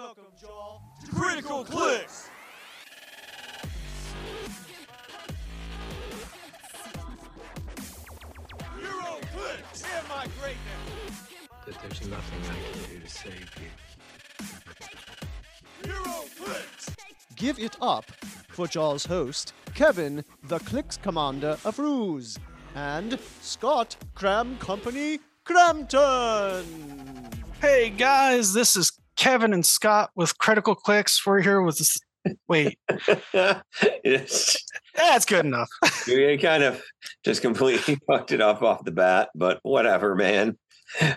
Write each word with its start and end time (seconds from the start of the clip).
Welcome, 0.00 0.24
y'all, 0.42 0.80
to 1.04 1.10
Critical 1.14 1.62
Clix. 1.62 2.30
Euro 8.80 9.20
Clicks 9.34 9.84
and 9.84 10.08
my 10.08 10.26
greatness. 10.40 11.28
that 11.66 11.76
there's 11.82 12.08
nothing 12.08 12.40
I 12.44 12.46
can 12.72 12.82
do 12.94 13.00
to 13.00 13.10
save 13.10 13.50
you. 15.84 15.90
Euro 15.90 16.24
Give 17.36 17.58
it 17.58 17.76
up 17.82 18.10
for 18.48 18.66
Jaws 18.66 19.04
host, 19.04 19.52
Kevin, 19.74 20.24
the 20.44 20.60
Clicks 20.60 20.96
Commander 20.96 21.58
of 21.66 21.78
Ruse, 21.78 22.38
and 22.74 23.18
Scott 23.42 23.96
Cram 24.14 24.56
Company 24.60 25.20
Crampton. 25.44 26.64
Hey 27.60 27.90
guys, 27.90 28.54
this 28.54 28.76
is 28.76 28.99
Kevin 29.20 29.52
and 29.52 29.66
Scott 29.66 30.10
with 30.14 30.38
Critical 30.38 30.74
Clix. 30.74 31.26
We're 31.26 31.42
here 31.42 31.60
with 31.60 31.76
this. 31.76 31.98
Wait, 32.48 32.78
Yes. 34.02 34.56
that's 34.94 35.26
good 35.26 35.44
enough. 35.44 35.68
you 36.06 36.38
kind 36.38 36.62
of 36.62 36.82
just 37.22 37.42
completely 37.42 37.98
fucked 38.06 38.32
it 38.32 38.40
up 38.40 38.62
off 38.62 38.82
the 38.82 38.92
bat, 38.92 39.28
but 39.34 39.60
whatever, 39.62 40.14
man. 40.14 40.56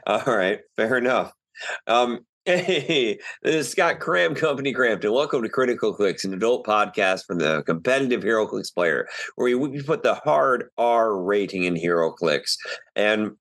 All 0.05 0.21
right, 0.25 0.59
fair 0.75 0.97
enough. 0.97 1.31
Um, 1.87 2.25
hey, 2.43 3.19
this 3.41 3.55
is 3.55 3.69
Scott 3.71 4.01
Cram 4.01 4.35
Company 4.35 4.73
Crampton. 4.73 5.13
Welcome 5.13 5.41
to 5.41 5.47
Critical 5.47 5.93
Clix, 5.93 6.25
an 6.25 6.33
adult 6.33 6.65
podcast 6.65 7.23
from 7.25 7.37
the 7.39 7.63
competitive 7.63 8.21
HeroClix 8.21 8.73
player, 8.73 9.07
where 9.35 9.57
we 9.57 9.81
put 9.81 10.03
the 10.03 10.15
hard 10.15 10.65
R 10.77 11.15
rating 11.23 11.63
in 11.63 11.75
HeroClix. 11.75 12.57
And 12.97 13.37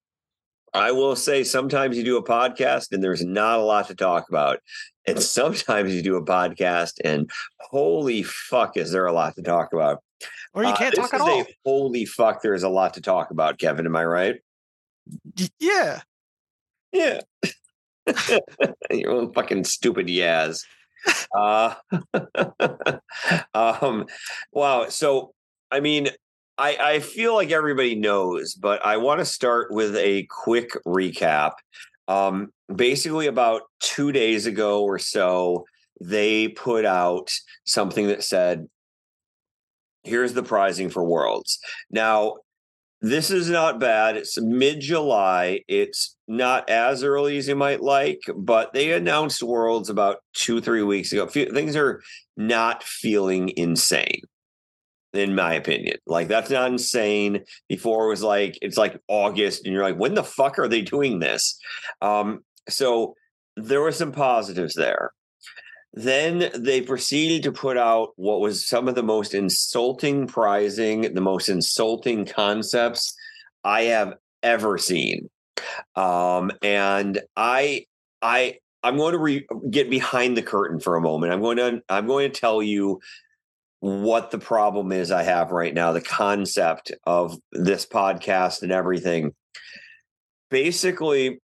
I 0.74 0.92
will 0.92 1.16
say, 1.16 1.44
sometimes 1.44 1.96
you 1.96 2.04
do 2.04 2.16
a 2.16 2.24
podcast 2.24 2.92
and 2.92 3.02
there's 3.02 3.24
not 3.24 3.58
a 3.58 3.62
lot 3.62 3.88
to 3.88 3.94
talk 3.94 4.28
about. 4.28 4.60
And 5.06 5.20
sometimes 5.22 5.94
you 5.94 6.02
do 6.02 6.16
a 6.16 6.24
podcast 6.24 6.94
and 7.04 7.30
holy 7.60 8.22
fuck, 8.22 8.76
is 8.76 8.90
there 8.92 9.06
a 9.06 9.12
lot 9.12 9.34
to 9.36 9.42
talk 9.42 9.72
about? 9.72 9.98
Or 10.54 10.62
you 10.62 10.70
Uh, 10.70 10.76
can't 10.76 10.94
this 10.94 11.10
talk 11.10 11.14
at 11.14 11.20
all. 11.20 11.40
A, 11.42 11.46
holy 11.64 12.04
fuck, 12.04 12.42
there's 12.42 12.62
a 12.62 12.68
lot 12.68 12.94
to 12.94 13.00
talk 13.00 13.30
about, 13.30 13.58
Kevin. 13.58 13.86
Am 13.86 13.96
I 13.96 14.04
right? 14.04 14.36
Yeah. 15.58 16.02
Yeah. 16.92 17.20
Your 18.90 19.10
own 19.12 19.32
fucking 19.32 19.64
stupid 19.64 20.06
yaz. 20.06 20.64
Uh, 21.36 21.74
um, 23.54 24.06
wow. 24.52 24.88
So, 24.88 25.32
I 25.70 25.80
mean, 25.80 26.08
I, 26.58 26.76
I 26.80 27.00
feel 27.00 27.34
like 27.34 27.50
everybody 27.50 27.94
knows, 27.94 28.54
but 28.54 28.84
I 28.84 28.98
want 28.98 29.20
to 29.20 29.24
start 29.24 29.72
with 29.72 29.96
a 29.96 30.26
quick 30.30 30.70
recap. 30.86 31.52
Um, 32.08 32.52
basically, 32.74 33.26
about 33.26 33.62
two 33.80 34.12
days 34.12 34.46
ago 34.46 34.82
or 34.84 34.98
so, 34.98 35.64
they 36.00 36.48
put 36.48 36.84
out 36.84 37.30
something 37.64 38.08
that 38.08 38.24
said, 38.24 38.68
here's 40.02 40.34
the 40.34 40.42
prizing 40.42 40.90
for 40.90 41.04
worlds. 41.04 41.58
Now, 41.90 42.38
this 43.00 43.30
is 43.30 43.50
not 43.50 43.80
bad. 43.80 44.16
It's 44.16 44.40
mid 44.40 44.80
July. 44.80 45.62
It's 45.66 46.16
not 46.28 46.70
as 46.70 47.02
early 47.02 47.36
as 47.36 47.48
you 47.48 47.56
might 47.56 47.82
like, 47.82 48.20
but 48.36 48.72
they 48.72 48.92
announced 48.92 49.42
Worlds 49.42 49.90
about 49.90 50.18
two, 50.34 50.60
three 50.60 50.84
weeks 50.84 51.12
ago. 51.12 51.26
Things 51.26 51.74
are 51.74 52.00
not 52.36 52.84
feeling 52.84 53.52
insane, 53.56 54.22
in 55.12 55.34
my 55.34 55.54
opinion. 55.54 55.96
Like, 56.06 56.28
that's 56.28 56.50
not 56.50 56.70
insane. 56.70 57.44
Before 57.68 58.06
it 58.06 58.10
was 58.10 58.22
like, 58.22 58.58
it's 58.62 58.78
like 58.78 59.00
August, 59.08 59.64
and 59.64 59.72
you're 59.72 59.82
like, 59.82 59.98
when 59.98 60.14
the 60.14 60.24
fuck 60.24 60.58
are 60.58 60.68
they 60.68 60.82
doing 60.82 61.18
this? 61.18 61.58
Um, 62.00 62.44
so 62.68 63.14
there 63.56 63.80
were 63.80 63.92
some 63.92 64.12
positives 64.12 64.74
there. 64.74 65.12
Then 65.94 66.50
they 66.54 66.80
proceeded 66.80 67.42
to 67.42 67.52
put 67.52 67.76
out 67.76 68.12
what 68.16 68.40
was 68.40 68.66
some 68.66 68.88
of 68.88 68.94
the 68.94 69.02
most 69.02 69.34
insulting 69.34 70.26
prizing, 70.26 71.12
the 71.12 71.20
most 71.20 71.50
insulting 71.50 72.24
concepts 72.24 73.14
I 73.62 73.82
have 73.82 74.14
ever 74.42 74.78
seen. 74.78 75.28
Um, 75.94 76.50
and 76.62 77.20
I, 77.36 77.86
I, 78.22 78.58
I'm 78.82 78.96
going 78.96 79.12
to 79.12 79.18
re- 79.18 79.46
get 79.70 79.90
behind 79.90 80.36
the 80.36 80.42
curtain 80.42 80.80
for 80.80 80.96
a 80.96 81.02
moment. 81.02 81.32
I'm 81.32 81.42
going 81.42 81.58
to, 81.58 81.82
I'm 81.90 82.06
going 82.06 82.32
to 82.32 82.40
tell 82.40 82.62
you 82.62 83.00
what 83.82 84.30
the 84.30 84.38
problem 84.38 84.92
is 84.92 85.10
I 85.10 85.24
have 85.24 85.50
right 85.50 85.74
now, 85.74 85.90
the 85.90 86.00
concept 86.00 86.92
of 87.04 87.36
this 87.50 87.84
podcast 87.84 88.62
and 88.62 88.70
everything. 88.70 89.32
Basically, 90.52 91.40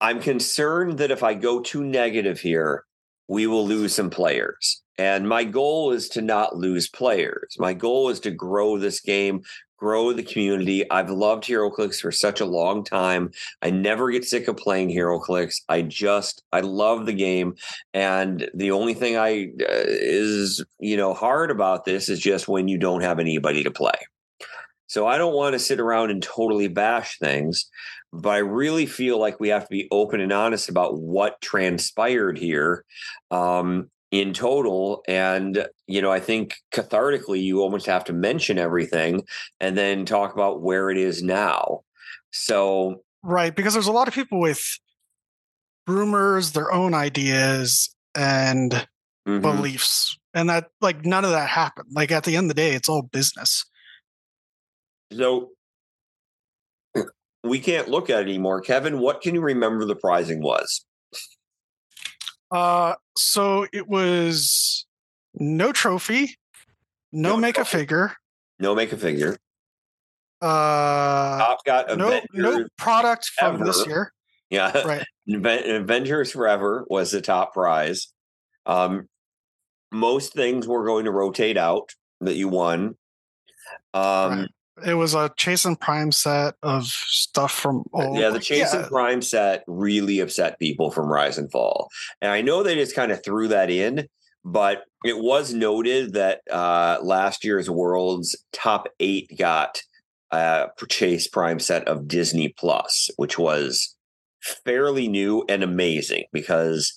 I'm 0.00 0.20
concerned 0.20 0.98
that 0.98 1.12
if 1.12 1.22
I 1.22 1.34
go 1.34 1.60
too 1.60 1.84
negative 1.84 2.40
here, 2.40 2.84
we 3.28 3.46
will 3.46 3.66
lose 3.66 3.94
some 3.94 4.10
players. 4.10 4.82
And 4.98 5.28
my 5.28 5.44
goal 5.44 5.90
is 5.92 6.08
to 6.10 6.22
not 6.22 6.56
lose 6.56 6.88
players. 6.88 7.56
My 7.58 7.74
goal 7.74 8.10
is 8.10 8.20
to 8.20 8.30
grow 8.30 8.78
this 8.78 9.00
game, 9.00 9.42
grow 9.76 10.12
the 10.12 10.22
community. 10.22 10.88
I've 10.90 11.10
loved 11.10 11.44
HeroClix 11.44 12.00
for 12.00 12.12
such 12.12 12.40
a 12.40 12.46
long 12.46 12.84
time. 12.84 13.30
I 13.60 13.70
never 13.70 14.10
get 14.10 14.24
sick 14.24 14.46
of 14.46 14.56
playing 14.56 14.90
HeroClix. 14.90 15.62
I 15.68 15.82
just 15.82 16.42
I 16.52 16.60
love 16.60 17.06
the 17.06 17.12
game, 17.12 17.54
and 17.92 18.48
the 18.54 18.70
only 18.70 18.94
thing 18.94 19.16
I 19.16 19.50
uh, 19.60 19.84
is 19.86 20.64
you 20.78 20.96
know 20.96 21.12
hard 21.12 21.50
about 21.50 21.84
this 21.84 22.08
is 22.08 22.20
just 22.20 22.48
when 22.48 22.68
you 22.68 22.78
don't 22.78 23.02
have 23.02 23.18
anybody 23.18 23.64
to 23.64 23.70
play. 23.70 23.98
So 24.86 25.06
I 25.06 25.18
don't 25.18 25.34
want 25.34 25.54
to 25.54 25.58
sit 25.58 25.80
around 25.80 26.10
and 26.10 26.22
totally 26.22 26.68
bash 26.68 27.18
things, 27.18 27.68
but 28.14 28.30
I 28.30 28.38
really 28.38 28.86
feel 28.86 29.18
like 29.18 29.40
we 29.40 29.48
have 29.48 29.64
to 29.64 29.70
be 29.70 29.88
open 29.90 30.20
and 30.20 30.32
honest 30.32 30.68
about 30.68 31.00
what 31.00 31.40
transpired 31.40 32.38
here 32.38 32.84
um, 33.30 33.90
in 34.10 34.32
total. 34.32 35.02
And, 35.08 35.66
you 35.88 36.00
know, 36.00 36.12
I 36.12 36.20
think 36.20 36.54
cathartically, 36.72 37.42
you 37.42 37.60
almost 37.60 37.86
have 37.86 38.04
to 38.04 38.12
mention 38.12 38.56
everything 38.56 39.24
and 39.60 39.76
then 39.76 40.06
talk 40.06 40.32
about 40.32 40.62
where 40.62 40.90
it 40.90 40.96
is 40.96 41.22
now. 41.22 41.80
So, 42.30 43.02
Right. 43.22 43.54
Because 43.54 43.72
there's 43.72 43.86
a 43.86 43.92
lot 43.92 44.06
of 44.06 44.14
people 44.14 44.38
with 44.38 44.62
rumors, 45.88 46.52
their 46.52 46.70
own 46.70 46.94
ideas, 46.94 47.94
and 48.14 48.86
mhm. 49.26 49.42
beliefs. 49.42 50.16
And 50.34 50.48
that, 50.50 50.68
like, 50.80 51.04
none 51.04 51.24
of 51.24 51.30
that 51.30 51.48
happened. 51.48 51.88
Like, 51.92 52.12
at 52.12 52.24
the 52.24 52.36
end 52.36 52.44
of 52.44 52.48
the 52.48 52.62
day, 52.62 52.74
it's 52.74 52.88
all 52.88 53.02
business. 53.02 53.64
so 55.12 55.50
we 57.44 57.60
can't 57.60 57.88
look 57.88 58.10
at 58.10 58.20
it 58.20 58.28
anymore. 58.28 58.60
Kevin, 58.60 58.98
what 58.98 59.20
can 59.20 59.34
you 59.34 59.40
remember 59.42 59.84
the 59.84 59.94
prizing 59.96 60.42
was? 60.42 60.84
Uh, 62.50 62.94
so 63.16 63.66
it 63.72 63.88
was 63.88 64.86
no 65.34 65.72
trophy, 65.72 66.36
no, 67.12 67.30
No 67.30 67.36
make 67.36 67.58
a 67.58 67.64
figure, 67.64 68.12
No 68.58 68.74
make 68.74 68.92
a 68.92 68.96
figure. 68.96 69.36
uh, 70.40 71.38
Top 71.38 71.64
got 71.64 71.96
no, 71.96 72.20
no 72.32 72.66
product 72.78 73.26
from 73.38 73.60
this 73.64 73.86
year. 73.86 74.12
Yeah. 74.50 74.86
Right. 74.86 75.04
Aven- 75.34 75.70
Avengers 75.82 76.30
Forever 76.32 76.84
was 76.88 77.10
the 77.10 77.20
top 77.20 77.54
prize. 77.54 78.08
Um, 78.66 79.08
most 79.90 80.32
things 80.32 80.66
were 80.68 80.84
going 80.86 81.06
to 81.06 81.10
rotate 81.10 81.56
out 81.56 81.90
that 82.20 82.34
you 82.34 82.48
won. 82.48 82.96
Um, 83.94 84.40
Right. 84.40 84.48
It 84.84 84.94
was 84.94 85.14
a 85.14 85.30
Chase 85.36 85.64
and 85.64 85.78
Prime 85.78 86.10
set 86.10 86.54
of 86.62 86.86
stuff 86.86 87.52
from 87.52 87.84
old. 87.92 88.18
Yeah, 88.18 88.30
the 88.30 88.40
Chase 88.40 88.72
yeah, 88.72 88.80
and 88.80 88.88
Prime 88.88 89.22
set 89.22 89.62
really 89.66 90.20
upset 90.20 90.58
people 90.58 90.90
from 90.90 91.06
Rise 91.06 91.38
and 91.38 91.50
Fall. 91.50 91.88
And 92.20 92.32
I 92.32 92.40
know 92.40 92.62
they 92.62 92.74
just 92.74 92.96
kind 92.96 93.12
of 93.12 93.22
threw 93.22 93.48
that 93.48 93.70
in, 93.70 94.08
but 94.44 94.82
it 95.04 95.18
was 95.18 95.54
noted 95.54 96.14
that 96.14 96.40
uh, 96.50 96.98
last 97.02 97.44
year's 97.44 97.70
Worlds 97.70 98.36
top 98.52 98.88
eight 98.98 99.30
got 99.38 99.80
uh, 100.32 100.66
Chase 100.88 101.28
Prime 101.28 101.60
set 101.60 101.86
of 101.86 102.08
Disney 102.08 102.48
Plus, 102.48 103.10
which 103.16 103.38
was 103.38 103.94
fairly 104.64 105.08
new 105.08 105.44
and 105.48 105.62
amazing 105.62 106.24
because 106.32 106.92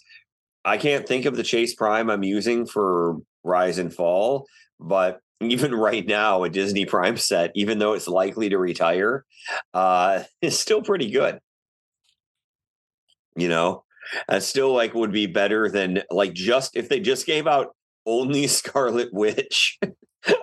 I 0.68 0.76
can't 0.76 1.08
think 1.08 1.24
of 1.24 1.38
the 1.38 1.44
Chase 1.44 1.74
Prime 1.74 2.10
I'm 2.10 2.24
using 2.24 2.66
for 2.66 3.16
Rise 3.46 3.78
and 3.78 3.94
Fall, 3.94 4.48
but 4.82 5.22
even 5.42 5.74
right 5.74 6.06
now, 6.06 6.44
a 6.44 6.50
Disney 6.50 6.86
Prime 6.86 7.16
set, 7.16 7.52
even 7.56 7.80
though 7.80 7.94
it's 7.94 8.08
likely 8.08 8.50
to 8.50 8.58
retire, 8.58 9.24
uh, 9.74 10.24
is 10.42 10.60
still 10.60 10.82
pretty 10.82 11.10
good. 11.10 11.40
You 13.38 13.48
know, 13.48 13.84
and 14.28 14.44
still 14.44 14.74
like 14.74 14.94
would 14.94 15.12
be 15.14 15.28
better 15.28 15.70
than 15.70 16.02
like 16.12 16.34
just 16.34 16.76
if 16.76 16.90
they 16.90 17.00
just 17.00 17.26
gave 17.26 17.48
out 17.48 17.74
only 18.06 18.48
Scarlet 18.48 19.10
Witch. 19.14 19.80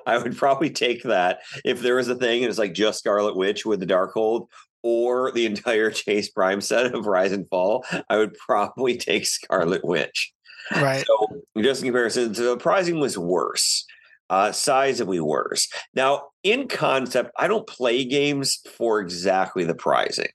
I 0.07 0.17
would 0.17 0.39
probably 0.39 0.71
take 0.71 1.03
that 1.03 1.41
if 1.65 1.81
there 1.81 1.97
was 1.97 2.09
a 2.09 2.15
thing 2.15 2.43
and 2.43 2.49
it's 2.49 2.59
like 2.59 2.73
just 2.73 3.01
Scarlet 3.01 3.37
Witch 3.37 3.67
with 3.67 3.81
the 3.81 3.87
Darkhold 3.87 4.47
or 4.85 5.33
the 5.33 5.47
entire 5.47 5.91
Chase 6.03 6.29
Prime 6.29 6.61
set 6.61 6.95
of 6.95 7.07
Rise 7.07 7.33
and 7.33 7.49
Fall. 7.49 7.85
I 8.09 8.19
would 8.19 8.35
probably 8.35 8.97
take 8.97 9.27
Scarlet 9.27 9.85
Witch. 9.85 10.33
right. 10.77 11.05
So 11.05 11.43
just 11.61 11.83
in 11.83 11.89
comparison, 11.89 12.33
the 12.33 12.57
pricing 12.59 13.01
was 13.01 13.19
worse, 13.19 13.85
uh, 14.31 14.51
sizably 14.51 15.21
worse. 15.21 15.69
Now, 15.95 16.29
in 16.43 16.69
concept, 16.69 17.33
I 17.37 17.49
don't 17.49 17.67
play 17.67 18.05
games 18.05 18.61
for 18.77 19.01
exactly 19.01 19.65
the 19.65 19.75
pricing. 19.75 20.29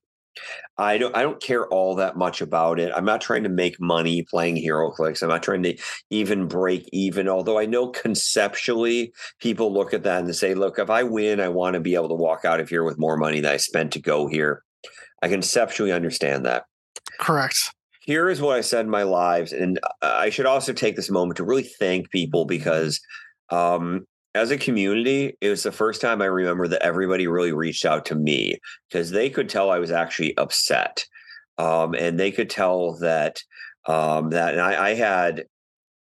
I 0.78 0.98
don't 0.98 1.16
I 1.16 1.24
don't 1.24 1.42
care 1.42 1.68
all 1.68 1.96
that 1.96 2.18
much 2.18 2.42
about 2.42 2.80
it. 2.80 2.92
I'm 2.96 3.06
not 3.06 3.22
trying 3.22 3.44
to 3.44 3.50
make 3.50 3.80
money 3.80 4.24
playing 4.24 4.56
HeroClix. 4.56 5.22
I'm 5.22 5.30
not 5.30 5.44
trying 5.44 5.64
to 5.64 5.78
even 6.10 6.48
break 6.48 6.88
even. 6.94 7.28
Although 7.28 7.60
I 7.60 7.66
know 7.66 7.88
conceptually 7.90 9.14
people 9.40 9.74
look 9.74 9.94
at 9.94 10.04
that 10.04 10.24
and 10.24 10.36
say, 10.36 10.54
look, 10.54 10.80
if 10.80 10.90
I 10.90 11.04
win, 11.04 11.40
I 11.40 11.50
want 11.50 11.74
to 11.74 11.80
be 11.80 11.96
able 11.96 12.10
to 12.10 12.16
walk 12.16 12.46
out 12.46 12.60
of 12.60 12.70
here 12.70 12.84
with 12.84 13.00
more 13.00 13.18
money 13.18 13.42
than 13.42 13.52
I 13.52 13.58
spent 13.58 13.92
to 13.94 14.02
go 14.02 14.28
here. 14.28 14.64
I 15.22 15.28
conceptually 15.28 15.92
understand 15.92 16.46
that. 16.46 16.64
Correct. 17.20 17.58
Here 18.02 18.30
is 18.30 18.42
what 18.42 18.58
I 18.58 18.62
said 18.62 18.86
in 18.86 18.92
my 18.92 19.04
lives, 19.04 19.52
and 19.52 19.80
I 20.02 20.30
should 20.30 20.46
also 20.46 20.74
take 20.74 20.96
this 20.96 21.12
moment 21.12 21.38
to 21.38 21.44
really 21.44 21.64
thank 21.64 22.10
people 22.10 22.46
because 22.46 23.00
um, 23.52 24.06
as 24.36 24.52
a 24.52 24.58
community, 24.58 25.38
it 25.42 25.50
was 25.50 25.64
the 25.64 25.72
first 25.72 26.02
time 26.02 26.22
I 26.22 26.26
remember 26.26 26.68
that 26.68 26.84
everybody 26.84 27.28
really 27.28 27.54
reached 27.54 27.86
out 27.86 28.06
to 28.06 28.16
me 28.16 28.60
because 28.90 29.10
they 29.10 29.30
could 29.30 29.50
tell 29.50 29.72
I 29.72 29.80
was 29.80 29.92
actually 29.92 30.38
upset. 30.38 31.06
Um, 31.58 31.94
and 31.94 32.20
they 32.20 32.32
could 32.32 32.50
tell 32.50 32.98
that 33.00 33.42
um, 33.88 34.30
that 34.30 34.54
and 34.54 34.62
I, 34.62 34.90
I 34.90 34.94
had 34.94 35.46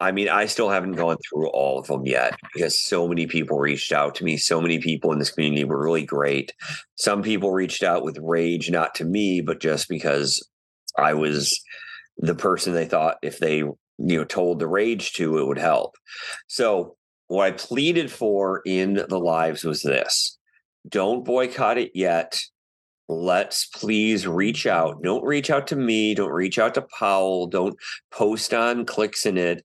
I 0.02 0.10
mean, 0.10 0.28
I 0.28 0.46
still 0.46 0.68
haven't 0.68 0.96
gone 0.96 1.16
through 1.28 1.48
all 1.50 1.78
of 1.78 1.86
them 1.86 2.04
yet 2.04 2.34
because 2.52 2.82
so 2.82 3.06
many 3.06 3.28
people 3.28 3.60
reached 3.60 3.92
out 3.92 4.16
to 4.16 4.24
me. 4.24 4.36
So 4.36 4.60
many 4.60 4.80
people 4.80 5.12
in 5.12 5.20
this 5.20 5.30
community 5.30 5.62
were 5.62 5.80
really 5.80 6.04
great. 6.04 6.52
Some 6.96 7.22
people 7.22 7.52
reached 7.52 7.84
out 7.84 8.02
with 8.02 8.18
rage, 8.20 8.68
not 8.68 8.96
to 8.96 9.04
me, 9.04 9.42
but 9.42 9.60
just 9.60 9.88
because 9.88 10.44
I 10.98 11.14
was 11.14 11.56
the 12.18 12.34
person 12.34 12.74
they 12.74 12.84
thought 12.84 13.18
if 13.22 13.38
they, 13.38 13.58
you 13.58 13.76
know, 13.98 14.24
told 14.24 14.58
the 14.58 14.66
rage 14.66 15.12
to, 15.12 15.38
it 15.38 15.46
would 15.46 15.58
help. 15.58 15.94
So 16.48 16.96
what 17.32 17.46
I 17.46 17.52
pleaded 17.52 18.12
for 18.12 18.60
in 18.66 18.94
the 19.08 19.18
lives 19.18 19.64
was 19.64 19.82
this 19.82 20.38
don't 20.88 21.24
boycott 21.24 21.78
it 21.78 21.92
yet. 21.94 22.38
Let's 23.08 23.66
please 23.66 24.26
reach 24.26 24.66
out. 24.66 25.02
Don't 25.02 25.24
reach 25.24 25.50
out 25.50 25.66
to 25.68 25.76
me. 25.76 26.14
Don't 26.14 26.32
reach 26.32 26.58
out 26.58 26.74
to 26.74 26.86
Powell. 26.98 27.46
Don't 27.46 27.76
post 28.10 28.52
on 28.52 28.84
clicks 28.84 29.26
in 29.26 29.38
it. 29.38 29.64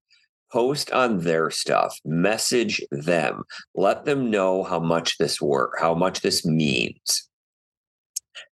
Post 0.51 0.91
on 0.91 1.19
their 1.19 1.49
stuff. 1.49 1.97
Message 2.05 2.81
them. 2.91 3.43
Let 3.75 4.05
them 4.05 4.31
know 4.31 4.63
how 4.63 4.79
much 4.79 5.17
this 5.17 5.41
work, 5.41 5.73
how 5.79 5.93
much 5.93 6.21
this 6.21 6.45
means. 6.45 7.29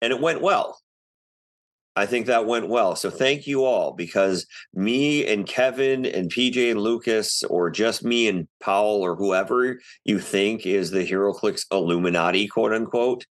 And 0.02 0.12
it 0.12 0.20
went 0.20 0.42
well. 0.42 0.78
I 1.98 2.06
think 2.06 2.26
that 2.26 2.46
went 2.46 2.68
well. 2.68 2.94
So 2.94 3.10
thank 3.10 3.48
you 3.48 3.64
all 3.64 3.92
because 3.92 4.46
me 4.72 5.26
and 5.26 5.46
Kevin 5.46 6.06
and 6.06 6.30
PJ 6.30 6.70
and 6.70 6.80
Lucas, 6.80 7.42
or 7.42 7.70
just 7.70 8.04
me 8.04 8.28
and 8.28 8.46
Powell 8.60 9.02
or 9.02 9.16
whoever 9.16 9.80
you 10.04 10.20
think 10.20 10.64
is 10.64 10.92
the 10.92 11.04
HeroClix 11.04 11.66
Illuminati, 11.72 12.46
quote 12.46 12.72
unquote, 12.72 13.26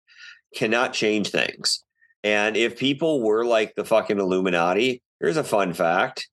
cannot 0.56 0.94
change 0.94 1.28
things. 1.28 1.84
And 2.22 2.56
if 2.56 2.78
people 2.78 3.22
were 3.22 3.44
like 3.44 3.74
the 3.74 3.84
fucking 3.84 4.18
Illuminati, 4.18 5.02
here's 5.20 5.36
a 5.36 5.44
fun 5.44 5.74
fact. 5.74 6.26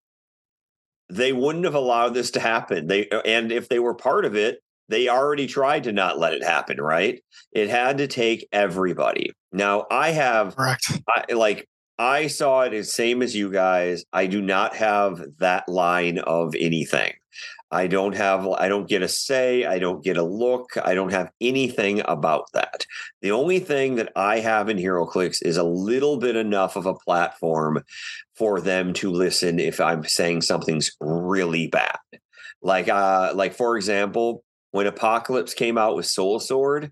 They 1.09 1.33
wouldn't 1.33 1.65
have 1.65 1.75
allowed 1.75 2.13
this 2.13 2.31
to 2.31 2.39
happen. 2.39 2.87
They 2.87 3.09
and 3.25 3.51
if 3.51 3.67
they 3.67 3.79
were 3.79 3.93
part 3.93 4.23
of 4.23 4.37
it, 4.37 4.63
they 4.87 5.09
already 5.09 5.47
tried 5.47 5.83
to 5.83 5.91
not 5.91 6.17
let 6.17 6.33
it 6.33 6.45
happen, 6.45 6.79
right? 6.79 7.21
It 7.51 7.69
had 7.69 7.97
to 7.97 8.07
take 8.07 8.47
everybody. 8.53 9.33
Now 9.51 9.85
I 9.91 10.11
have 10.11 10.55
Correct. 10.55 11.01
I, 11.09 11.33
like 11.33 11.67
I 11.99 12.27
saw 12.27 12.61
it 12.61 12.73
as 12.73 12.93
same 12.93 13.21
as 13.21 13.35
you 13.35 13.51
guys. 13.51 14.03
I 14.11 14.27
do 14.27 14.41
not 14.41 14.75
have 14.75 15.21
that 15.39 15.67
line 15.69 16.19
of 16.19 16.55
anything. 16.59 17.13
I 17.71 17.87
don't 17.87 18.15
have 18.15 18.45
I 18.47 18.67
don't 18.67 18.89
get 18.89 19.01
a 19.01 19.07
say, 19.07 19.65
I 19.65 19.79
don't 19.79 20.03
get 20.03 20.17
a 20.17 20.23
look, 20.23 20.71
I 20.83 20.93
don't 20.93 21.13
have 21.13 21.31
anything 21.39 22.01
about 22.05 22.45
that. 22.53 22.85
The 23.21 23.31
only 23.31 23.59
thing 23.59 23.95
that 23.95 24.11
I 24.15 24.39
have 24.39 24.67
in 24.67 24.77
HeroClix 24.77 25.37
is 25.41 25.55
a 25.55 25.63
little 25.63 26.17
bit 26.17 26.35
enough 26.35 26.75
of 26.75 26.85
a 26.85 26.95
platform 26.95 27.81
for 28.35 28.59
them 28.59 28.91
to 28.93 29.09
listen 29.09 29.57
if 29.57 29.79
I'm 29.79 30.03
saying 30.03 30.41
something's 30.41 30.91
really 30.99 31.67
bad. 31.67 31.97
Like 32.61 32.89
uh 32.89 33.31
like 33.35 33.53
for 33.53 33.77
example, 33.77 34.43
when 34.71 34.85
Apocalypse 34.87 35.53
came 35.53 35.77
out 35.77 35.95
with 35.95 36.05
Soul 36.05 36.41
Sword, 36.41 36.91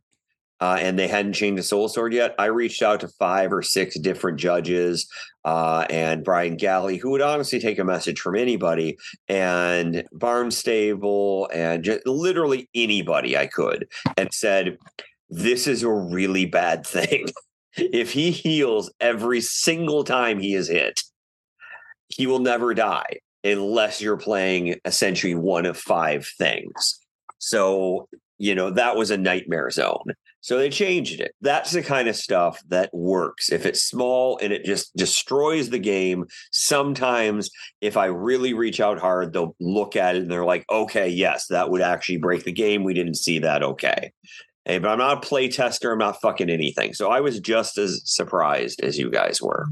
uh, 0.61 0.77
and 0.79 0.97
they 0.97 1.07
hadn't 1.07 1.33
changed 1.33 1.59
the 1.59 1.63
Soul 1.63 1.87
Sword 1.87 2.13
yet, 2.13 2.35
I 2.37 2.45
reached 2.45 2.81
out 2.81 2.99
to 3.01 3.07
five 3.07 3.53
or 3.53 3.61
six 3.61 3.97
different 3.99 4.39
judges 4.39 5.07
uh, 5.45 5.85
and 5.89 6.23
Brian 6.23 6.57
Galley, 6.57 6.97
who 6.97 7.11
would 7.11 7.21
honestly 7.21 7.59
take 7.59 7.79
a 7.79 7.83
message 7.83 8.19
from 8.19 8.35
anybody, 8.35 8.97
and 9.27 10.03
Barnstable, 10.11 11.49
and 11.53 11.83
just 11.83 12.05
literally 12.05 12.69
anybody 12.75 13.37
I 13.37 13.47
could, 13.47 13.87
and 14.17 14.33
said, 14.33 14.77
This 15.29 15.65
is 15.67 15.83
a 15.83 15.91
really 15.91 16.45
bad 16.45 16.85
thing. 16.85 17.27
if 17.77 18.11
he 18.11 18.31
heals 18.31 18.91
every 18.99 19.41
single 19.41 20.03
time 20.03 20.39
he 20.39 20.55
is 20.55 20.67
hit, 20.67 21.01
he 22.07 22.27
will 22.27 22.39
never 22.39 22.73
die 22.73 23.19
unless 23.43 24.01
you're 24.01 24.17
playing 24.17 24.75
essentially 24.83 25.35
one 25.35 25.65
of 25.65 25.77
five 25.77 26.27
things. 26.37 26.99
So, 27.37 28.09
you 28.37 28.53
know, 28.53 28.69
that 28.71 28.97
was 28.97 29.11
a 29.11 29.17
nightmare 29.17 29.69
zone. 29.69 30.13
So 30.41 30.57
they 30.57 30.69
changed 30.69 31.19
it. 31.19 31.33
That's 31.41 31.71
the 31.71 31.83
kind 31.83 32.07
of 32.07 32.15
stuff 32.15 32.61
that 32.69 32.89
works. 32.93 33.51
If 33.51 33.65
it's 33.65 33.83
small 33.83 34.39
and 34.41 34.53
it 34.53 34.63
just 34.63 34.95
destroys 34.95 35.69
the 35.69 35.79
game, 35.79 36.25
sometimes 36.51 37.49
if 37.81 37.97
I 37.97 38.05
really 38.05 38.53
reach 38.53 38.79
out 38.79 38.99
hard, 38.99 39.33
they'll 39.33 39.55
look 39.59 39.95
at 39.95 40.15
it 40.15 40.21
and 40.21 40.31
they're 40.31 40.45
like, 40.45 40.65
okay, 40.69 41.09
yes, 41.09 41.47
that 41.47 41.69
would 41.69 41.81
actually 41.81 42.17
break 42.17 42.45
the 42.45 42.53
game. 42.53 42.83
We 42.83 42.93
didn't 42.93 43.15
see 43.15 43.39
that. 43.39 43.63
Okay. 43.63 44.11
Hey, 44.63 44.79
but 44.79 44.89
I'm 44.89 44.99
not 44.99 45.17
a 45.17 45.27
play 45.27 45.49
tester. 45.49 45.91
I'm 45.91 45.99
not 45.99 46.21
fucking 46.21 46.49
anything. 46.49 46.93
So 46.93 47.09
I 47.09 47.19
was 47.19 47.39
just 47.39 47.77
as 47.77 48.01
surprised 48.05 48.81
as 48.81 48.97
you 48.97 49.09
guys 49.09 49.41
were. 49.41 49.67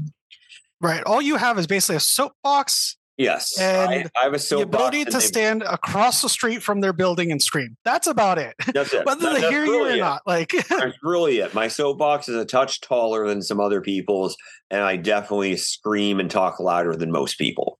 Right. 0.80 1.02
All 1.04 1.22
you 1.22 1.36
have 1.36 1.58
is 1.58 1.66
basically 1.66 1.96
a 1.96 2.00
soapbox 2.00 2.97
Yes. 3.18 3.58
And 3.60 3.90
I, 3.90 4.04
I 4.16 4.24
have 4.24 4.34
a 4.34 4.38
the 4.38 4.60
ability 4.60 5.04
to 5.04 5.10
they- 5.10 5.18
stand 5.20 5.62
across 5.64 6.22
the 6.22 6.28
street 6.28 6.62
from 6.62 6.80
their 6.80 6.92
building 6.92 7.32
and 7.32 7.42
scream. 7.42 7.76
That's 7.84 8.06
about 8.06 8.38
it. 8.38 8.54
That's 8.72 8.94
it. 8.94 9.04
Whether 9.04 9.32
That- 9.32 9.40
they 9.40 9.48
hear 9.50 9.64
you 9.64 9.86
or 9.86 9.90
it. 9.90 9.98
not. 9.98 10.22
Like 10.24 10.52
That's 10.68 10.96
really 11.02 11.38
it. 11.38 11.52
My 11.52 11.66
soapbox 11.68 12.28
is 12.28 12.36
a 12.36 12.44
touch 12.44 12.80
taller 12.80 13.26
than 13.26 13.42
some 13.42 13.58
other 13.60 13.80
people's, 13.80 14.36
and 14.70 14.82
I 14.82 14.96
definitely 14.96 15.56
scream 15.56 16.20
and 16.20 16.30
talk 16.30 16.60
louder 16.60 16.94
than 16.94 17.10
most 17.10 17.38
people. 17.38 17.78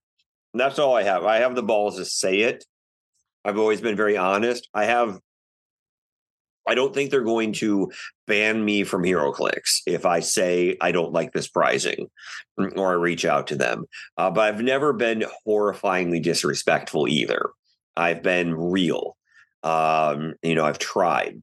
And 0.53 0.59
that's 0.59 0.77
all 0.77 0.95
I 0.97 1.03
have. 1.03 1.23
I 1.23 1.37
have 1.37 1.55
the 1.55 1.63
balls 1.63 1.95
to 1.97 2.05
say 2.05 2.39
it. 2.39 2.65
I've 3.45 3.57
always 3.57 3.79
been 3.79 3.95
very 3.95 4.17
honest. 4.17 4.67
I 4.73 4.85
have. 4.85 5.19
I 6.67 6.75
don't 6.75 6.93
think 6.93 7.09
they're 7.09 7.21
going 7.21 7.53
to 7.53 7.91
ban 8.27 8.63
me 8.63 8.83
from 8.83 9.03
HeroClix 9.03 9.81
if 9.87 10.05
I 10.05 10.19
say 10.19 10.77
I 10.81 10.91
don't 10.91 11.11
like 11.13 11.31
this 11.33 11.47
pricing 11.47 12.07
or 12.75 12.91
I 12.91 12.93
reach 12.93 13.25
out 13.25 13.47
to 13.47 13.55
them. 13.55 13.85
Uh, 14.17 14.29
but 14.29 14.41
I've 14.41 14.61
never 14.61 14.93
been 14.93 15.23
horrifyingly 15.47 16.21
disrespectful 16.21 17.07
either. 17.07 17.49
I've 17.97 18.21
been 18.21 18.53
real. 18.53 19.17
Um, 19.63 20.35
you 20.43 20.55
know, 20.55 20.65
I've 20.65 20.79
tried. 20.79 21.41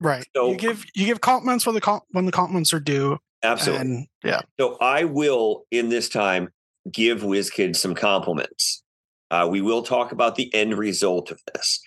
right. 0.00 0.26
So- 0.34 0.50
you 0.50 0.56
give 0.56 0.84
you 0.94 1.06
give 1.06 1.20
compliments 1.20 1.64
when 1.64 1.74
the 1.74 1.80
com- 1.80 2.02
when 2.10 2.26
the 2.26 2.32
compliments 2.32 2.72
are 2.72 2.80
due. 2.80 3.18
Absolutely. 3.44 3.80
And 3.86 4.06
yeah. 4.24 4.42
So 4.60 4.76
I 4.80 5.04
will, 5.04 5.64
in 5.70 5.88
this 5.88 6.08
time, 6.08 6.48
give 6.90 7.22
WizKids 7.22 7.76
some 7.76 7.94
compliments. 7.94 8.82
Uh, 9.30 9.48
we 9.50 9.60
will 9.60 9.82
talk 9.82 10.12
about 10.12 10.34
the 10.36 10.52
end 10.54 10.76
result 10.76 11.30
of 11.30 11.40
this, 11.54 11.80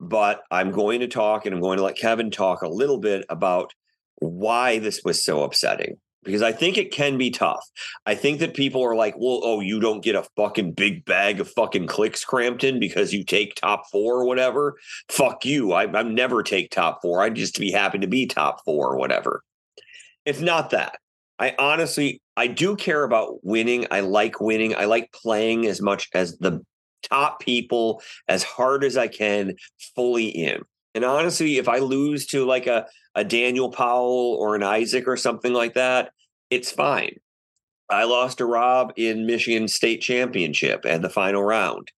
but 0.00 0.42
I'm 0.50 0.70
going 0.70 1.00
to 1.00 1.08
talk 1.08 1.46
and 1.46 1.54
I'm 1.54 1.60
going 1.60 1.76
to 1.76 1.84
let 1.84 1.96
Kevin 1.96 2.30
talk 2.30 2.62
a 2.62 2.68
little 2.68 2.98
bit 2.98 3.24
about 3.28 3.72
why 4.16 4.78
this 4.78 5.02
was 5.04 5.22
so 5.22 5.42
upsetting 5.42 5.96
because 6.24 6.42
I 6.42 6.52
think 6.52 6.76
it 6.76 6.92
can 6.92 7.16
be 7.18 7.30
tough. 7.30 7.64
I 8.06 8.14
think 8.14 8.40
that 8.40 8.54
people 8.54 8.84
are 8.84 8.94
like, 8.94 9.14
well, 9.16 9.40
oh, 9.42 9.60
you 9.60 9.80
don't 9.80 10.04
get 10.04 10.14
a 10.14 10.26
fucking 10.36 10.72
big 10.72 11.04
bag 11.04 11.40
of 11.40 11.50
fucking 11.50 11.86
clicks, 11.86 12.24
Crampton, 12.24 12.78
because 12.78 13.12
you 13.12 13.24
take 13.24 13.54
top 13.54 13.84
four 13.90 14.20
or 14.20 14.26
whatever. 14.26 14.76
Fuck 15.08 15.44
you. 15.44 15.72
I, 15.72 15.84
I 15.84 16.02
never 16.02 16.42
take 16.42 16.70
top 16.70 17.00
four. 17.02 17.22
I'd 17.22 17.36
just 17.36 17.58
be 17.58 17.70
happy 17.70 17.98
to 17.98 18.06
be 18.06 18.26
top 18.26 18.64
four 18.64 18.92
or 18.92 18.98
whatever. 18.98 19.42
It's 20.26 20.40
not 20.40 20.70
that. 20.70 20.96
I 21.38 21.54
honestly, 21.58 22.20
I 22.36 22.48
do 22.48 22.76
care 22.76 23.02
about 23.02 23.42
winning. 23.42 23.86
I 23.90 24.00
like 24.00 24.40
winning. 24.40 24.76
I 24.76 24.84
like 24.84 25.10
playing 25.12 25.66
as 25.66 25.80
much 25.80 26.08
as 26.14 26.36
the 26.36 26.60
top 27.02 27.40
people 27.40 28.02
as 28.28 28.42
hard 28.42 28.84
as 28.84 28.96
I 28.96 29.08
can, 29.08 29.54
fully 29.94 30.28
in. 30.28 30.62
And 30.94 31.04
honestly, 31.04 31.58
if 31.58 31.68
I 31.68 31.78
lose 31.78 32.26
to 32.28 32.44
like 32.44 32.66
a, 32.66 32.86
a 33.14 33.24
Daniel 33.24 33.70
Powell 33.70 34.36
or 34.38 34.56
an 34.56 34.62
Isaac 34.62 35.06
or 35.06 35.16
something 35.16 35.52
like 35.52 35.74
that, 35.74 36.12
it's 36.50 36.72
fine. 36.72 37.16
I 37.88 38.04
lost 38.04 38.38
to 38.38 38.46
Rob 38.46 38.92
in 38.96 39.26
Michigan 39.26 39.68
State 39.68 40.00
Championship 40.00 40.84
and 40.84 41.02
the 41.02 41.10
final 41.10 41.42
round. 41.42 41.90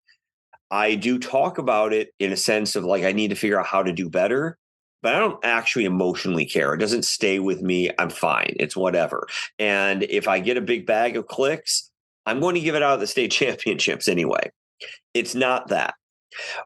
I 0.71 0.95
do 0.95 1.19
talk 1.19 1.59
about 1.59 1.93
it 1.93 2.13
in 2.19 2.31
a 2.31 2.37
sense 2.37 2.75
of 2.75 2.83
like 2.83 3.03
I 3.03 3.11
need 3.11 3.29
to 3.29 3.35
figure 3.35 3.59
out 3.59 3.67
how 3.67 3.83
to 3.83 3.91
do 3.93 4.09
better, 4.09 4.57
but 5.03 5.13
I 5.13 5.19
don't 5.19 5.43
actually 5.43 5.85
emotionally 5.85 6.45
care. 6.45 6.73
It 6.73 6.79
doesn't 6.79 7.05
stay 7.05 7.37
with 7.37 7.61
me. 7.61 7.91
I'm 7.99 8.09
fine. 8.09 8.55
It's 8.59 8.75
whatever. 8.75 9.27
And 9.59 10.01
if 10.03 10.27
I 10.27 10.39
get 10.39 10.57
a 10.57 10.61
big 10.61 10.87
bag 10.87 11.15
of 11.15 11.27
clicks, 11.27 11.91
I'm 12.25 12.39
going 12.39 12.55
to 12.55 12.61
give 12.61 12.73
it 12.73 12.81
out 12.81 12.93
at 12.93 12.99
the 13.01 13.07
state 13.07 13.31
championships 13.31 14.07
anyway. 14.07 14.49
It's 15.13 15.35
not 15.35 15.69
that. 15.69 15.95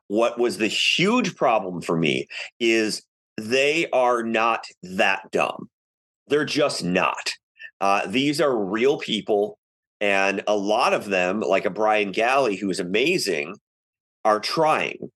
What 0.08 0.40
was 0.40 0.58
the 0.58 0.68
huge 0.68 1.36
problem 1.36 1.82
for 1.82 1.98
me 1.98 2.28
is 2.60 3.04
they 3.38 3.90
are 3.92 4.24
not 4.24 4.66
that 4.84 5.30
dumb. 5.32 5.70
They're 6.28 6.46
just 6.46 6.84
not. 6.84 7.34
Uh, 7.80 8.08
these 8.08 8.42
are 8.42 8.58
real 8.58 8.98
people, 8.98 9.60
and 10.02 10.44
a 10.48 10.56
lot 10.56 10.94
of 10.94 11.06
them, 11.06 11.42
like 11.42 11.66
a 11.66 11.70
Brian 11.70 12.12
Galley, 12.12 12.56
who's 12.56 12.80
amazing, 12.80 13.56
are 14.26 14.40
trying. 14.40 15.12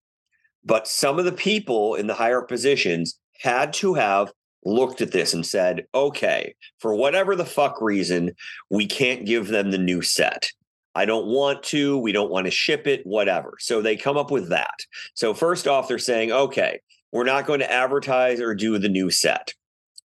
But 0.63 0.87
some 0.87 1.17
of 1.17 1.25
the 1.25 1.31
people 1.31 1.95
in 1.95 2.07
the 2.07 2.13
higher 2.13 2.41
positions 2.41 3.17
had 3.41 3.73
to 3.73 3.95
have 3.95 4.31
looked 4.63 5.01
at 5.01 5.11
this 5.11 5.33
and 5.33 5.45
said, 5.45 5.85
okay, 5.95 6.53
for 6.79 6.93
whatever 6.93 7.35
the 7.35 7.45
fuck 7.45 7.81
reason, 7.81 8.31
we 8.69 8.85
can't 8.85 9.25
give 9.25 9.47
them 9.47 9.71
the 9.71 9.77
new 9.77 10.03
set. 10.03 10.51
I 10.95 11.05
don't 11.05 11.27
want 11.27 11.63
to. 11.63 11.97
We 11.97 12.11
don't 12.11 12.31
want 12.31 12.45
to 12.45 12.51
ship 12.51 12.87
it, 12.87 13.05
whatever. 13.05 13.55
So 13.59 13.81
they 13.81 13.95
come 13.95 14.17
up 14.17 14.31
with 14.31 14.49
that. 14.49 14.79
So, 15.13 15.33
first 15.33 15.67
off, 15.67 15.87
they're 15.87 15.99
saying, 15.99 16.31
okay, 16.31 16.81
we're 17.11 17.23
not 17.23 17.45
going 17.45 17.59
to 17.59 17.71
advertise 17.71 18.39
or 18.39 18.55
do 18.55 18.77
the 18.77 18.89
new 18.89 19.09
set. 19.09 19.53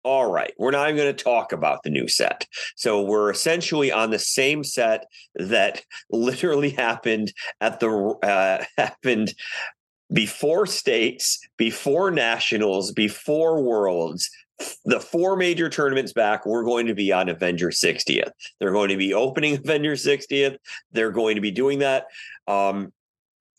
All 0.04 0.32
right, 0.32 0.54
we're 0.60 0.72
not 0.72 0.90
even 0.90 0.98
going 0.98 1.16
to 1.16 1.24
talk 1.24 1.52
about 1.52 1.82
the 1.82 1.90
new 1.90 2.08
set. 2.08 2.46
So 2.76 3.02
we're 3.02 3.32
essentially 3.32 3.92
on 3.92 4.12
the 4.12 4.20
same 4.20 4.64
set 4.64 5.06
that 5.34 5.82
literally 6.12 6.70
happened 6.70 7.34
at 7.60 7.80
the 7.80 7.90
uh, 8.22 8.64
happened 8.78 9.34
before 10.14 10.68
states, 10.68 11.40
before 11.58 12.12
nationals, 12.12 12.92
before 12.92 13.64
worlds, 13.64 14.30
the 14.86 15.00
four 15.00 15.36
major 15.36 15.70
tournaments 15.70 16.14
back, 16.14 16.46
we're 16.46 16.64
going 16.64 16.88
to 16.88 16.94
be 16.96 17.12
on 17.12 17.30
Avengers 17.30 17.80
60th. 17.82 18.30
They're 18.60 18.72
going 18.72 18.90
to 18.90 18.98
be 18.98 19.14
opening 19.14 19.56
Avengers 19.64 20.06
60th. 20.06 20.58
They're 20.92 21.12
going 21.12 21.36
to 21.36 21.42
be 21.42 21.52
doing 21.52 21.80
that. 21.80 22.06
Um, 22.48 22.94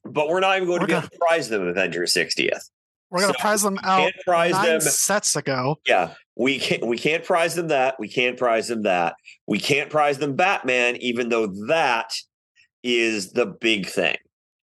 but 0.04 0.28
we're 0.28 0.40
not 0.40 0.56
even 0.56 0.68
going 0.68 0.80
We're 0.80 0.86
to 0.86 0.86
be 0.86 0.92
gonna- 0.92 1.06
able 1.06 1.10
to 1.10 1.18
prize 1.18 1.48
them 1.48 1.66
Avengers 1.66 2.14
60th. 2.14 2.70
We're 3.10 3.20
gonna 3.20 3.34
So, 3.34 3.40
prize 3.40 3.62
them 3.62 3.78
out 3.84 4.00
Can't 4.00 4.14
prize 4.24 4.52
nine 4.52 4.66
them. 4.66 4.80
sets 4.80 5.36
ago. 5.36 5.78
Yeah, 5.86 6.14
we 6.34 6.58
can't. 6.58 6.84
We 6.84 6.98
can't 6.98 7.22
prize 7.24 7.54
them 7.54 7.68
that. 7.68 7.94
We 8.00 8.08
can't 8.08 8.36
prize 8.36 8.66
them 8.66 8.82
that. 8.82 9.14
We 9.46 9.60
can't 9.60 9.88
prize 9.90 10.18
them 10.18 10.34
Batman, 10.34 10.96
even 10.96 11.28
though 11.28 11.46
that 11.68 12.12
is 12.82 13.30
the 13.30 13.46
big 13.46 13.86
thing. 13.86 14.16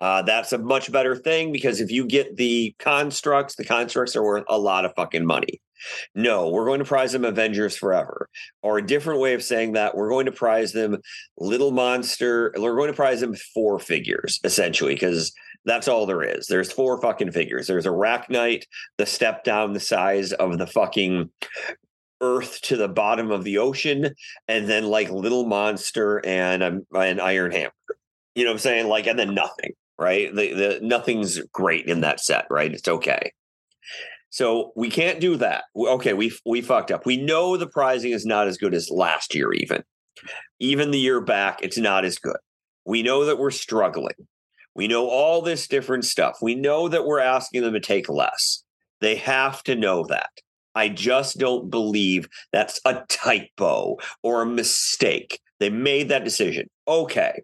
Uh, 0.02 0.20
that's 0.20 0.52
a 0.52 0.58
much 0.58 0.92
better 0.92 1.16
thing 1.16 1.50
because 1.50 1.80
if 1.80 1.90
you 1.90 2.04
get 2.06 2.36
the 2.36 2.74
constructs, 2.78 3.56
the 3.56 3.64
constructs 3.64 4.14
are 4.14 4.22
worth 4.22 4.44
a 4.50 4.58
lot 4.58 4.84
of 4.84 4.92
fucking 4.96 5.24
money. 5.24 5.58
No, 6.14 6.48
we're 6.48 6.66
going 6.66 6.78
to 6.78 6.84
prize 6.84 7.12
them 7.12 7.24
Avengers 7.24 7.76
Forever. 7.76 8.28
Or 8.62 8.78
a 8.78 8.86
different 8.86 9.20
way 9.20 9.34
of 9.34 9.42
saying 9.42 9.72
that, 9.72 9.96
we're 9.96 10.10
going 10.10 10.26
to 10.26 10.32
prize 10.32 10.72
them 10.72 10.98
Little 11.38 11.70
Monster. 11.70 12.52
We're 12.56 12.76
going 12.76 12.90
to 12.90 12.96
prize 12.96 13.20
them 13.20 13.34
four 13.54 13.78
figures, 13.78 14.40
essentially, 14.44 14.94
because 14.94 15.32
that's 15.64 15.88
all 15.88 16.06
there 16.06 16.22
is. 16.22 16.46
There's 16.46 16.72
four 16.72 17.00
fucking 17.00 17.32
figures. 17.32 17.66
There's 17.66 17.86
a 17.86 17.90
Rack 17.90 18.30
Knight, 18.30 18.66
the 18.98 19.06
step 19.06 19.44
down 19.44 19.72
the 19.72 19.80
size 19.80 20.32
of 20.32 20.58
the 20.58 20.66
fucking 20.66 21.30
Earth 22.20 22.60
to 22.62 22.76
the 22.76 22.88
bottom 22.88 23.30
of 23.30 23.44
the 23.44 23.58
ocean, 23.58 24.14
and 24.48 24.68
then 24.68 24.84
like 24.86 25.10
Little 25.10 25.44
Monster 25.44 26.24
and 26.24 26.62
um, 26.62 26.86
an 26.94 27.20
Iron 27.20 27.50
Hammer. 27.50 27.72
You 28.34 28.44
know 28.44 28.50
what 28.50 28.54
I'm 28.54 28.60
saying? 28.60 28.88
Like, 28.88 29.06
and 29.06 29.18
then 29.18 29.34
nothing, 29.34 29.72
right? 29.98 30.34
The, 30.34 30.52
the 30.54 30.80
nothing's 30.82 31.40
great 31.52 31.86
in 31.86 32.00
that 32.00 32.20
set, 32.20 32.46
right? 32.50 32.72
It's 32.72 32.88
okay. 32.88 33.32
So 34.36 34.72
we 34.76 34.90
can't 34.90 35.18
do 35.18 35.36
that. 35.36 35.64
Okay, 35.74 36.12
we 36.12 36.30
we 36.44 36.60
fucked 36.60 36.90
up. 36.90 37.06
We 37.06 37.16
know 37.16 37.56
the 37.56 37.66
pricing 37.66 38.10
is 38.10 38.26
not 38.26 38.46
as 38.46 38.58
good 38.58 38.74
as 38.74 38.90
last 38.90 39.34
year, 39.34 39.50
even. 39.54 39.82
Even 40.60 40.90
the 40.90 40.98
year 40.98 41.22
back, 41.22 41.60
it's 41.62 41.78
not 41.78 42.04
as 42.04 42.18
good. 42.18 42.36
We 42.84 43.02
know 43.02 43.24
that 43.24 43.38
we're 43.38 43.50
struggling. 43.50 44.28
We 44.74 44.88
know 44.88 45.08
all 45.08 45.40
this 45.40 45.66
different 45.66 46.04
stuff. 46.04 46.36
We 46.42 46.54
know 46.54 46.86
that 46.86 47.06
we're 47.06 47.20
asking 47.20 47.62
them 47.62 47.72
to 47.72 47.80
take 47.80 48.10
less. 48.10 48.62
They 49.00 49.14
have 49.16 49.62
to 49.62 49.74
know 49.74 50.04
that. 50.10 50.28
I 50.74 50.90
just 50.90 51.38
don't 51.38 51.70
believe 51.70 52.28
that's 52.52 52.78
a 52.84 53.04
typo 53.08 53.96
or 54.22 54.42
a 54.42 54.46
mistake. 54.46 55.40
They 55.60 55.70
made 55.70 56.10
that 56.10 56.24
decision. 56.24 56.68
Okay. 56.86 57.40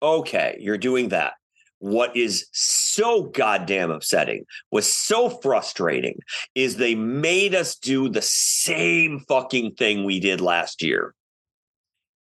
Okay. 0.00 0.56
You're 0.60 0.78
doing 0.78 1.08
that. 1.08 1.32
What 1.80 2.16
is 2.16 2.46
so 2.96 3.24
goddamn 3.24 3.90
upsetting, 3.90 4.46
was 4.70 4.90
so 4.90 5.28
frustrating, 5.28 6.18
is 6.54 6.76
they 6.76 6.94
made 6.94 7.54
us 7.54 7.76
do 7.76 8.08
the 8.08 8.22
same 8.22 9.20
fucking 9.28 9.74
thing 9.74 10.04
we 10.04 10.18
did 10.18 10.40
last 10.40 10.82
year. 10.82 11.14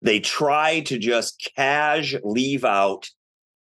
They 0.00 0.18
tried 0.18 0.86
to 0.86 0.98
just 0.98 1.50
cash 1.56 2.14
leave 2.24 2.64
out 2.64 3.08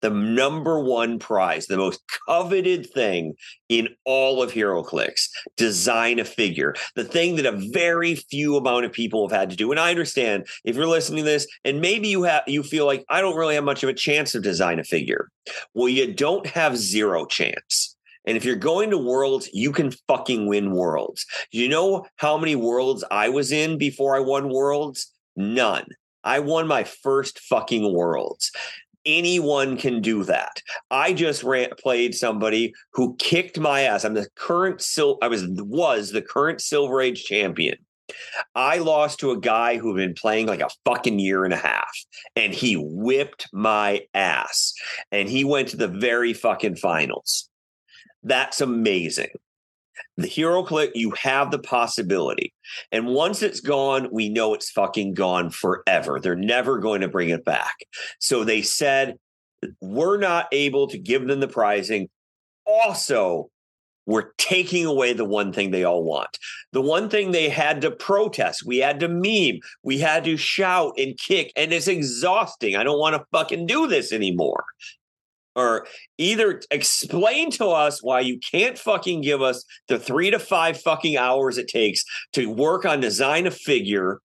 the 0.00 0.10
number 0.10 0.80
one 0.80 1.18
prize, 1.18 1.66
the 1.66 1.76
most 1.76 2.00
coveted 2.26 2.88
thing 2.90 3.34
in 3.68 3.88
all 4.04 4.42
of 4.42 4.52
HeroClix, 4.52 5.28
design 5.56 6.18
a 6.18 6.24
figure, 6.24 6.74
the 6.94 7.04
thing 7.04 7.36
that 7.36 7.46
a 7.46 7.70
very 7.72 8.14
few 8.14 8.56
amount 8.56 8.84
of 8.84 8.92
people 8.92 9.26
have 9.28 9.38
had 9.38 9.50
to 9.50 9.56
do. 9.56 9.70
And 9.70 9.80
I 9.80 9.90
understand 9.90 10.46
if 10.64 10.76
you're 10.76 10.86
listening 10.86 11.24
to 11.24 11.30
this 11.30 11.46
and 11.64 11.80
maybe 11.80 12.08
you 12.08 12.22
have 12.22 12.44
you 12.46 12.62
feel 12.62 12.86
like 12.86 13.04
I 13.08 13.20
don't 13.20 13.36
really 13.36 13.54
have 13.54 13.64
much 13.64 13.82
of 13.82 13.88
a 13.88 13.94
chance 13.94 14.32
to 14.32 14.40
design 14.40 14.78
a 14.78 14.84
figure. 14.84 15.30
Well, 15.74 15.88
you 15.88 16.14
don't 16.14 16.46
have 16.46 16.76
zero 16.76 17.26
chance. 17.26 17.96
And 18.24 18.36
if 18.36 18.44
you're 18.44 18.56
going 18.56 18.90
to 18.90 18.98
worlds, 18.98 19.48
you 19.54 19.72
can 19.72 19.92
fucking 20.06 20.46
win 20.46 20.72
worlds. 20.72 21.24
You 21.50 21.68
know 21.68 22.04
how 22.16 22.36
many 22.36 22.56
worlds 22.56 23.02
I 23.10 23.30
was 23.30 23.52
in 23.52 23.78
before 23.78 24.16
I 24.16 24.20
won 24.20 24.50
worlds? 24.50 25.10
None. 25.34 25.86
I 26.24 26.40
won 26.40 26.66
my 26.66 26.84
first 26.84 27.38
fucking 27.38 27.94
worlds 27.94 28.52
anyone 29.08 29.76
can 29.76 30.00
do 30.00 30.22
that. 30.24 30.62
I 30.90 31.12
just 31.12 31.42
ran, 31.42 31.70
played 31.78 32.14
somebody 32.14 32.72
who 32.92 33.16
kicked 33.16 33.58
my 33.58 33.80
ass. 33.80 34.04
I'm 34.04 34.14
the 34.14 34.28
current 34.36 34.80
sil- 34.84 35.18
I 35.22 35.28
was 35.28 35.44
was 35.48 36.12
the 36.12 36.22
current 36.22 36.60
Silver 36.60 37.00
Age 37.00 37.24
champion. 37.24 37.76
I 38.54 38.78
lost 38.78 39.18
to 39.20 39.32
a 39.32 39.40
guy 39.40 39.76
who'd 39.76 39.96
been 39.96 40.14
playing 40.14 40.46
like 40.46 40.60
a 40.60 40.70
fucking 40.84 41.18
year 41.18 41.44
and 41.44 41.52
a 41.52 41.58
half, 41.58 41.90
and 42.36 42.54
he 42.54 42.74
whipped 42.74 43.48
my 43.52 44.02
ass. 44.14 44.72
And 45.10 45.28
he 45.28 45.44
went 45.44 45.68
to 45.68 45.76
the 45.76 45.88
very 45.88 46.32
fucking 46.32 46.76
finals. 46.76 47.48
That's 48.22 48.60
amazing. 48.60 49.30
The 50.18 50.26
hero 50.26 50.64
click, 50.64 50.90
you 50.94 51.12
have 51.12 51.52
the 51.52 51.60
possibility. 51.60 52.52
And 52.90 53.06
once 53.06 53.40
it's 53.40 53.60
gone, 53.60 54.08
we 54.10 54.28
know 54.28 54.52
it's 54.52 54.70
fucking 54.70 55.14
gone 55.14 55.50
forever. 55.50 56.18
They're 56.20 56.34
never 56.34 56.78
going 56.78 57.02
to 57.02 57.08
bring 57.08 57.30
it 57.30 57.44
back. 57.44 57.76
So 58.18 58.42
they 58.42 58.60
said, 58.60 59.14
we're 59.80 60.18
not 60.18 60.48
able 60.50 60.88
to 60.88 60.98
give 60.98 61.26
them 61.26 61.38
the 61.38 61.48
prizing. 61.48 62.08
Also, 62.66 63.48
we're 64.06 64.32
taking 64.38 64.86
away 64.86 65.12
the 65.12 65.24
one 65.24 65.52
thing 65.52 65.70
they 65.70 65.84
all 65.84 66.02
want. 66.02 66.38
The 66.72 66.80
one 66.80 67.08
thing 67.08 67.30
they 67.30 67.48
had 67.48 67.82
to 67.82 67.90
protest, 67.90 68.64
we 68.66 68.78
had 68.78 69.00
to 69.00 69.08
meme, 69.08 69.60
we 69.82 69.98
had 69.98 70.24
to 70.24 70.36
shout 70.36 70.94
and 70.98 71.16
kick, 71.16 71.52
and 71.54 71.72
it's 71.72 71.88
exhausting. 71.88 72.74
I 72.74 72.82
don't 72.82 72.98
want 72.98 73.14
to 73.16 73.26
fucking 73.30 73.66
do 73.66 73.86
this 73.86 74.12
anymore. 74.12 74.64
Or 75.54 75.86
either 76.18 76.62
explain 76.70 77.50
to 77.52 77.66
us 77.66 78.02
why 78.02 78.20
you 78.20 78.38
can't 78.38 78.78
fucking 78.78 79.22
give 79.22 79.42
us 79.42 79.64
the 79.88 79.98
three 79.98 80.30
to 80.30 80.38
five 80.38 80.80
fucking 80.80 81.16
hours 81.16 81.58
it 81.58 81.68
takes 81.68 82.04
to 82.34 82.46
work 82.46 82.84
on 82.84 83.00
design 83.00 83.46
a 83.46 83.50
figure, 83.50 84.20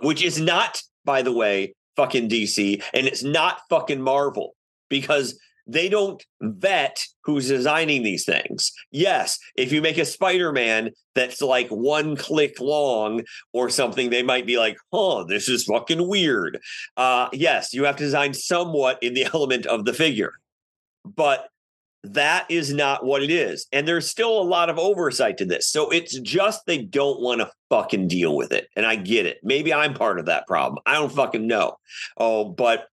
which 0.00 0.22
is 0.22 0.40
not, 0.40 0.82
by 1.04 1.22
the 1.22 1.32
way, 1.32 1.74
fucking 1.96 2.28
DC, 2.28 2.82
and 2.92 3.06
it's 3.06 3.22
not 3.22 3.60
fucking 3.70 4.00
Marvel 4.00 4.54
because 4.88 5.38
they 5.68 5.88
don't 5.88 6.24
vet 6.40 7.04
who's 7.22 7.48
designing 7.48 8.02
these 8.02 8.24
things. 8.24 8.72
Yes, 8.90 9.38
if 9.54 9.70
you 9.70 9.82
make 9.82 9.98
a 9.98 10.04
Spider 10.04 10.50
Man 10.50 10.90
that's 11.14 11.42
like 11.42 11.68
one 11.68 12.16
click 12.16 12.58
long 12.58 13.22
or 13.52 13.68
something, 13.68 14.08
they 14.08 14.22
might 14.22 14.46
be 14.46 14.58
like, 14.58 14.78
huh, 14.92 15.24
this 15.28 15.48
is 15.48 15.64
fucking 15.64 16.08
weird. 16.08 16.58
Uh, 16.96 17.28
yes, 17.32 17.74
you 17.74 17.84
have 17.84 17.96
to 17.96 18.04
design 18.04 18.32
somewhat 18.32 18.98
in 19.02 19.12
the 19.12 19.24
element 19.34 19.66
of 19.66 19.84
the 19.84 19.92
figure, 19.92 20.32
but 21.16 21.48
that 22.04 22.46
is 22.48 22.72
not 22.72 23.04
what 23.04 23.22
it 23.22 23.30
is. 23.30 23.66
And 23.72 23.86
there's 23.86 24.08
still 24.08 24.40
a 24.40 24.42
lot 24.42 24.70
of 24.70 24.78
oversight 24.78 25.36
to 25.38 25.44
this. 25.44 25.68
So 25.68 25.90
it's 25.90 26.18
just 26.20 26.64
they 26.66 26.82
don't 26.82 27.20
want 27.20 27.40
to 27.40 27.50
fucking 27.70 28.08
deal 28.08 28.36
with 28.36 28.52
it. 28.52 28.68
And 28.76 28.86
I 28.86 28.96
get 28.96 29.26
it. 29.26 29.38
Maybe 29.42 29.74
I'm 29.74 29.94
part 29.94 30.18
of 30.18 30.26
that 30.26 30.46
problem. 30.46 30.82
I 30.86 30.94
don't 30.94 31.12
fucking 31.12 31.46
know. 31.46 31.76
Oh, 32.16 32.44
but 32.44 32.86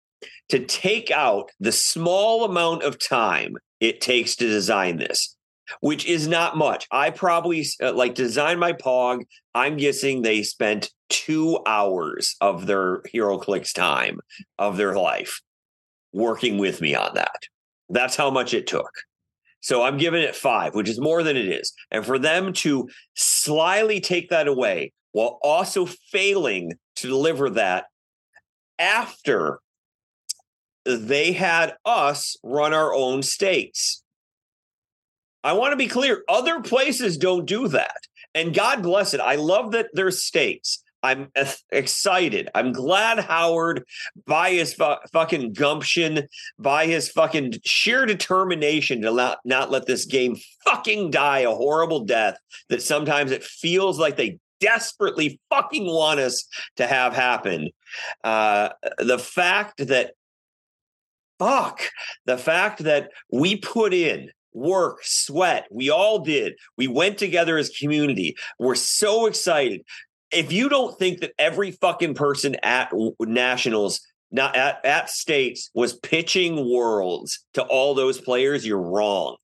to 0.49 0.65
take 0.65 1.11
out 1.11 1.51
the 1.59 1.71
small 1.71 2.45
amount 2.45 2.83
of 2.83 2.99
time 2.99 3.57
it 3.79 4.01
takes 4.01 4.35
to 4.37 4.47
design 4.47 4.97
this, 4.97 5.35
which 5.81 6.05
is 6.05 6.27
not 6.27 6.57
much. 6.57 6.87
I 6.91 7.09
probably 7.09 7.65
uh, 7.81 7.93
like 7.93 8.15
design 8.15 8.59
my 8.59 8.73
Pog. 8.73 9.25
I'm 9.53 9.77
guessing 9.77 10.21
they 10.21 10.43
spent 10.43 10.91
two 11.09 11.59
hours 11.65 12.35
of 12.41 12.65
their 12.65 13.01
HeroClix 13.13 13.73
time 13.73 14.19
of 14.57 14.77
their 14.77 14.95
life 14.95 15.41
working 16.13 16.57
with 16.57 16.81
me 16.81 16.95
on 16.95 17.15
that. 17.15 17.43
That's 17.89 18.15
how 18.15 18.29
much 18.29 18.53
it 18.53 18.67
took. 18.67 18.91
So 19.61 19.83
I'm 19.83 19.97
giving 19.97 20.21
it 20.21 20.35
five, 20.35 20.75
which 20.75 20.89
is 20.89 20.99
more 20.99 21.23
than 21.23 21.35
it 21.35 21.47
is. 21.47 21.73
And 21.89 22.05
for 22.05 22.19
them 22.19 22.53
to 22.53 22.87
slyly 23.15 23.99
take 23.99 24.29
that 24.29 24.47
away 24.47 24.93
while 25.11 25.39
also 25.41 25.85
failing 26.11 26.73
to 26.97 27.07
deliver 27.07 27.49
that 27.51 27.85
after 28.77 29.59
they 30.85 31.31
had 31.31 31.73
us 31.83 32.37
run 32.43 32.73
our 32.73 32.93
own 32.93 33.23
states. 33.23 34.03
I 35.43 35.53
want 35.53 35.71
to 35.71 35.77
be 35.77 35.87
clear 35.87 36.23
other 36.29 36.61
places 36.61 37.17
don't 37.17 37.45
do 37.45 37.67
that. 37.69 37.97
And 38.33 38.53
God 38.53 38.83
bless 38.83 39.13
it. 39.13 39.21
I 39.21 39.35
love 39.35 39.71
that 39.71 39.87
there's 39.93 40.23
states. 40.23 40.83
I'm 41.05 41.31
excited. 41.71 42.49
I'm 42.55 42.71
glad 42.71 43.19
Howard, 43.19 43.83
by 44.25 44.51
his 44.51 44.73
fu- 44.73 44.95
fucking 45.13 45.53
gumption, 45.53 46.27
by 46.57 46.87
his 46.87 47.09
fucking 47.09 47.59
sheer 47.63 48.07
determination 48.07 49.03
to 49.03 49.11
not, 49.13 49.39
not 49.45 49.69
let 49.69 49.85
this 49.85 50.05
game 50.05 50.35
fucking 50.65 51.11
die 51.11 51.39
a 51.39 51.51
horrible 51.51 52.05
death 52.05 52.39
that 52.69 52.81
sometimes 52.81 53.31
it 53.31 53.43
feels 53.43 53.99
like 53.99 54.17
they 54.17 54.39
desperately 54.59 55.39
fucking 55.49 55.85
want 55.85 56.19
us 56.19 56.47
to 56.77 56.87
have 56.87 57.13
happen. 57.13 57.69
Uh, 58.23 58.69
the 58.97 59.19
fact 59.19 59.85
that, 59.87 60.13
fuck, 61.37 61.81
the 62.25 62.37
fact 62.37 62.79
that 62.83 63.11
we 63.31 63.57
put 63.57 63.93
in 63.93 64.31
work, 64.55 64.99
sweat. 65.03 65.67
We 65.69 65.89
all 65.89 66.19
did. 66.19 66.55
We 66.77 66.87
went 66.87 67.17
together 67.17 67.57
as 67.57 67.69
community. 67.69 68.35
We're 68.57 68.75
so 68.75 69.25
excited. 69.25 69.83
If 70.35 70.51
you 70.51 70.69
don't 70.69 70.97
think 70.99 71.21
that 71.21 71.31
every 71.39 71.71
fucking 71.71 72.15
person 72.15 72.55
at 72.61 72.91
nationals, 73.19 74.01
not 74.31 74.55
at, 74.55 74.85
at 74.85 75.09
states, 75.09 75.71
was 75.73 75.93
pitching 75.93 76.69
worlds 76.69 77.45
to 77.53 77.63
all 77.63 77.93
those 77.93 78.19
players, 78.19 78.65
you're 78.65 78.81
wrong. 78.81 79.37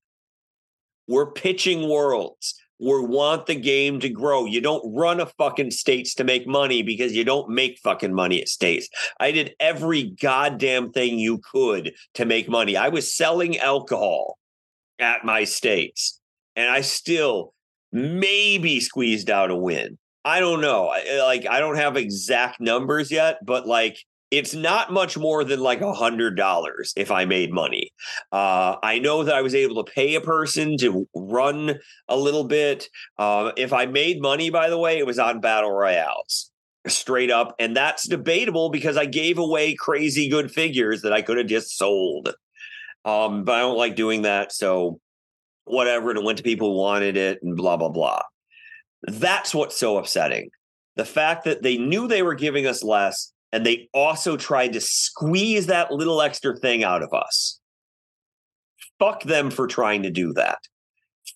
We're 1.08 1.32
pitching 1.32 1.90
worlds. 1.90 2.56
We 2.80 3.00
want 3.00 3.46
the 3.46 3.56
game 3.56 4.00
to 4.00 4.10
grow. 4.10 4.46
You 4.46 4.60
don't 4.60 4.96
run 4.96 5.20
a 5.20 5.28
fucking 5.28 5.70
states 5.70 6.16
to 6.16 6.24
make 6.24 6.48
money 6.48 6.82
because 6.82 7.16
you 7.16 7.24
don't 7.24 7.50
make 7.50 7.78
fucking 7.84 8.14
money 8.14 8.42
at 8.42 8.50
states. 8.50 8.90
I 9.20 9.32
did 9.32 9.54
every 9.60 10.16
goddamn 10.20 10.92
thing 10.92 11.20
you 11.20 11.42
could 11.52 11.94
to 12.16 12.26
make 12.26 12.50
money. 12.50 12.76
I 12.76 12.90
was 12.90 13.16
selling 13.16 13.60
alcohol 13.60 14.40
at 14.98 15.24
my 15.24 15.44
states, 15.44 16.20
and 16.56 16.70
I 16.70 16.82
still 16.82 17.54
maybe 17.92 18.80
squeezed 18.80 19.30
out 19.30 19.52
a 19.52 19.56
win. 19.56 20.00
I 20.24 20.40
don't 20.40 20.62
know. 20.62 20.88
I, 20.88 21.20
like 21.24 21.48
I 21.50 21.60
don't 21.60 21.78
have 21.78 21.98
exact 21.98 22.60
numbers 22.60 23.12
yet, 23.12 23.40
but 23.44 23.68
like 23.68 23.98
it's 24.30 24.54
not 24.54 24.94
much 24.94 25.18
more 25.18 25.44
than 25.44 25.60
like 25.60 25.82
a 25.82 25.94
hundred 25.94 26.38
dollars 26.38 26.94
if 26.96 27.12
I 27.12 27.26
made 27.26 27.52
money. 27.52 27.92
Uh, 28.32 28.78
I 28.82 29.00
know 29.00 29.24
that 29.24 29.36
I 29.36 29.42
was 29.42 29.54
able 29.54 29.84
to 29.84 29.92
pay 29.92 30.16
a 30.16 30.22
person 30.22 30.78
to 30.78 31.08
run 31.14 31.80
a 32.08 32.16
little 32.16 32.46
bit. 32.46 32.88
Uh, 33.18 33.52
if 33.58 33.74
I 33.74 33.88
made 33.88 34.22
money, 34.22 34.50
by 34.50 34.70
the 34.70 34.78
way, 34.78 34.98
it 34.98 35.06
was 35.06 35.20
on 35.20 35.42
battle 35.42 35.72
royales 35.72 36.50
straight 36.88 37.30
up, 37.30 37.56
and 37.60 37.76
that's 37.76 38.08
debatable 38.08 38.70
because 38.70 38.98
I 38.98 39.06
gave 39.06 39.38
away 39.38 39.76
crazy 39.76 40.30
good 40.30 40.52
figures 40.52 41.02
that 41.02 41.14
I 41.14 41.22
could 41.22 41.38
have 41.38 41.48
just 41.48 41.78
sold. 41.78 42.34
Um, 43.04 43.44
but 43.44 43.56
I 43.56 43.60
don't 43.60 43.78
like 43.78 43.96
doing 43.96 44.22
that. 44.24 44.52
So 44.52 45.00
whatever. 45.66 46.10
And 46.10 46.20
it 46.20 46.26
went 46.26 46.38
to 46.38 46.44
people 46.44 46.72
who 46.72 46.78
wanted 46.78 47.18
it 47.18 47.40
and 47.42 47.56
blah, 47.56 47.78
blah, 47.78 47.90
blah. 47.90 48.22
That's 49.04 49.54
what's 49.54 49.78
so 49.78 49.98
upsetting. 49.98 50.50
The 50.96 51.06
fact 51.06 51.46
that 51.46 51.64
they 51.64 51.78
knew 51.78 52.08
they 52.08 52.24
were 52.24 52.36
giving 52.36 52.68
us 52.68 52.84
less 52.84 53.32
and 53.52 53.66
they 53.66 53.90
also 53.94 54.38
tried 54.38 54.74
to 54.74 54.82
squeeze 54.82 55.68
that 55.68 55.92
little 55.92 56.22
extra 56.22 56.56
thing 56.56 56.84
out 56.84 57.04
of 57.04 57.14
us. 57.14 57.60
Fuck 59.00 59.24
them 59.24 59.50
for 59.50 59.68
trying 59.68 60.04
to 60.04 60.12
do 60.12 60.34
that. 60.34 60.60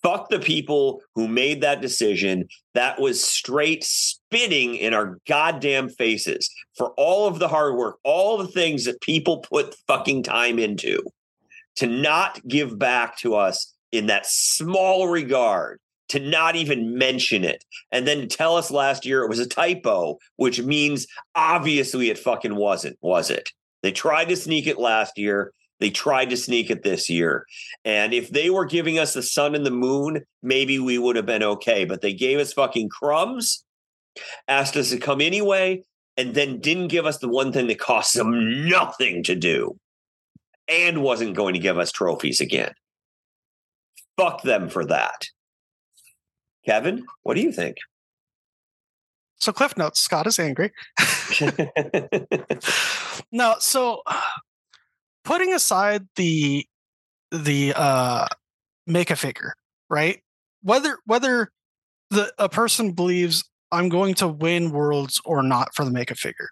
Fuck 0.02 0.28
the 0.28 0.38
people 0.38 1.02
who 1.14 1.26
made 1.26 1.62
that 1.62 1.80
decision 1.80 2.46
that 2.74 3.00
was 3.00 3.24
straight 3.24 3.82
spitting 3.82 4.76
in 4.76 4.94
our 4.94 5.18
goddamn 5.26 5.88
faces 5.88 6.50
for 6.76 6.90
all 6.96 7.26
of 7.26 7.38
the 7.38 7.48
hard 7.48 7.74
work, 7.74 7.98
all 8.04 8.36
the 8.36 8.46
things 8.46 8.84
that 8.84 9.00
people 9.00 9.38
put 9.38 9.74
fucking 9.86 10.22
time 10.22 10.58
into 10.58 11.02
to 11.76 11.86
not 11.86 12.46
give 12.46 12.78
back 12.78 13.16
to 13.18 13.34
us 13.34 13.74
in 13.92 14.06
that 14.06 14.26
small 14.26 15.08
regard, 15.08 15.80
to 16.08 16.20
not 16.20 16.56
even 16.56 16.96
mention 16.96 17.44
it, 17.44 17.64
and 17.90 18.06
then 18.06 18.28
tell 18.28 18.56
us 18.56 18.70
last 18.70 19.04
year 19.04 19.22
it 19.22 19.28
was 19.28 19.38
a 19.38 19.46
typo, 19.46 20.18
which 20.36 20.62
means 20.62 21.06
obviously 21.34 22.10
it 22.10 22.18
fucking 22.18 22.54
wasn't, 22.54 22.96
was 23.00 23.30
it? 23.30 23.50
They 23.82 23.92
tried 23.92 24.28
to 24.30 24.36
sneak 24.36 24.66
it 24.66 24.78
last 24.78 25.18
year. 25.18 25.52
They 25.78 25.90
tried 25.90 26.30
to 26.30 26.36
sneak 26.36 26.70
it 26.70 26.82
this 26.82 27.10
year. 27.10 27.44
And 27.84 28.14
if 28.14 28.30
they 28.30 28.50
were 28.50 28.64
giving 28.64 28.98
us 28.98 29.12
the 29.12 29.22
sun 29.22 29.54
and 29.54 29.66
the 29.66 29.70
moon, 29.70 30.24
maybe 30.42 30.78
we 30.78 30.98
would 30.98 31.16
have 31.16 31.26
been 31.26 31.42
okay. 31.42 31.84
But 31.84 32.00
they 32.00 32.14
gave 32.14 32.38
us 32.38 32.52
fucking 32.52 32.88
crumbs, 32.88 33.64
asked 34.48 34.76
us 34.76 34.90
to 34.90 34.98
come 34.98 35.20
anyway, 35.20 35.82
and 36.16 36.34
then 36.34 36.60
didn't 36.60 36.88
give 36.88 37.04
us 37.04 37.18
the 37.18 37.28
one 37.28 37.52
thing 37.52 37.66
that 37.66 37.78
cost 37.78 38.14
them 38.14 38.68
nothing 38.68 39.22
to 39.24 39.34
do 39.34 39.78
and 40.66 41.02
wasn't 41.02 41.36
going 41.36 41.54
to 41.54 41.60
give 41.60 41.78
us 41.78 41.92
trophies 41.92 42.40
again. 42.40 42.72
Fuck 44.16 44.42
them 44.42 44.68
for 44.68 44.84
that. 44.86 45.28
Kevin, 46.66 47.06
what 47.22 47.34
do 47.34 47.40
you 47.40 47.52
think? 47.52 47.76
So, 49.38 49.52
Cliff 49.52 49.76
Notes, 49.76 50.00
Scott 50.00 50.26
is 50.26 50.38
angry. 50.38 50.72
no, 53.32 53.54
so 53.58 54.02
putting 55.24 55.52
aside 55.52 56.06
the 56.16 56.66
the 57.30 57.72
uh 57.76 58.26
make 58.86 59.10
a 59.10 59.16
figure, 59.16 59.54
right? 59.88 60.20
Whether 60.62 60.98
whether 61.04 61.52
the 62.10 62.32
a 62.38 62.48
person 62.48 62.92
believes 62.92 63.44
I'm 63.70 63.88
going 63.88 64.14
to 64.14 64.28
win 64.28 64.70
worlds 64.70 65.20
or 65.24 65.42
not 65.42 65.74
for 65.74 65.84
the 65.84 65.90
make 65.90 66.10
a 66.10 66.14
figure 66.14 66.48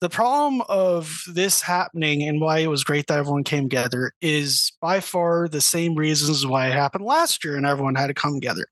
the 0.00 0.08
problem 0.08 0.62
of 0.68 1.22
this 1.26 1.60
happening 1.60 2.22
and 2.22 2.40
why 2.40 2.58
it 2.58 2.68
was 2.68 2.84
great 2.84 3.06
that 3.06 3.18
everyone 3.18 3.44
came 3.44 3.64
together 3.64 4.12
is 4.22 4.72
by 4.80 4.98
far 4.98 5.46
the 5.46 5.60
same 5.60 5.94
reasons 5.94 6.46
why 6.46 6.68
it 6.68 6.72
happened 6.72 7.04
last 7.04 7.44
year 7.44 7.56
and 7.56 7.66
everyone 7.66 7.94
had 7.94 8.06
to 8.06 8.14
come 8.14 8.34
together. 8.34 8.66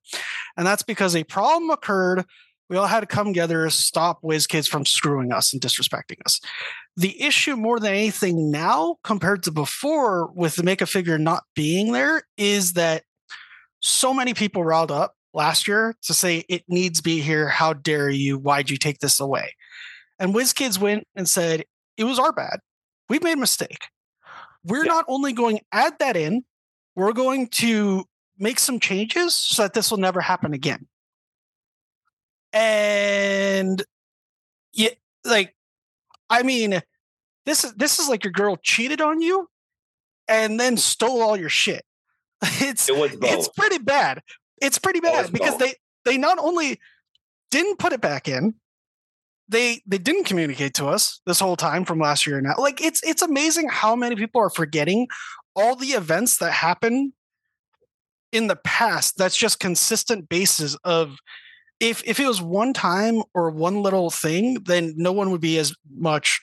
And 0.56 0.66
that's 0.66 0.82
because 0.82 1.14
a 1.14 1.24
problem 1.24 1.70
occurred. 1.70 2.24
We 2.70 2.76
all 2.76 2.86
had 2.86 3.00
to 3.00 3.06
come 3.06 3.28
together 3.28 3.64
to 3.64 3.70
stop 3.70 4.22
WizKids 4.22 4.68
from 4.68 4.86
screwing 4.86 5.32
us 5.32 5.52
and 5.52 5.60
disrespecting 5.60 6.18
us. 6.24 6.40
The 6.96 7.20
issue 7.22 7.56
more 7.56 7.78
than 7.78 7.92
anything 7.92 8.50
now 8.50 8.96
compared 9.04 9.42
to 9.44 9.50
before 9.50 10.30
with 10.32 10.56
the 10.56 10.62
make 10.62 10.80
a 10.80 10.86
figure 10.86 11.18
not 11.18 11.44
being 11.54 11.92
there 11.92 12.22
is 12.36 12.72
that 12.74 13.04
so 13.80 14.12
many 14.14 14.34
people 14.34 14.64
riled 14.64 14.90
up 14.90 15.14
last 15.34 15.68
year 15.68 15.94
to 16.02 16.14
say 16.14 16.44
it 16.48 16.64
needs 16.68 16.98
to 16.98 17.02
be 17.02 17.20
here. 17.20 17.48
How 17.48 17.74
dare 17.74 18.10
you? 18.10 18.38
Why'd 18.38 18.70
you 18.70 18.76
take 18.76 18.98
this 18.98 19.20
away? 19.20 19.54
And 20.18 20.34
WizKids 20.34 20.78
went 20.78 21.06
and 21.14 21.28
said, 21.28 21.64
it 21.96 22.04
was 22.04 22.18
our 22.18 22.32
bad. 22.32 22.60
We 23.08 23.18
made 23.20 23.34
a 23.34 23.40
mistake. 23.40 23.86
We're 24.64 24.84
yeah. 24.84 24.92
not 24.92 25.04
only 25.08 25.32
going 25.32 25.58
to 25.58 25.64
add 25.72 25.98
that 26.00 26.16
in, 26.16 26.44
we're 26.94 27.12
going 27.12 27.48
to 27.48 28.04
make 28.38 28.58
some 28.58 28.80
changes 28.80 29.34
so 29.34 29.62
that 29.62 29.74
this 29.74 29.90
will 29.90 29.98
never 29.98 30.20
happen 30.20 30.52
again. 30.52 30.86
And 32.52 33.82
yeah, 34.72 34.90
like, 35.24 35.54
I 36.30 36.42
mean, 36.42 36.80
this 37.46 37.64
is 37.64 37.72
this 37.74 37.98
is 37.98 38.08
like 38.08 38.24
your 38.24 38.32
girl 38.32 38.58
cheated 38.62 39.00
on 39.00 39.20
you 39.20 39.48
and 40.28 40.58
then 40.60 40.76
stole 40.76 41.22
all 41.22 41.36
your 41.36 41.48
shit. 41.48 41.84
It's 42.60 42.88
it 42.88 43.18
it's 43.22 43.48
pretty 43.48 43.78
bad. 43.78 44.22
It's 44.60 44.78
pretty 44.78 45.00
bad 45.00 45.32
because 45.32 45.52
both. 45.52 45.60
they 45.60 45.74
they 46.04 46.18
not 46.18 46.38
only 46.38 46.78
didn't 47.50 47.78
put 47.78 47.92
it 47.92 48.00
back 48.00 48.28
in, 48.28 48.54
they 49.48 49.82
they 49.86 49.98
didn't 49.98 50.24
communicate 50.24 50.74
to 50.74 50.86
us 50.86 51.20
this 51.26 51.40
whole 51.40 51.56
time 51.56 51.84
from 51.84 51.98
last 51.98 52.26
year 52.26 52.38
and 52.38 52.46
now. 52.46 52.54
Like 52.58 52.82
it's 52.82 53.02
it's 53.02 53.22
amazing 53.22 53.68
how 53.68 53.96
many 53.96 54.16
people 54.16 54.40
are 54.40 54.50
forgetting 54.50 55.08
all 55.56 55.74
the 55.74 55.88
events 55.88 56.38
that 56.38 56.52
happen 56.52 57.12
in 58.32 58.46
the 58.46 58.56
past 58.56 59.16
that's 59.16 59.36
just 59.36 59.60
consistent 59.60 60.28
basis 60.28 60.76
of 60.84 61.16
if 61.80 62.02
if 62.06 62.20
it 62.20 62.26
was 62.26 62.42
one 62.42 62.72
time 62.72 63.22
or 63.34 63.50
one 63.50 63.82
little 63.82 64.10
thing 64.10 64.58
then 64.66 64.92
no 64.96 65.12
one 65.12 65.30
would 65.30 65.40
be 65.40 65.58
as 65.58 65.74
much 65.96 66.40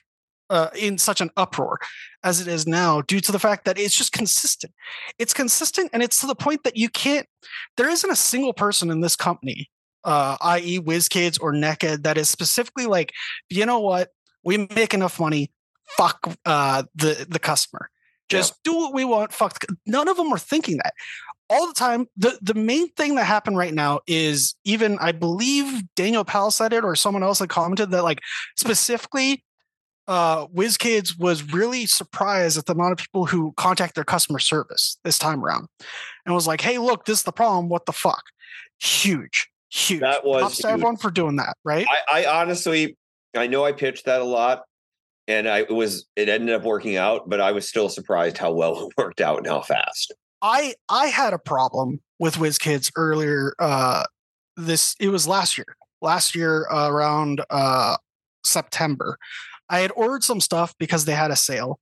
uh, 0.50 0.70
in 0.76 0.98
such 0.98 1.22
an 1.22 1.32
uproar 1.38 1.80
as 2.24 2.40
it 2.40 2.48
is 2.48 2.68
now 2.68 3.02
due 3.02 3.20
to 3.20 3.32
the 3.32 3.40
fact 3.40 3.66
that 3.66 3.80
it's 3.80 3.96
just 3.96 4.12
consistent 4.12 4.74
it's 5.20 5.34
consistent 5.34 5.90
and 5.94 6.04
it's 6.04 6.22
to 6.22 6.28
the 6.28 6.36
point 6.36 6.64
that 6.64 6.78
you 6.78 6.90
can't 6.90 7.28
there 7.78 7.90
isn't 7.90 8.12
a 8.12 8.16
single 8.16 8.54
person 8.54 8.90
in 8.90 9.02
this 9.02 9.16
company 9.16 9.70
uh, 10.06 10.38
i.e., 10.42 10.80
WizKids 10.80 11.42
or 11.42 11.52
NECA, 11.52 12.04
that 12.04 12.18
is 12.18 12.30
specifically 12.30 12.86
like, 12.86 13.12
you 13.50 13.66
know 13.66 13.80
what, 13.80 14.10
we 14.44 14.68
make 14.76 14.94
enough 14.94 15.20
money, 15.20 15.52
fuck 15.98 16.34
uh, 16.46 16.84
the 16.94 17.26
the 17.28 17.40
customer, 17.40 17.90
just 18.30 18.52
yep. 18.52 18.58
do 18.64 18.78
what 18.78 18.94
we 18.94 19.04
want. 19.04 19.34
Fuck. 19.34 19.60
The, 19.60 19.76
none 19.86 20.08
of 20.08 20.18
them 20.18 20.32
are 20.32 20.38
thinking 20.38 20.78
that 20.78 20.94
all 21.50 21.68
the 21.68 21.74
time. 21.74 22.08
the 22.16 22.38
The 22.42 22.54
main 22.54 22.90
thing 22.92 23.16
that 23.16 23.26
happened 23.26 23.58
right 23.58 23.74
now 23.74 24.02
is 24.08 24.56
even 24.64 24.98
I 25.00 25.12
believe 25.12 25.84
Daniel 25.96 26.24
Powell 26.24 26.52
said 26.52 26.74
it 26.74 26.84
or 26.84 26.96
someone 26.96 27.24
else 27.24 27.40
had 27.40 27.50
commented 27.50 27.92
that 27.92 28.04
like 28.04 28.20
specifically 28.56 29.44
uh 30.08 30.46
WizKids 30.48 31.18
was 31.18 31.52
really 31.52 31.88
surprised 31.88 32.58
at 32.60 32.68
the 32.68 32.74
amount 32.74 32.92
of 32.92 32.98
people 33.00 33.26
who 33.26 33.54
contact 33.58 33.96
their 33.96 34.04
customer 34.04 34.40
service 34.40 34.98
this 35.04 35.18
time 35.18 35.44
around 35.44 35.68
and 36.26 36.36
was 36.36 36.48
like, 36.48 36.62
hey, 36.62 36.78
look, 36.78 37.06
this 37.06 37.20
is 37.20 37.24
the 37.24 37.32
problem. 37.32 37.70
What 37.70 37.88
the 37.88 37.94
fuck? 37.94 38.24
Huge 38.80 39.50
huge. 39.76 40.02
That 40.02 40.26
was 40.26 40.42
Props 40.42 40.58
to 40.60 40.70
everyone 40.70 40.98
for 40.98 41.12
doing 41.12 41.36
that, 41.38 41.58
right? 41.64 41.86
I, 41.90 42.24
I, 42.24 42.42
honestly, 42.42 42.98
I 43.36 43.48
know 43.48 43.66
I 43.66 43.72
pitched 43.72 44.06
that 44.06 44.22
a 44.22 44.26
lot, 44.26 44.64
and 45.28 45.48
I 45.48 45.60
it 45.60 45.72
was 45.72 46.06
it 46.16 46.30
ended 46.30 46.56
up 46.56 46.64
working 46.64 46.98
out, 46.98 47.30
but 47.30 47.42
I 47.42 47.52
was 47.52 47.68
still 47.68 47.90
surprised 47.90 48.38
how 48.38 48.52
well 48.52 48.88
it 48.88 48.94
worked 48.98 49.22
out 49.22 49.38
and 49.40 49.48
how 49.48 49.62
fast. 49.62 50.14
I 50.42 50.76
I 50.90 51.08
had 51.08 51.34
a 51.34 51.40
problem 51.40 52.02
with 52.20 52.36
WizKids 52.36 52.92
earlier. 52.96 53.54
Uh, 53.60 54.04
this 54.56 54.96
it 55.00 55.10
was 55.10 55.28
last 55.28 55.58
year, 55.58 55.76
last 56.02 56.36
year 56.36 56.68
uh, 56.72 56.90
around 56.90 57.44
uh, 57.50 57.98
September. 58.44 59.18
I 59.70 59.80
had 59.80 59.92
ordered 59.96 60.24
some 60.24 60.40
stuff 60.40 60.76
because 60.78 61.06
they 61.06 61.14
had 61.14 61.32
a 61.32 61.36
sale 61.36 61.80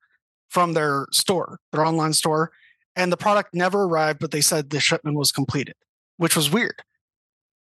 from 0.49 0.73
their 0.73 1.07
store, 1.11 1.59
their 1.71 1.85
online 1.85 2.13
store, 2.13 2.51
and 2.95 3.11
the 3.11 3.17
product 3.17 3.53
never 3.53 3.83
arrived, 3.83 4.19
but 4.19 4.31
they 4.31 4.39
said 4.39 4.69
the 4.69 4.79
shipment 4.79 5.17
was 5.17 5.31
completed, 5.31 5.75
which 6.17 6.35
was 6.35 6.49
weird. 6.49 6.81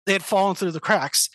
They 0.08 0.14
had 0.14 0.24
fallen 0.24 0.56
through 0.56 0.72
the 0.72 0.80
cracks, 0.80 1.28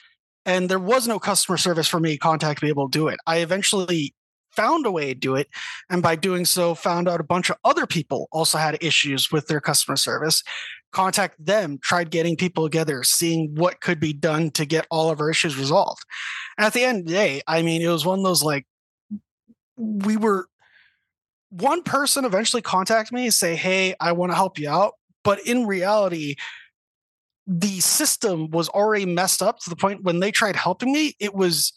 and 0.48 0.68
there 0.68 0.80
was 0.80 1.08
no 1.08 1.20
customer 1.20 1.58
service 1.58 1.88
for 1.88 2.00
me 2.00 2.14
to 2.14 2.18
contact 2.18 2.60
to 2.60 2.66
be 2.66 2.70
able 2.70 2.90
to 2.90 2.98
do 2.98 3.08
it. 3.08 3.20
I 3.28 3.38
eventually 3.38 4.16
found 4.50 4.88
a 4.88 4.92
way 4.92 5.14
to 5.14 5.20
do 5.20 5.36
it, 5.36 5.48
and 5.92 6.02
by 6.02 6.16
doing 6.16 6.44
so, 6.44 6.74
found 6.74 7.08
out 7.08 7.20
a 7.20 7.24
bunch 7.24 7.52
of 7.52 7.58
other 7.64 7.86
people 7.86 8.28
also 8.32 8.58
had 8.58 8.80
issues 8.82 9.32
with 9.32 9.46
their 9.46 9.62
customer 9.62 9.96
service. 9.96 10.42
Contact 10.92 11.36
them, 11.44 11.78
tried 11.84 12.10
getting 12.10 12.36
people 12.36 12.64
together, 12.64 13.04
seeing 13.04 13.54
what 13.54 13.80
could 13.80 14.00
be 14.00 14.12
done 14.12 14.50
to 14.52 14.66
get 14.66 14.88
all 14.90 15.12
of 15.12 15.22
our 15.22 15.30
issues 15.30 15.56
resolved. 15.56 16.02
And 16.58 16.66
at 16.66 16.74
the 16.74 16.84
end 16.84 17.02
of 17.02 17.06
the 17.06 17.14
day, 17.14 17.44
I 17.46 17.62
mean, 17.62 17.84
it 17.84 17.90
was 17.90 18.08
one 18.08 18.18
of 18.18 18.26
those 18.26 18.42
like 18.42 18.66
we 19.78 20.18
were 20.18 20.48
one 21.52 21.84
person 21.84 22.26
eventually 22.26 22.64
contacted 22.64 23.14
me 23.14 23.26
and 23.26 23.34
say, 23.34 23.56
Hey, 23.56 23.94
I 24.00 24.14
want 24.14 24.32
to 24.32 24.36
help 24.36 24.58
you 24.58 24.68
out. 24.68 24.94
But 25.24 25.46
in 25.46 25.68
reality, 25.68 26.36
the 27.46 27.80
system 27.80 28.50
was 28.50 28.70
already 28.70 29.06
messed 29.06 29.42
up 29.42 29.60
to 29.60 29.70
the 29.70 29.76
point 29.76 30.04
when 30.04 30.20
they 30.20 30.32
tried 30.32 30.56
helping 30.56 30.92
me, 30.92 31.16
it 31.20 31.34
was 31.34 31.74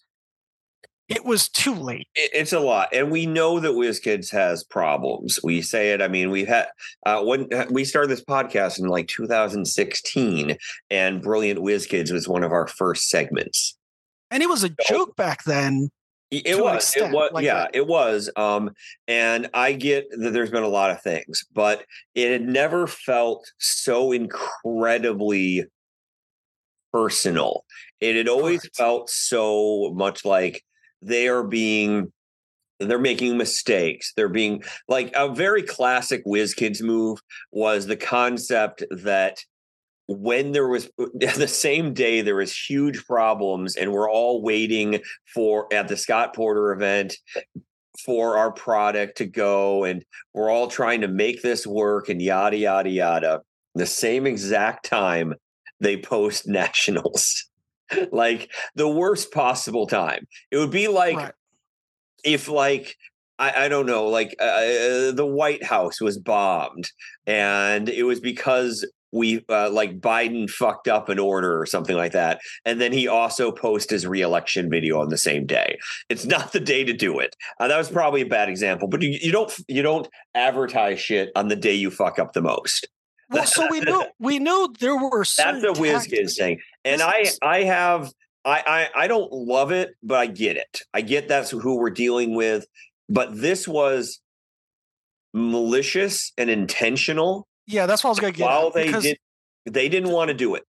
it 1.09 1.25
was 1.25 1.49
too 1.49 1.75
late. 1.75 2.09
It's 2.17 2.53
a 2.53 2.59
lot, 2.59 2.89
and 2.93 3.13
we 3.13 3.27
know 3.27 3.61
that 3.61 3.73
WizKids 3.73 4.31
has 4.33 4.65
problems. 4.65 5.39
We 5.43 5.63
say 5.63 5.93
it. 5.93 6.03
I 6.03 6.09
mean, 6.09 6.31
we've 6.31 6.49
had 6.49 6.67
uh, 7.05 7.23
when 7.23 7.53
uh, 7.55 7.67
we 7.71 7.85
started 7.85 8.11
this 8.11 8.25
podcast 8.25 8.81
in 8.81 8.87
like 8.87 9.07
2016, 9.07 10.57
and 10.91 11.23
Brilliant 11.23 11.61
WizKids 11.61 12.11
was 12.11 12.29
one 12.29 12.43
of 12.43 12.51
our 12.51 12.67
first 12.67 13.09
segments. 13.09 13.79
And 14.33 14.43
it 14.43 14.49
was 14.49 14.65
a 14.65 14.71
joke 14.89 15.15
back 15.15 15.45
then. 15.45 15.91
It 16.31 16.61
was. 16.61 16.83
Extent, 16.83 17.13
it 17.13 17.15
was. 17.15 17.31
Like 17.33 17.45
yeah, 17.45 17.55
that. 17.55 17.71
it 17.75 17.87
was. 17.87 18.31
Um, 18.37 18.71
and 19.07 19.49
I 19.55 19.73
get 19.73 20.11
that 20.11 20.33
there's 20.33 20.51
been 20.51 20.65
a 20.65 20.69
lot 20.69 20.91
of 20.91 21.01
things, 21.03 21.45
but 21.55 21.85
it 22.15 22.33
had 22.33 22.43
never 22.43 22.87
felt 22.87 23.51
so 23.59 24.13
incredibly 24.13 25.65
personal. 26.93 27.65
It 28.01 28.17
had 28.17 28.29
always 28.29 28.69
felt 28.77 29.09
so 29.09 29.93
much 29.95 30.25
like 30.25 30.65
they 31.01 31.29
are 31.29 31.45
being 31.45 32.13
they're 32.79 32.99
making 32.99 33.39
mistakes. 33.39 34.13
They're 34.17 34.29
being 34.29 34.63
like 34.89 35.13
a 35.15 35.33
very 35.33 35.63
classic 35.63 36.25
WizKids 36.27 36.83
move 36.83 37.21
was 37.51 37.87
the 37.87 37.97
concept 37.97 38.85
that 38.91 39.39
when 40.09 40.53
there 40.53 40.69
was 40.69 40.89
the 40.99 41.49
same 41.49 41.93
day 41.93 42.21
there 42.21 42.37
was 42.37 42.57
huge 42.57 43.05
problems 43.07 43.77
and 43.77 43.93
we're 43.93 44.11
all 44.11 44.43
waiting 44.43 45.01
for 45.35 45.73
at 45.73 45.89
the 45.89 45.97
Scott 45.97 46.35
Porter 46.35 46.73
event 46.73 47.17
for 48.05 48.37
our 48.37 48.53
product 48.53 49.19
to 49.19 49.27
go 49.27 49.85
and 49.85 50.05
we're 50.35 50.51
all 50.51 50.69
trying 50.69 51.01
to 51.01 51.09
make 51.09 51.43
this 51.43 51.67
work 51.67 52.09
and 52.09 52.21
yada 52.21 52.57
yada 52.57 52.91
yada. 52.91 53.41
The 53.75 53.87
same 53.87 54.27
exact 54.27 54.85
time 54.85 55.35
they 55.81 55.97
post 55.97 56.47
nationals. 56.47 57.49
Like 58.11 58.51
the 58.75 58.89
worst 58.89 59.33
possible 59.33 59.87
time. 59.87 60.27
It 60.51 60.57
would 60.57 60.73
be 60.73 60.89
like 60.89 61.17
right. 61.17 61.33
if 62.25 62.49
like 62.49 62.97
I, 63.39 63.67
I, 63.67 63.69
don't 63.69 63.87
know, 63.87 64.07
like 64.07 64.35
uh, 64.41 64.45
uh 64.45 65.13
the 65.13 65.29
White 65.31 65.63
House 65.63 66.01
was 66.01 66.19
bombed, 66.19 66.91
and 67.27 67.89
it 67.89 68.03
was 68.03 68.19
because 68.19 68.85
we 69.17 69.45
uh, 69.49 69.71
like 69.71 70.01
Biden 70.01 70.49
fucked 70.49 70.87
up 70.87 71.09
an 71.09 71.19
order 71.19 71.61
or 71.61 71.67
something 71.67 71.97
like 71.97 72.13
that. 72.13 72.41
And 72.65 72.81
then 72.81 72.93
he 72.93 73.09
also 73.09 73.51
post 73.51 73.91
his 73.91 74.07
reelection 74.07 74.71
video 74.71 75.01
on 75.01 75.09
the 75.09 75.19
same 75.19 75.47
day. 75.47 75.79
It's 76.09 76.25
not 76.37 76.53
the 76.53 76.61
day 76.61 76.85
to 76.85 76.93
do 76.93 77.19
it. 77.19 77.35
Uh, 77.59 77.69
that 77.69 77.79
was 77.79 77.91
probably 77.91 78.21
a 78.21 78.27
bad 78.27 78.49
example, 78.49 78.89
but 78.89 79.03
you, 79.03 79.19
you 79.21 79.33
don't 79.33 79.53
you 79.69 79.83
don't 79.83 80.09
advertise 80.35 81.01
shit 81.01 81.31
on 81.35 81.49
the 81.49 81.57
day 81.57 81.75
you 81.75 81.91
fuck 81.91 82.19
up 82.19 82.33
the 82.33 82.43
most. 82.43 82.89
Well, 83.31 83.47
so 83.47 83.67
we 83.71 83.81
know 83.81 84.07
we 84.19 84.39
know 84.39 84.69
there 84.79 84.97
were 84.97 85.25
that's 85.25 85.39
a 85.39 85.73
WizKid 85.73 86.37
thing, 86.37 86.61
and 86.85 87.03
I 87.03 87.27
I 87.43 87.63
have 87.65 88.13
I, 88.45 88.89
I 88.95 89.05
I 89.05 89.09
don't 89.09 89.33
love 89.33 89.73
it, 89.73 89.95
but 90.03 90.19
I 90.19 90.27
get 90.27 90.57
it. 90.57 90.83
I 90.95 91.01
get 91.01 91.29
that's 91.29 91.51
who 91.51 91.79
we're 91.79 91.91
dealing 91.91 92.37
with, 92.37 92.67
but 93.09 93.37
this 93.37 93.67
was 93.67 94.21
malicious 95.35 96.33
and 96.39 96.49
intentional 96.49 97.47
yeah, 97.67 97.87
that's 97.87 98.05
what 98.05 98.09
I 98.09 98.13
was 98.13 98.21
going 98.21 98.33
to 98.33 98.39
get. 98.39 98.45
While 98.45 98.71
they 98.71 98.93
did, 98.93 99.19
they 99.65 99.89
didn't 99.89 100.11
want 100.11 100.29
to 100.29 100.35
do 100.35 100.55
it. 100.55 100.65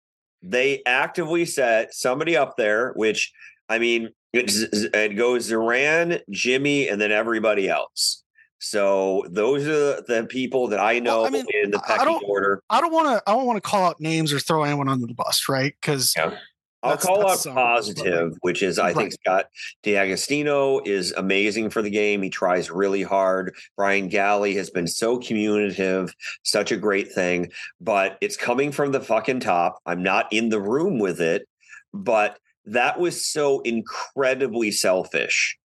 They 0.42 0.82
actively 0.86 1.44
set 1.44 1.94
somebody 1.94 2.36
up 2.36 2.56
there, 2.56 2.92
which 2.94 3.32
I 3.68 3.78
mean, 3.78 4.10
it 4.32 5.16
goes 5.16 5.44
Zoran, 5.44 6.20
Jimmy, 6.30 6.88
and 6.88 7.00
then 7.00 7.12
everybody 7.12 7.68
else. 7.68 8.22
So 8.58 9.24
those 9.28 9.66
are 9.66 10.02
the 10.02 10.26
people 10.28 10.68
that 10.68 10.78
I 10.78 11.00
know 11.00 11.22
well, 11.22 11.26
I 11.26 11.30
mean, 11.30 11.46
in 11.64 11.72
the 11.72 11.80
pecking 11.80 12.20
order. 12.26 12.62
I 12.70 12.80
don't 12.80 12.92
want 12.92 13.08
to. 13.08 13.22
I 13.28 13.34
don't 13.34 13.44
want 13.44 13.56
to 13.56 13.60
call 13.60 13.84
out 13.84 14.00
names 14.00 14.32
or 14.32 14.38
throw 14.38 14.62
anyone 14.62 14.88
under 14.88 15.06
the 15.06 15.14
bus, 15.14 15.48
right? 15.48 15.74
Because 15.80 16.14
yeah. 16.16 16.36
I'll 16.82 16.96
call 16.96 17.28
out 17.28 17.44
positive, 17.44 18.36
which 18.40 18.62
is 18.62 18.78
I 18.78 18.86
right. 18.86 18.96
think 18.96 19.12
Scott 19.12 19.46
D'Agostino 19.82 20.80
is 20.84 21.12
amazing 21.16 21.70
for 21.70 21.80
the 21.80 21.90
game. 21.90 22.22
He 22.22 22.30
tries 22.30 22.70
really 22.70 23.02
hard. 23.02 23.54
Brian 23.76 24.08
Galley 24.08 24.54
has 24.56 24.70
been 24.70 24.88
so 24.88 25.18
communicative, 25.18 26.14
such 26.42 26.72
a 26.72 26.76
great 26.76 27.12
thing. 27.12 27.50
But 27.80 28.18
it's 28.20 28.36
coming 28.36 28.72
from 28.72 28.92
the 28.92 29.00
fucking 29.00 29.40
top. 29.40 29.78
I'm 29.86 30.02
not 30.02 30.32
in 30.32 30.48
the 30.48 30.60
room 30.60 30.98
with 30.98 31.20
it, 31.20 31.46
but 31.94 32.38
that 32.66 32.98
was 32.98 33.24
so 33.24 33.60
incredibly 33.60 34.70
selfish. 34.70 35.56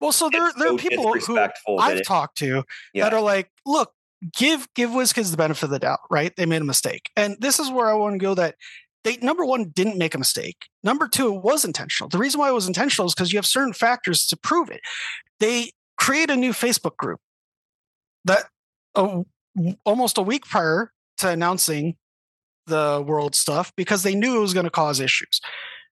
Well, 0.00 0.12
so 0.12 0.28
there, 0.28 0.52
there 0.58 0.68
so 0.68 0.74
are 0.74 0.78
people 0.78 1.12
who 1.14 1.38
I've 1.78 1.98
it, 1.98 2.06
talked 2.06 2.38
to 2.38 2.64
yeah. 2.92 3.04
that 3.04 3.14
are 3.14 3.20
like, 3.20 3.50
look, 3.64 3.92
give 4.36 4.68
give 4.74 4.90
WizKids 4.90 5.30
the 5.30 5.36
benefit 5.36 5.64
of 5.64 5.70
the 5.70 5.78
doubt, 5.78 6.00
right? 6.10 6.34
They 6.36 6.46
made 6.46 6.62
a 6.62 6.64
mistake. 6.66 7.10
And 7.16 7.36
this 7.40 7.58
is 7.58 7.70
where 7.70 7.88
I 7.88 7.94
want 7.94 8.14
to 8.14 8.18
go 8.18 8.34
that 8.34 8.56
they 9.04 9.18
number 9.18 9.44
one 9.44 9.70
didn't 9.70 9.98
make 9.98 10.14
a 10.14 10.18
mistake. 10.18 10.66
Number 10.82 11.06
two, 11.06 11.34
it 11.34 11.42
was 11.42 11.64
intentional. 11.64 12.08
The 12.08 12.18
reason 12.18 12.40
why 12.40 12.48
it 12.48 12.54
was 12.54 12.66
intentional 12.66 13.06
is 13.06 13.14
because 13.14 13.32
you 13.32 13.38
have 13.38 13.46
certain 13.46 13.74
factors 13.74 14.26
to 14.26 14.36
prove 14.36 14.70
it. 14.70 14.80
They 15.40 15.72
create 15.96 16.30
a 16.30 16.36
new 16.36 16.52
Facebook 16.52 16.96
group 16.96 17.20
that 18.24 18.46
uh, 18.94 19.22
almost 19.84 20.18
a 20.18 20.22
week 20.22 20.46
prior 20.46 20.90
to 21.18 21.28
announcing 21.28 21.96
the 22.66 23.04
world 23.06 23.34
stuff 23.34 23.72
because 23.76 24.02
they 24.02 24.14
knew 24.14 24.38
it 24.38 24.40
was 24.40 24.54
going 24.54 24.64
to 24.64 24.70
cause 24.70 25.00
issues. 25.00 25.40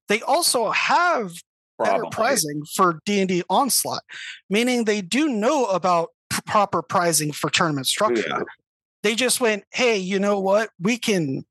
They 0.09 0.23
also 0.23 0.71
have 0.71 1.33
better 1.79 2.05
pricing 2.11 2.63
for 2.75 3.01
D&D 3.05 3.43
Onslaught, 3.51 4.03
meaning 4.49 4.85
they 4.85 5.03
do 5.03 5.29
know 5.29 5.67
about 5.67 6.09
p- 6.31 6.41
proper 6.47 6.83
pricing 6.83 7.33
for 7.33 7.51
tournament 7.51 7.87
structure. 7.87 8.25
Yeah. 8.29 8.41
They 9.03 9.15
just 9.15 9.41
went, 9.41 9.65
"Hey, 9.73 9.97
you 9.97 10.19
know 10.19 10.39
what? 10.39 10.71
We 10.81 10.97
can 10.97 11.45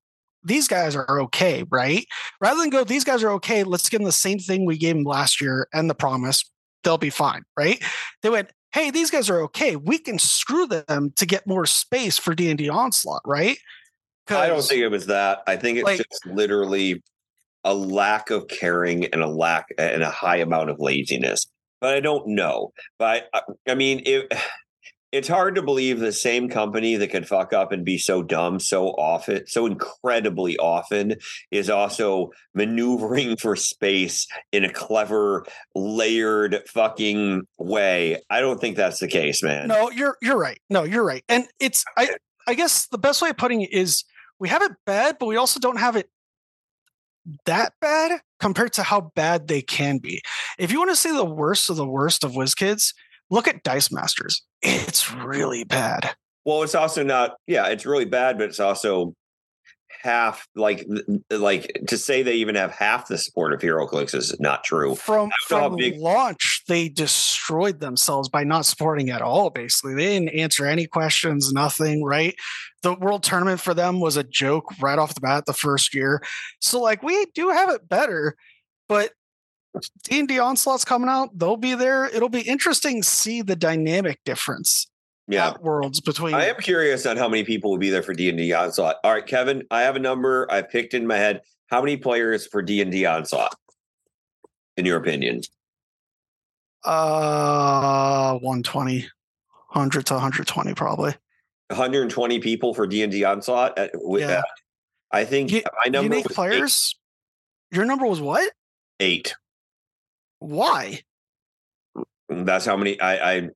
these 0.43 0.67
guys 0.67 0.95
are 0.95 1.21
okay, 1.21 1.63
right? 1.69 2.05
Rather 2.39 2.59
than 2.61 2.69
go, 2.69 2.83
these 2.83 3.03
guys 3.03 3.23
are 3.23 3.31
okay, 3.31 3.63
let's 3.63 3.89
give 3.89 3.99
them 3.99 4.05
the 4.05 4.11
same 4.11 4.39
thing 4.39 4.65
we 4.65 4.77
gave 4.77 4.95
them 4.95 5.03
last 5.03 5.41
year 5.41 5.67
and 5.73 5.89
the 5.89 5.95
promise, 5.95 6.43
they'll 6.83 6.97
be 6.97 7.09
fine, 7.09 7.43
right? 7.57 7.83
They 8.23 8.29
went, 8.29 8.51
hey, 8.73 8.91
these 8.91 9.11
guys 9.11 9.29
are 9.29 9.41
okay. 9.41 9.75
We 9.75 9.97
can 9.97 10.17
screw 10.17 10.65
them 10.65 11.13
to 11.15 11.25
get 11.25 11.45
more 11.45 11.65
space 11.65 12.17
for 12.17 12.33
D 12.33 12.49
and 12.49 12.57
D 12.57 12.69
onslaught, 12.69 13.21
right? 13.25 13.57
I 14.29 14.47
don't 14.47 14.63
think 14.63 14.81
it 14.81 14.87
was 14.87 15.07
that. 15.07 15.39
I 15.45 15.57
think 15.57 15.79
it's 15.79 15.85
like, 15.85 15.97
just 15.97 16.25
literally 16.25 17.03
a 17.63 17.73
lack 17.73 18.29
of 18.29 18.47
caring 18.47 19.05
and 19.05 19.21
a 19.21 19.27
lack 19.27 19.67
and 19.77 20.01
a 20.03 20.09
high 20.09 20.37
amount 20.37 20.69
of 20.69 20.79
laziness. 20.79 21.45
But 21.81 21.95
I 21.95 21.99
don't 21.99 22.27
know. 22.27 22.71
But 22.97 23.27
I, 23.33 23.41
I 23.67 23.75
mean, 23.75 24.01
it 24.05 24.31
it's 25.11 25.27
hard 25.27 25.55
to 25.55 25.61
believe 25.61 25.99
the 25.99 26.11
same 26.11 26.49
company 26.49 26.95
that 26.95 27.09
could 27.09 27.27
fuck 27.27 27.53
up 27.53 27.71
and 27.71 27.83
be 27.83 27.97
so 27.97 28.23
dumb 28.23 28.59
so 28.59 28.89
often, 28.89 29.45
so 29.47 29.65
incredibly 29.65 30.57
often, 30.57 31.15
is 31.51 31.69
also 31.69 32.31
maneuvering 32.53 33.35
for 33.35 33.55
space 33.55 34.27
in 34.51 34.63
a 34.63 34.71
clever, 34.71 35.45
layered 35.75 36.61
fucking 36.67 37.41
way. 37.57 38.21
I 38.29 38.39
don't 38.39 38.59
think 38.61 38.77
that's 38.77 38.99
the 38.99 39.07
case, 39.07 39.43
man. 39.43 39.67
No, 39.67 39.89
you're 39.91 40.17
you're 40.21 40.37
right. 40.37 40.59
No, 40.69 40.83
you're 40.83 41.05
right. 41.05 41.23
And 41.27 41.45
it's 41.59 41.83
I 41.97 42.15
I 42.47 42.53
guess 42.53 42.87
the 42.87 42.97
best 42.97 43.21
way 43.21 43.29
of 43.29 43.37
putting 43.37 43.61
it 43.61 43.73
is 43.73 44.03
we 44.39 44.49
have 44.49 44.61
it 44.61 44.71
bad, 44.85 45.17
but 45.19 45.27
we 45.27 45.35
also 45.35 45.59
don't 45.59 45.79
have 45.79 45.95
it 45.95 46.09
that 47.45 47.73
bad 47.81 48.21
compared 48.39 48.73
to 48.73 48.83
how 48.83 49.11
bad 49.15 49.47
they 49.47 49.61
can 49.61 49.99
be. 49.99 50.21
If 50.57 50.71
you 50.71 50.79
want 50.79 50.89
to 50.89 50.95
see 50.95 51.11
the 51.11 51.25
worst 51.25 51.69
of 51.69 51.75
the 51.75 51.85
worst 51.85 52.23
of 52.23 52.31
WizKids, 52.31 52.93
look 53.31 53.47
at 53.47 53.63
Dice 53.63 53.91
Masters. 53.91 54.43
It's 54.61 55.11
really 55.11 55.63
bad. 55.63 56.11
Well, 56.45 56.61
it's 56.61 56.75
also 56.75 57.03
not. 57.03 57.37
Yeah, 57.47 57.67
it's 57.67 57.85
really 57.85 58.05
bad, 58.05 58.37
but 58.37 58.49
it's 58.49 58.59
also 58.59 59.15
half 60.03 60.47
like 60.55 60.87
like 61.29 61.81
to 61.87 61.97
say 61.97 62.23
they 62.23 62.33
even 62.35 62.55
have 62.55 62.71
half 62.71 63.07
the 63.07 63.17
support 63.17 63.53
of 63.53 63.59
HeroClix 63.59 64.15
is 64.15 64.39
not 64.39 64.63
true. 64.63 64.95
From 64.95 65.29
from 65.47 65.75
big- 65.75 65.99
launch, 65.99 66.63
they 66.67 66.89
destroyed 66.89 67.79
themselves 67.79 68.29
by 68.29 68.43
not 68.43 68.65
supporting 68.65 69.09
at 69.09 69.21
all. 69.21 69.49
Basically, 69.49 69.93
they 69.95 70.19
didn't 70.19 70.35
answer 70.35 70.65
any 70.65 70.87
questions, 70.87 71.51
nothing. 71.51 72.03
Right, 72.03 72.35
the 72.81 72.93
World 72.95 73.23
Tournament 73.23 73.59
for 73.59 73.73
them 73.73 73.99
was 73.99 74.17
a 74.17 74.23
joke 74.23 74.65
right 74.79 74.99
off 74.99 75.15
the 75.15 75.21
bat 75.21 75.45
the 75.45 75.53
first 75.53 75.93
year. 75.93 76.23
So 76.59 76.81
like 76.81 77.03
we 77.03 77.25
do 77.35 77.49
have 77.49 77.69
it 77.69 77.87
better, 77.87 78.35
but 78.89 79.11
D 80.03 80.19
and 80.19 80.27
D 80.27 80.39
onslaught's 80.39 80.83
coming 80.85 81.09
out. 81.09 81.37
They'll 81.37 81.57
be 81.57 81.75
there. 81.75 82.05
It'll 82.05 82.29
be 82.29 82.41
interesting 82.41 83.01
to 83.01 83.07
see 83.07 83.41
the 83.41 83.55
dynamic 83.55 84.19
difference 84.25 84.87
Yeah. 85.27 85.53
worlds 85.61 85.99
between. 86.01 86.33
I 86.33 86.45
am 86.45 86.57
curious 86.57 87.05
on 87.05 87.17
how 87.17 87.27
many 87.29 87.43
people 87.43 87.71
will 87.71 87.77
be 87.77 87.89
there 87.89 88.03
for 88.03 88.13
D 88.13 88.29
and 88.29 88.37
D 88.37 88.51
onslaught. 88.53 88.97
All 89.03 89.13
right, 89.13 89.25
Kevin, 89.25 89.63
I 89.71 89.81
have 89.81 89.95
a 89.95 89.99
number 89.99 90.47
I 90.51 90.61
picked 90.61 90.93
in 90.93 91.07
my 91.07 91.17
head. 91.17 91.41
How 91.67 91.81
many 91.81 91.95
players 91.97 92.45
for 92.47 92.61
D 92.61 92.81
and 92.81 92.91
D 92.91 93.05
onslaught? 93.05 93.55
In 94.77 94.85
your 94.85 94.97
opinion, 94.97 95.41
uh 96.83 98.33
120, 98.39 99.01
100 99.69 100.05
to 100.07 100.13
120 100.15 100.73
probably. 100.73 101.13
120 101.67 102.39
people 102.39 102.73
for 102.73 102.85
D 102.87 103.03
and 103.03 103.11
D 103.11 103.23
onslaught. 103.23 103.77
At, 103.77 103.91
with, 103.93 104.21
Yeah. 104.21 104.39
uh, 104.39 104.43
I 105.11 105.25
think 105.25 105.51
Ye- 105.51 105.63
my 105.85 105.89
number 105.89 106.15
Unique 106.15 106.29
players. 106.29 106.95
Your 107.71 107.85
number 107.85 108.05
was 108.05 108.19
what? 108.19 108.51
Eight. 108.99 109.35
Why? 110.41 111.01
That's 112.29 112.65
how 112.65 112.75
many. 112.75 112.99
I, 112.99 113.33
I 113.35 113.49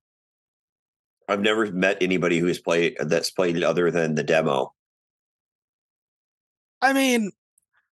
I've 1.27 1.41
never 1.41 1.71
met 1.71 1.97
anybody 2.01 2.37
who's 2.37 2.61
played 2.61 2.95
that's 2.99 3.31
played 3.31 3.63
other 3.63 3.89
than 3.89 4.13
the 4.13 4.23
demo. 4.23 4.71
I 6.81 6.93
mean, 6.93 7.31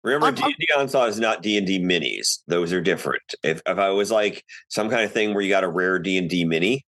Remember, 0.04 0.32
D 0.32 0.42
and 0.44 0.56
D 0.60 0.68
onslaught 0.76 1.10
is 1.10 1.20
not 1.20 1.44
D 1.44 1.58
and 1.58 1.68
D 1.68 1.80
minis; 1.80 2.40
those 2.48 2.74
are 2.74 2.82
different. 2.82 3.22
If 3.44 3.62
if 3.68 3.78
I 3.78 3.90
was 3.90 4.10
like 4.10 4.44
some 4.70 4.90
kind 4.90 5.04
of 5.04 5.12
thing 5.12 5.34
where 5.36 5.44
you 5.44 5.50
got 5.50 5.64
a 5.64 5.70
rare 5.70 6.00
D 6.00 6.18
and 6.18 6.28
D 6.28 6.44
mini, 6.44 6.84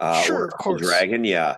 uh, 0.00 0.22
Sure, 0.22 0.40
or 0.40 0.44
of 0.46 0.54
course. 0.54 0.82
dragon, 0.82 1.24
yeah. 1.24 1.56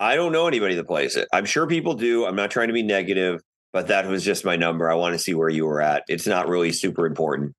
I 0.00 0.16
don't 0.16 0.32
know 0.32 0.48
anybody 0.48 0.74
that 0.74 0.86
plays 0.86 1.14
it. 1.14 1.28
I'm 1.32 1.44
sure 1.44 1.66
people 1.68 1.94
do. 1.94 2.24
I'm 2.26 2.34
not 2.34 2.50
trying 2.50 2.68
to 2.68 2.74
be 2.74 2.82
negative, 2.82 3.42
but 3.72 3.86
that 3.88 4.06
was 4.06 4.24
just 4.24 4.44
my 4.44 4.56
number. 4.56 4.90
I 4.90 4.94
want 4.94 5.12
to 5.14 5.18
see 5.18 5.34
where 5.34 5.48
you 5.48 5.64
were 5.66 5.80
at. 5.80 6.04
It's 6.08 6.26
not 6.26 6.48
really 6.48 6.72
super 6.72 7.06
important. 7.06 7.54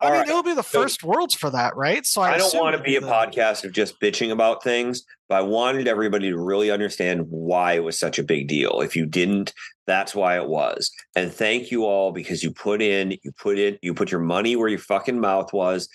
I 0.00 0.06
All 0.06 0.10
mean, 0.10 0.20
right. 0.20 0.28
it'll 0.28 0.42
be 0.42 0.54
the 0.54 0.62
So- 0.62 0.82
first 0.82 1.02
worlds 1.02 1.34
for 1.34 1.48
that, 1.50 1.76
right? 1.76 2.04
So 2.04 2.20
I, 2.20 2.32
I 2.34 2.38
don't 2.38 2.54
want 2.56 2.76
to 2.76 2.82
be 2.82 2.96
a 2.96 3.00
the- 3.00 3.06
podcast 3.06 3.64
of 3.64 3.72
just 3.72 3.98
bitching 4.00 4.30
about 4.30 4.62
things, 4.62 5.02
but 5.28 5.36
I 5.36 5.40
wanted 5.42 5.88
everybody 5.88 6.28
to 6.30 6.38
really 6.38 6.70
understand 6.70 7.24
why 7.30 7.72
it 7.72 7.84
was 7.84 7.98
such 7.98 8.18
a 8.18 8.22
big 8.24 8.48
deal. 8.48 8.80
If 8.82 8.94
you 8.96 9.06
didn't, 9.06 9.54
that's 9.86 10.14
why 10.14 10.36
it 10.36 10.48
was. 10.48 10.90
And 11.14 11.32
thank 11.32 11.70
you 11.70 11.84
all 11.84 12.12
because 12.12 12.42
you 12.42 12.50
put 12.52 12.82
in, 12.82 13.12
you 13.22 13.32
put 13.40 13.58
in, 13.58 13.78
you 13.82 13.94
put 13.94 14.10
your 14.12 14.20
money 14.20 14.56
where 14.56 14.68
your 14.68 14.78
fucking 14.78 15.20
mouth 15.20 15.52
was. 15.52 15.88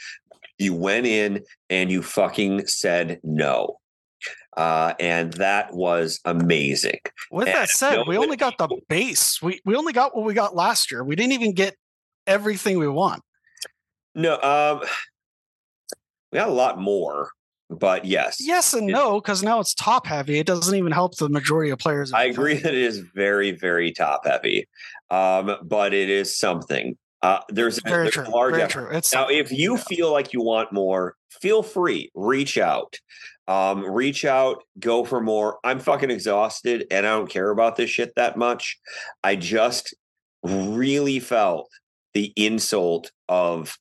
You 0.57 0.73
went 0.75 1.05
in 1.07 1.43
and 1.69 1.91
you 1.91 2.01
fucking 2.03 2.67
said 2.67 3.19
no. 3.23 3.77
Uh, 4.57 4.93
and 4.99 5.31
that 5.33 5.73
was 5.73 6.19
amazing. 6.25 6.99
With 7.31 7.47
and 7.47 7.55
that 7.55 7.69
said, 7.69 8.03
we 8.07 8.17
only 8.17 8.35
got 8.37 8.57
the 8.57 8.67
base. 8.89 9.41
We 9.41 9.61
we 9.65 9.75
only 9.75 9.93
got 9.93 10.15
what 10.15 10.25
we 10.25 10.33
got 10.33 10.55
last 10.55 10.91
year. 10.91 11.03
We 11.03 11.15
didn't 11.15 11.33
even 11.33 11.53
get 11.53 11.75
everything 12.27 12.77
we 12.77 12.87
want. 12.87 13.23
No, 14.13 14.39
um, 14.41 14.81
we 16.31 16.37
got 16.39 16.49
a 16.49 16.53
lot 16.53 16.79
more, 16.79 17.29
but 17.69 18.03
yes, 18.03 18.37
Yes 18.39 18.73
and 18.73 18.87
no, 18.87 19.21
because 19.21 19.41
now 19.41 19.59
it's 19.61 19.73
top 19.73 20.05
heavy. 20.05 20.39
It 20.39 20.45
doesn't 20.47 20.75
even 20.75 20.91
help 20.91 21.15
the 21.17 21.29
majority 21.29 21.71
of 21.71 21.79
players. 21.79 22.11
I 22.11 22.25
agree 22.25 22.55
that 22.55 22.73
it 22.73 22.81
is 22.81 22.99
very, 23.15 23.51
very 23.51 23.91
top 23.93 24.25
heavy, 24.25 24.67
um, 25.09 25.55
but 25.63 25.93
it 25.93 26.09
is 26.09 26.37
something. 26.37 26.97
Uh, 27.21 27.39
there's, 27.49 27.77
a- 27.77 27.81
Very 27.87 28.03
there's 28.05 28.15
true. 28.15 28.27
a 28.27 28.29
large 28.31 28.51
Very 28.53 28.63
effort. 28.63 28.87
true. 28.89 28.97
It's 28.97 29.13
Now, 29.13 29.27
if 29.29 29.51
you 29.51 29.75
Yeah. 29.75 29.83
feel 29.87 30.11
like 30.11 30.33
you 30.33 30.41
want 30.41 30.73
more, 30.73 31.15
feel 31.29 31.61
free, 31.61 32.09
reach 32.15 32.57
out. 32.57 32.97
Um, 33.51 33.83
reach 33.83 34.23
out, 34.23 34.63
go 34.79 35.03
for 35.03 35.19
more. 35.19 35.59
I'm 35.65 35.81
fucking 35.81 36.09
exhausted 36.09 36.85
and 36.89 37.05
I 37.05 37.09
don't 37.09 37.29
care 37.29 37.49
about 37.49 37.75
this 37.75 37.89
shit 37.89 38.15
that 38.15 38.37
much. 38.37 38.79
I 39.25 39.35
just 39.35 39.93
really 40.41 41.19
felt 41.19 41.69
the 42.13 42.31
insult 42.37 43.11
of 43.27 43.77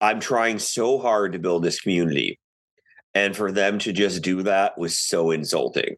I'm 0.00 0.18
trying 0.18 0.58
so 0.58 0.98
hard 0.98 1.32
to 1.32 1.38
build 1.38 1.62
this 1.62 1.80
community. 1.80 2.40
And 3.14 3.36
for 3.36 3.52
them 3.52 3.78
to 3.78 3.92
just 3.92 4.20
do 4.20 4.42
that 4.42 4.76
was 4.76 4.98
so 4.98 5.30
insulting. 5.30 5.94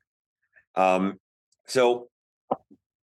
Um, 0.74 1.18
so 1.66 2.08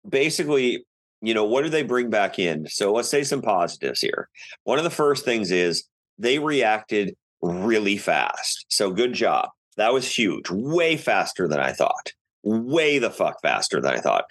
basically, 0.09 0.83
you 1.21 1.33
know, 1.33 1.45
what 1.45 1.63
do 1.63 1.69
they 1.69 1.83
bring 1.83 2.09
back 2.09 2.37
in? 2.37 2.67
So 2.67 2.91
let's 2.91 3.07
say 3.07 3.23
some 3.23 3.41
positives 3.41 4.01
here. 4.01 4.27
One 4.65 4.77
of 4.77 4.83
the 4.83 4.89
first 4.89 5.23
things 5.23 5.51
is 5.51 5.85
they 6.17 6.37
reacted 6.37 7.15
really 7.41 7.95
fast. 7.95 8.65
So 8.67 8.91
good 8.91 9.13
job. 9.13 9.51
That 9.79 9.93
was 9.93 10.13
huge. 10.13 10.49
Way 10.49 10.97
faster 10.97 11.47
than 11.47 11.61
I 11.61 11.71
thought. 11.71 12.11
Way 12.43 12.99
the 12.99 13.09
fuck 13.09 13.41
faster 13.41 13.79
than 13.79 13.93
I 13.93 13.99
thought. 13.99 14.25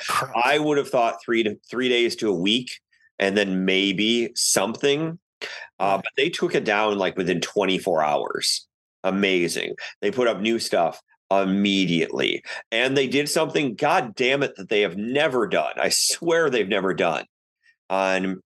I 0.45 0.59
would 0.59 0.77
have 0.77 0.91
thought 0.91 1.23
three 1.25 1.43
to 1.43 1.57
three 1.71 1.89
days 1.89 2.15
to 2.17 2.29
a 2.29 2.35
week 2.35 2.81
and 3.19 3.35
then 3.35 3.65
maybe 3.65 4.31
something. 4.35 5.19
Uh, 5.79 5.97
but 5.97 6.13
they 6.19 6.29
took 6.29 6.55
it 6.55 6.65
down 6.65 6.99
like 6.99 7.17
within 7.17 7.41
24 7.41 8.03
hours. 8.03 8.67
Amazing. 9.05 9.75
They 10.03 10.11
put 10.11 10.29
up 10.29 10.41
new 10.41 10.59
stuff 10.59 11.01
immediately. 11.31 12.43
And 12.71 12.95
they 12.95 13.09
did 13.09 13.31
something, 13.31 13.75
god 13.75 14.15
damn 14.15 14.43
it, 14.43 14.55
that 14.57 14.69
they 14.69 14.83
have 14.83 14.99
never 14.99 15.47
done. 15.47 15.73
I 15.77 15.89
swear 15.89 16.51
they've 16.51 16.69
never 16.69 16.93
done. 16.93 17.25
Um, 17.89 18.43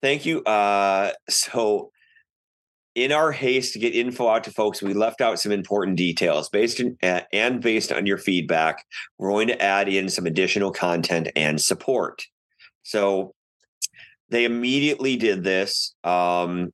thank 0.00 0.24
you. 0.24 0.42
Uh, 0.44 1.12
so 1.28 1.90
in 2.94 3.12
our 3.12 3.32
haste 3.32 3.72
to 3.72 3.78
get 3.78 3.94
info 3.94 4.28
out 4.28 4.44
to 4.44 4.50
folks, 4.50 4.82
we 4.82 4.92
left 4.94 5.20
out 5.20 5.40
some 5.40 5.52
important 5.52 5.96
details 5.96 6.48
based 6.48 6.80
in, 6.80 6.96
uh, 7.02 7.20
and 7.32 7.60
based 7.60 7.92
on 7.92 8.06
your 8.06 8.18
feedback, 8.18 8.84
we're 9.18 9.30
going 9.30 9.48
to 9.48 9.62
add 9.62 9.88
in 9.88 10.08
some 10.08 10.26
additional 10.26 10.70
content 10.70 11.28
and 11.34 11.60
support. 11.60 12.22
So 12.82 13.34
they 14.28 14.44
immediately 14.44 15.16
did 15.16 15.44
this, 15.44 15.94
um, 16.04 16.72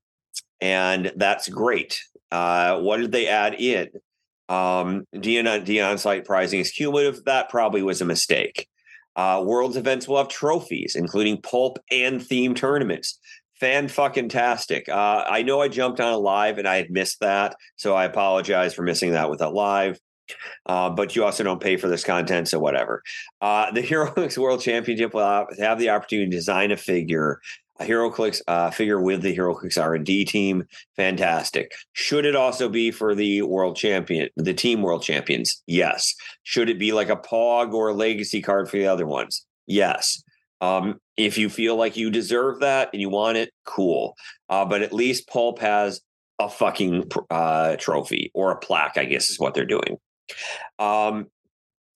and 0.60 1.12
that's 1.16 1.48
great. 1.48 2.00
Uh, 2.30 2.80
what 2.80 2.98
did 2.98 3.12
they 3.12 3.28
add 3.28 3.54
in? 3.54 3.88
Um, 4.48 5.04
Dion 5.18 5.64
Dion 5.64 5.98
site 5.98 6.24
pricing 6.24 6.60
is 6.60 6.70
cumulative. 6.70 7.24
That 7.24 7.50
probably 7.50 7.82
was 7.82 8.00
a 8.00 8.06
mistake. 8.06 8.66
Uh, 9.14 9.42
Worlds 9.44 9.76
events 9.76 10.08
will 10.08 10.18
have 10.18 10.28
trophies, 10.28 10.94
including 10.96 11.42
pulp 11.42 11.78
and 11.90 12.24
theme 12.24 12.54
tournaments. 12.54 13.18
Fan 13.60 13.88
fucking 13.88 14.28
tastic. 14.28 14.88
Uh, 14.88 15.24
I 15.28 15.42
know 15.42 15.60
I 15.60 15.68
jumped 15.68 16.00
on 16.00 16.12
a 16.12 16.18
live 16.18 16.58
and 16.58 16.68
I 16.68 16.76
had 16.76 16.90
missed 16.90 17.20
that, 17.20 17.56
so 17.76 17.94
I 17.94 18.04
apologize 18.04 18.72
for 18.74 18.82
missing 18.82 19.12
that 19.12 19.30
with 19.30 19.40
a 19.42 19.48
live. 19.48 19.98
Uh, 20.66 20.90
but 20.90 21.16
you 21.16 21.24
also 21.24 21.42
don't 21.42 21.60
pay 21.60 21.76
for 21.76 21.88
this 21.88 22.04
content, 22.04 22.48
so 22.48 22.58
whatever. 22.58 23.02
Uh, 23.40 23.70
the 23.72 23.82
HeroClix 23.82 24.38
World 24.38 24.60
Championship 24.60 25.14
will 25.14 25.46
have- 25.58 25.78
the 25.78 25.90
opportunity 25.90 26.30
to 26.30 26.36
design 26.36 26.70
a 26.70 26.76
figure, 26.76 27.40
a 27.80 27.84
HeroClix 27.84 28.42
uh, 28.46 28.70
figure 28.70 29.00
with 29.00 29.22
the 29.22 29.36
HeroClix 29.36 29.80
R 29.80 29.94
and 29.94 30.04
D 30.04 30.24
team. 30.24 30.64
Fantastic. 30.96 31.72
Should 31.94 32.26
it 32.26 32.36
also 32.36 32.68
be 32.68 32.90
for 32.90 33.14
the 33.14 33.42
World 33.42 33.76
Champion, 33.76 34.28
the 34.36 34.54
Team 34.54 34.82
World 34.82 35.02
Champions? 35.02 35.62
Yes. 35.66 36.14
Should 36.42 36.68
it 36.68 36.78
be 36.78 36.92
like 36.92 37.08
a 37.08 37.16
Pog 37.16 37.72
or 37.72 37.88
a 37.88 37.94
Legacy 37.94 38.42
card 38.42 38.68
for 38.68 38.76
the 38.76 38.86
other 38.86 39.06
ones? 39.06 39.44
Yes. 39.66 40.22
Um, 40.60 41.00
if 41.16 41.38
you 41.38 41.48
feel 41.48 41.76
like 41.76 41.96
you 41.96 42.10
deserve 42.10 42.60
that 42.60 42.90
and 42.92 43.00
you 43.00 43.08
want 43.08 43.36
it, 43.36 43.50
cool. 43.64 44.16
Uh, 44.48 44.64
but 44.64 44.82
at 44.82 44.92
least 44.92 45.28
Pulp 45.28 45.58
has 45.60 46.00
a 46.38 46.48
fucking 46.48 47.10
uh, 47.30 47.76
trophy 47.76 48.30
or 48.34 48.52
a 48.52 48.58
plaque, 48.58 48.96
I 48.96 49.04
guess 49.04 49.30
is 49.30 49.38
what 49.38 49.54
they're 49.54 49.64
doing. 49.64 49.98
Um, 50.78 51.26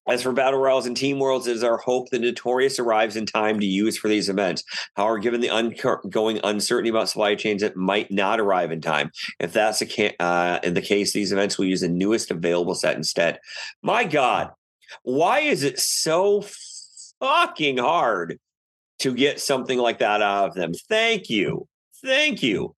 as 0.08 0.22
for 0.22 0.32
Battle 0.32 0.58
Royals 0.58 0.86
and 0.86 0.96
Team 0.96 1.20
Worlds, 1.20 1.46
it 1.46 1.54
is 1.54 1.62
our 1.62 1.76
hope 1.76 2.10
that 2.10 2.20
Notorious 2.20 2.80
arrives 2.80 3.14
in 3.14 3.24
time 3.24 3.60
to 3.60 3.66
use 3.66 3.96
for 3.96 4.08
these 4.08 4.28
events. 4.28 4.64
However, 4.96 5.18
given 5.20 5.40
the 5.40 5.50
ongoing 5.50 6.40
uncertainty 6.42 6.90
about 6.90 7.08
supply 7.08 7.36
chains, 7.36 7.62
it 7.62 7.76
might 7.76 8.10
not 8.10 8.40
arrive 8.40 8.72
in 8.72 8.80
time. 8.80 9.12
If 9.38 9.52
that's 9.52 9.78
the, 9.78 9.86
ca- 9.86 10.16
uh, 10.18 10.58
in 10.64 10.74
the 10.74 10.82
case, 10.82 11.12
these 11.12 11.30
events 11.30 11.56
will 11.56 11.66
use 11.66 11.82
the 11.82 11.88
newest 11.88 12.32
available 12.32 12.74
set 12.74 12.96
instead. 12.96 13.38
My 13.80 14.02
God, 14.02 14.50
why 15.04 15.40
is 15.40 15.62
it 15.62 15.78
so 15.78 16.44
fucking 17.20 17.78
hard 17.78 18.40
to 19.02 19.14
get 19.14 19.40
something 19.40 19.78
like 19.78 19.98
that 19.98 20.22
out 20.22 20.48
of 20.48 20.54
them? 20.54 20.72
Thank 20.88 21.28
you. 21.28 21.66
Thank 22.04 22.42
you. 22.42 22.74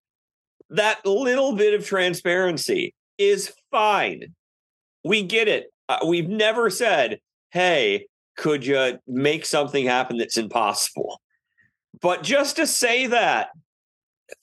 That 0.70 1.04
little 1.06 1.54
bit 1.54 1.74
of 1.74 1.86
transparency 1.86 2.94
is 3.18 3.52
fine. 3.70 4.34
We 5.04 5.22
get 5.22 5.48
it. 5.48 5.66
Uh, 5.88 5.98
we've 6.06 6.28
never 6.28 6.70
said, 6.70 7.20
hey, 7.50 8.06
could 8.36 8.66
you 8.66 8.98
make 9.06 9.46
something 9.46 9.86
happen 9.86 10.16
that's 10.16 10.38
impossible? 10.38 11.20
But 12.00 12.22
just 12.22 12.56
to 12.56 12.66
say 12.66 13.06
that, 13.08 13.48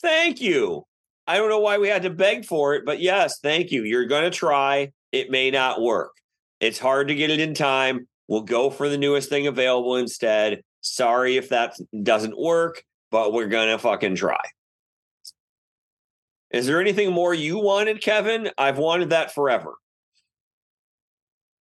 thank 0.02 0.40
you. 0.40 0.86
I 1.28 1.38
don't 1.38 1.50
know 1.50 1.60
why 1.60 1.78
we 1.78 1.88
had 1.88 2.04
to 2.04 2.10
beg 2.10 2.46
for 2.46 2.76
it, 2.76 2.86
but 2.86 3.00
yes, 3.00 3.40
thank 3.42 3.72
you. 3.72 3.84
You're 3.84 4.06
going 4.06 4.24
to 4.24 4.30
try. 4.30 4.92
It 5.12 5.32
may 5.32 5.52
not 5.52 5.82
work. 5.82 6.12
It's 6.60 6.80
hard 6.80 7.08
to 7.08 7.16
get 7.16 7.32
it 7.32 7.40
in 7.40 7.54
time. 7.54 8.08
We'll 8.28 8.42
go 8.42 8.70
for 8.70 8.88
the 8.88 8.98
newest 8.98 9.30
thing 9.30 9.48
available 9.48 9.98
instead. 9.98 10.62
Sorry 10.82 11.38
if 11.38 11.50
that 11.50 11.78
doesn't 12.04 12.38
work, 12.38 12.84
but 13.12 13.34
we're 13.34 13.48
going 13.48 13.70
to 13.70 13.78
fucking 13.78 14.16
try. 14.16 14.42
Is 16.52 16.66
there 16.66 16.82
anything 16.82 17.14
more 17.14 17.34
you 17.34 17.58
wanted, 17.60 18.02
Kevin? 18.02 18.50
I've 18.58 18.78
wanted 18.78 19.12
that 19.12 19.34
forever. 19.34 19.76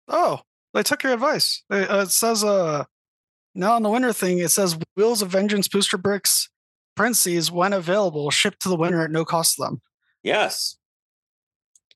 Oh, 0.07 0.41
they 0.73 0.83
took 0.83 1.03
your 1.03 1.13
advice. 1.13 1.63
It, 1.69 1.89
uh, 1.89 2.01
it 2.03 2.11
says 2.11 2.43
uh 2.43 2.85
now 3.53 3.73
on 3.73 3.83
the 3.83 3.89
winter 3.89 4.13
thing, 4.13 4.39
it 4.39 4.51
says 4.51 4.77
Wheels 4.95 5.21
of 5.21 5.29
Vengeance 5.29 5.67
booster 5.67 5.97
bricks 5.97 6.49
parentheses 6.95 7.51
when 7.51 7.73
available, 7.73 8.29
shipped 8.29 8.61
to 8.61 8.69
the 8.69 8.75
winner 8.75 9.03
at 9.03 9.11
no 9.11 9.23
cost 9.23 9.55
to 9.55 9.63
them. 9.63 9.81
Yes. 10.23 10.77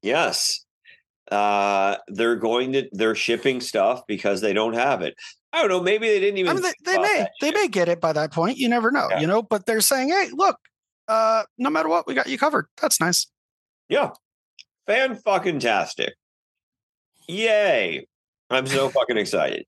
Yes. 0.02 0.66
Uh, 1.30 1.98
they're 2.08 2.36
going 2.36 2.74
to 2.74 2.90
they're 2.92 3.16
shipping 3.16 3.62
stuff 3.62 4.04
because 4.08 4.42
they 4.42 4.54
don't 4.54 4.74
have 4.74 5.02
it. 5.02 5.16
I 5.54 5.60
don't 5.62 5.70
know. 5.70 5.82
Maybe 5.82 6.08
they 6.08 6.20
didn't 6.20 6.38
even. 6.38 6.52
I 6.52 6.54
mean, 6.54 6.64
they, 6.64 6.92
they 6.94 6.98
may 6.98 7.28
they 7.42 7.52
may 7.52 7.68
get 7.68 7.90
it 7.90 8.00
by 8.00 8.14
that 8.14 8.32
point. 8.32 8.58
You 8.58 8.70
never 8.70 8.90
know, 8.92 9.08
Yeah. 9.12 9.20
you 9.20 9.28
know. 9.28 9.42
But 9.42 9.66
they're 9.66 9.82
saying, 9.82 10.10
"Hey, 10.10 10.30
look, 10.32 10.58
uh, 11.08 11.44
no 11.58 11.70
matter 11.70 11.90
what, 11.90 12.08
we 12.08 12.14
got 12.14 12.28
you 12.30 12.38
covered." 12.38 12.68
That's 12.82 13.00
nice. 13.02 13.28
Yeah. 13.90 14.12
Fan 14.88 15.16
fucking 15.18 15.60
tastic. 15.60 16.14
Yay. 17.28 18.08
I'm 18.50 18.68
so 18.68 18.90
fucking 18.90 19.18
excited. 19.18 19.66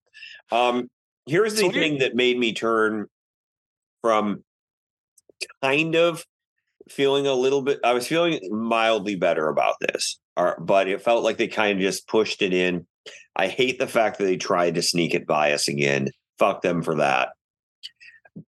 Um, 0.51 0.89
here's 1.25 1.53
the 1.53 1.59
So 1.59 1.65
what 1.67 1.73
do 1.73 1.79
you- 1.79 1.85
thing 1.85 1.97
that 1.99 2.15
made 2.15 2.37
me 2.37 2.53
turn 2.53 3.07
from 4.01 4.43
kind 5.61 5.95
of 5.95 6.25
feeling 6.89 7.27
a 7.27 7.33
little 7.33 7.61
bit 7.61 7.79
I 7.83 7.93
was 7.93 8.07
feeling 8.07 8.39
mildly 8.51 9.15
better 9.15 9.47
about 9.47 9.75
this. 9.79 10.19
Or, 10.35 10.57
but 10.59 10.87
it 10.87 11.01
felt 11.01 11.23
like 11.23 11.37
they 11.37 11.47
kind 11.47 11.77
of 11.77 11.81
just 11.81 12.07
pushed 12.07 12.41
it 12.41 12.53
in. 12.53 12.87
I 13.35 13.47
hate 13.47 13.79
the 13.79 13.87
fact 13.87 14.17
that 14.17 14.25
they 14.25 14.37
tried 14.37 14.75
to 14.75 14.81
sneak 14.81 15.13
it 15.13 15.25
by 15.25 15.53
us 15.53 15.67
again. 15.67 16.09
Fuck 16.37 16.61
them 16.61 16.81
for 16.81 16.95
that. 16.95 17.29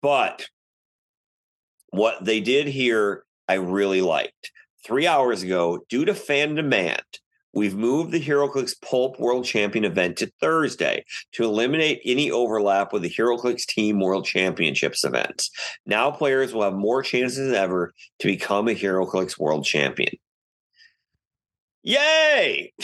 But 0.02 0.48
what 1.90 2.24
they 2.24 2.40
did 2.40 2.68
here, 2.68 3.24
I 3.48 3.56
really 3.56 4.02
liked. 4.02 4.52
Three 4.86 5.08
hours 5.08 5.42
ago, 5.42 5.80
due 5.90 6.06
to 6.06 6.14
fan 6.14 6.56
demand, 6.56 7.02
we've 7.54 7.76
moved 7.76 8.12
the 8.12 8.22
HeroClix 8.22 8.80
Pulp 8.82 9.20
World 9.20 9.46
Champion 9.46 9.86
event 9.86 10.18
to 10.18 10.32
Thursday 10.40 11.06
to 11.34 11.44
eliminate 11.44 12.02
any 12.06 12.30
overlap 12.30 12.94
with 12.94 13.02
the 13.02 13.10
HeroClix 13.10 13.66
Team 13.66 14.00
World 14.00 14.26
Championships 14.26 15.04
events. 15.04 15.50
Now 15.86 16.12
players 16.12 16.54
will 16.54 16.64
have 16.64 16.74
more 16.74 17.02
chances 17.02 17.48
than 17.48 17.56
ever 17.56 17.94
to 18.20 18.28
become 18.28 18.68
a 18.68 18.76
HeroClix 18.76 19.40
World 19.40 19.66
Champion. 19.66 20.14
Yay! 21.82 22.74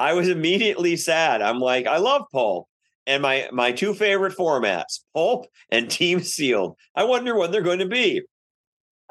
I 0.00 0.14
was 0.14 0.28
immediately 0.28 0.96
sad. 0.96 1.42
I'm 1.42 1.60
like, 1.60 1.86
I 1.86 1.98
love 1.98 2.22
Pulp. 2.32 2.66
And 3.06 3.22
my 3.22 3.48
my 3.52 3.70
two 3.70 3.92
favorite 3.92 4.36
formats, 4.36 5.00
Pulp 5.14 5.46
and 5.70 5.90
Team 5.90 6.20
Sealed. 6.20 6.76
I 6.96 7.04
wonder 7.04 7.36
when 7.36 7.50
they're 7.50 7.62
going 7.62 7.80
to 7.80 7.86
be. 7.86 8.22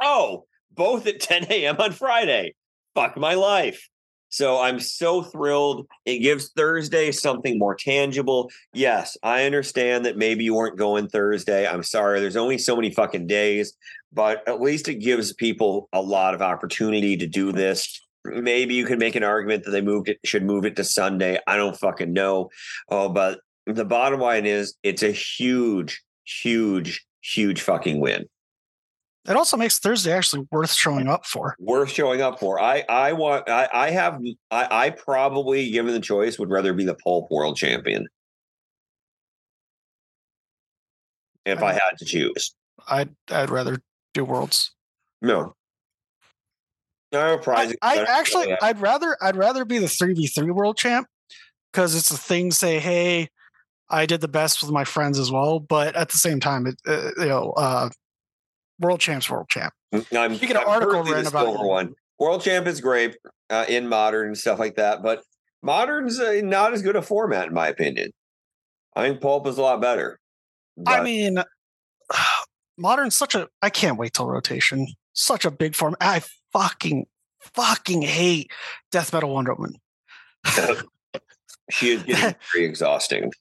Oh, 0.02 0.46
both 0.72 1.06
at 1.06 1.20
10 1.20 1.46
a.m. 1.50 1.78
on 1.80 1.92
Friday. 1.92 2.56
Fuck 2.96 3.18
my 3.18 3.36
life. 3.36 3.88
So 4.30 4.60
I'm 4.62 4.80
so 4.80 5.22
thrilled. 5.24 5.88
It 6.06 6.20
gives 6.20 6.52
Thursday 6.52 7.12
something 7.12 7.60
more 7.60 7.76
tangible. 7.76 8.50
Yes, 8.74 9.18
I 9.24 9.46
understand 9.46 10.06
that 10.06 10.18
maybe 10.18 10.44
you 10.44 10.56
weren't 10.56 10.78
going 10.78 11.08
Thursday. 11.08 11.68
I'm 11.68 11.84
sorry. 11.84 12.20
There's 12.20 12.36
only 12.36 12.58
so 12.58 12.76
many 12.76 12.92
fucking 12.92 13.28
days, 13.28 13.74
but 14.14 14.48
at 14.48 14.62
least 14.62 14.88
it 14.88 14.96
gives 14.96 15.34
people 15.34 15.90
a 15.94 16.02
lot 16.02 16.36
of 16.36 16.42
opportunity 16.42 17.18
to 17.18 17.28
do 17.28 17.52
this. 17.52 18.02
Maybe 18.26 18.76
you 18.76 18.86
could 18.86 19.00
make 19.00 19.16
an 19.16 19.24
argument 19.24 19.64
that 19.64 19.72
they 19.72 19.82
moved 19.82 20.10
it, 20.10 20.20
should 20.26 20.44
move 20.44 20.66
it 20.66 20.76
to 20.76 20.84
Sunday. 20.84 21.40
I 21.48 21.56
don't 21.56 21.78
fucking 21.78 22.12
know. 22.12 22.50
Oh, 22.90 23.10
but 23.10 23.40
the 23.66 23.86
bottom 23.86 24.20
line 24.20 24.46
is 24.46 24.76
it's 24.84 25.04
a 25.04 25.12
huge, 25.12 26.04
huge, 26.26 27.06
huge 27.22 27.62
fucking 27.62 28.02
win. 28.02 28.26
It 29.28 29.36
also 29.36 29.58
makes 29.58 29.80
Thursday 29.80 30.12
actually 30.12 30.48
worth 30.52 30.72
showing 30.74 31.08
up 31.08 31.26
for. 31.26 31.56
worth 31.60 31.92
showing 31.92 32.22
up 32.22 32.40
for. 32.40 32.60
I 32.60 32.84
I 32.90 33.14
want 33.14 33.50
I 33.50 33.70
I 33.72 33.90
have 33.92 34.20
I, 34.50 34.86
I 34.86 34.90
probably 34.90 35.70
given 35.72 35.94
the 35.94 36.00
choice 36.00 36.40
would 36.40 36.50
rather 36.50 36.74
be 36.74 36.86
the 36.86 36.96
pulp 36.96 37.30
world 37.30 37.56
champion. 37.56 38.08
If 41.46 41.62
I 41.62 41.74
had 41.74 41.98
to 42.00 42.06
choose. 42.06 42.56
I'd 42.88 43.10
I'd 43.30 43.50
rather 43.50 43.82
do 44.14 44.26
worlds. 44.26 44.72
No. 45.22 45.56
No 47.12 47.34
I, 47.34 47.38
prize. 47.38 47.76
I 47.82 47.98
actually 48.08 48.56
I'd 48.62 48.80
rather 48.80 49.18
I'd 49.22 49.36
rather 49.36 49.66
be 49.66 49.80
the 49.80 49.88
three 49.88 50.14
v 50.14 50.28
three 50.28 50.52
world 50.52 50.78
champ 50.78 51.08
because 51.72 51.96
it's 51.96 52.12
a 52.12 52.18
thing. 52.18 52.52
Say, 52.52 52.80
hey, 52.80 53.30
I 53.90 54.06
did 54.06 54.22
the 54.22 54.28
best 54.28 54.62
with 54.62 54.72
my 54.72 54.84
friends 54.84 55.18
as 55.18 55.32
well, 55.32 55.60
but 55.60 55.96
at 55.96 56.10
the 56.10 56.18
same 56.18 56.40
time, 56.40 56.68
it 56.68 56.76
uh, 56.88 57.10
you 57.18 57.26
know, 57.28 57.54
uh, 57.58 57.90
world 58.80 59.00
champs, 59.00 59.30
world 59.30 59.50
champ. 59.50 59.74
I'm, 59.92 60.34
You 60.34 60.40
get 60.40 60.52
an 60.52 60.58
I'm 60.58 60.70
article 60.70 61.04
written 61.04 61.28
about 61.28 61.66
one. 61.66 61.96
World 62.20 62.42
champ 62.42 62.68
is 62.68 62.82
great 62.82 63.18
uh, 63.50 63.66
in 63.68 63.88
modern 63.88 64.28
and 64.28 64.38
stuff 64.38 64.60
like 64.60 64.76
that, 64.76 65.02
but 65.02 65.24
modern's 65.62 66.20
uh, 66.20 66.42
not 66.44 66.74
as 66.74 66.82
good 66.82 66.96
a 66.96 67.02
format 67.02 67.48
in 67.48 67.54
my 67.54 67.68
opinion. 67.68 68.12
I 68.96 69.08
think 69.08 69.22
pulp 69.22 69.48
is 69.48 69.58
a 69.58 69.62
lot 69.62 69.82
better. 69.82 70.20
I 70.86 71.02
mean, 71.02 71.42
modern 72.78 73.10
such 73.10 73.36
a 73.36 73.48
I 73.62 73.70
can't 73.70 73.98
wait 73.98 74.14
till 74.14 74.28
rotation. 74.28 74.88
Such 75.14 75.46
a 75.46 75.52
big 75.52 75.76
form. 75.76 75.96
I 76.00 76.22
fucking 76.54 77.06
fucking 77.54 78.02
hate 78.02 78.52
death 78.92 79.14
metal 79.14 79.34
Wonder 79.34 79.54
Woman. 79.54 79.76
she 81.72 81.92
is 81.92 82.04
getting 82.04 82.36
very 82.54 82.66
exhausting. 82.66 83.32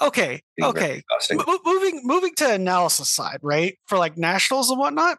Okay, 0.00 0.42
Getting 0.56 0.70
okay. 0.76 0.98
exhausting. 0.98 1.38
Mo- 1.38 1.58
moving 1.64 2.00
moving 2.04 2.34
to 2.36 2.52
analysis 2.54 3.08
side, 3.08 3.38
right? 3.42 3.76
For 3.86 3.98
like 3.98 4.16
nationals 4.16 4.70
and 4.70 4.78
whatnot, 4.78 5.18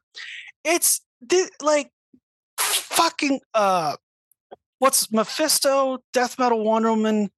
it's 0.64 1.02
thi- 1.30 1.50
like 1.62 1.92
fucking 2.58 3.42
uh, 3.54 3.98
what's 4.80 5.12
Mephisto, 5.12 6.00
Death 6.14 6.40
Metal 6.40 6.64
Wonder 6.64 6.92
Woman, 6.92 7.30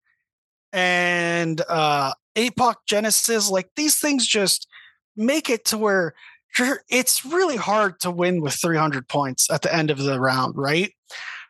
and 0.71 1.62
uh, 1.67 2.13
Apoc 2.36 2.76
Genesis. 2.88 3.50
Like 3.50 3.69
these 3.76 4.00
things 4.00 4.28
just 4.28 4.67
make 5.17 5.50
it 5.50 5.65
to 5.65 5.78
where 5.80 6.13
it's 6.90 7.26
really 7.26 7.58
hard 7.58 8.00
to 8.02 8.12
win 8.12 8.42
with 8.42 8.54
300 8.54 9.08
points 9.08 9.50
at 9.50 9.62
the 9.62 9.74
end 9.74 9.92
of 9.92 9.98
the 9.98 10.20
round, 10.20 10.58
right? 10.58 10.94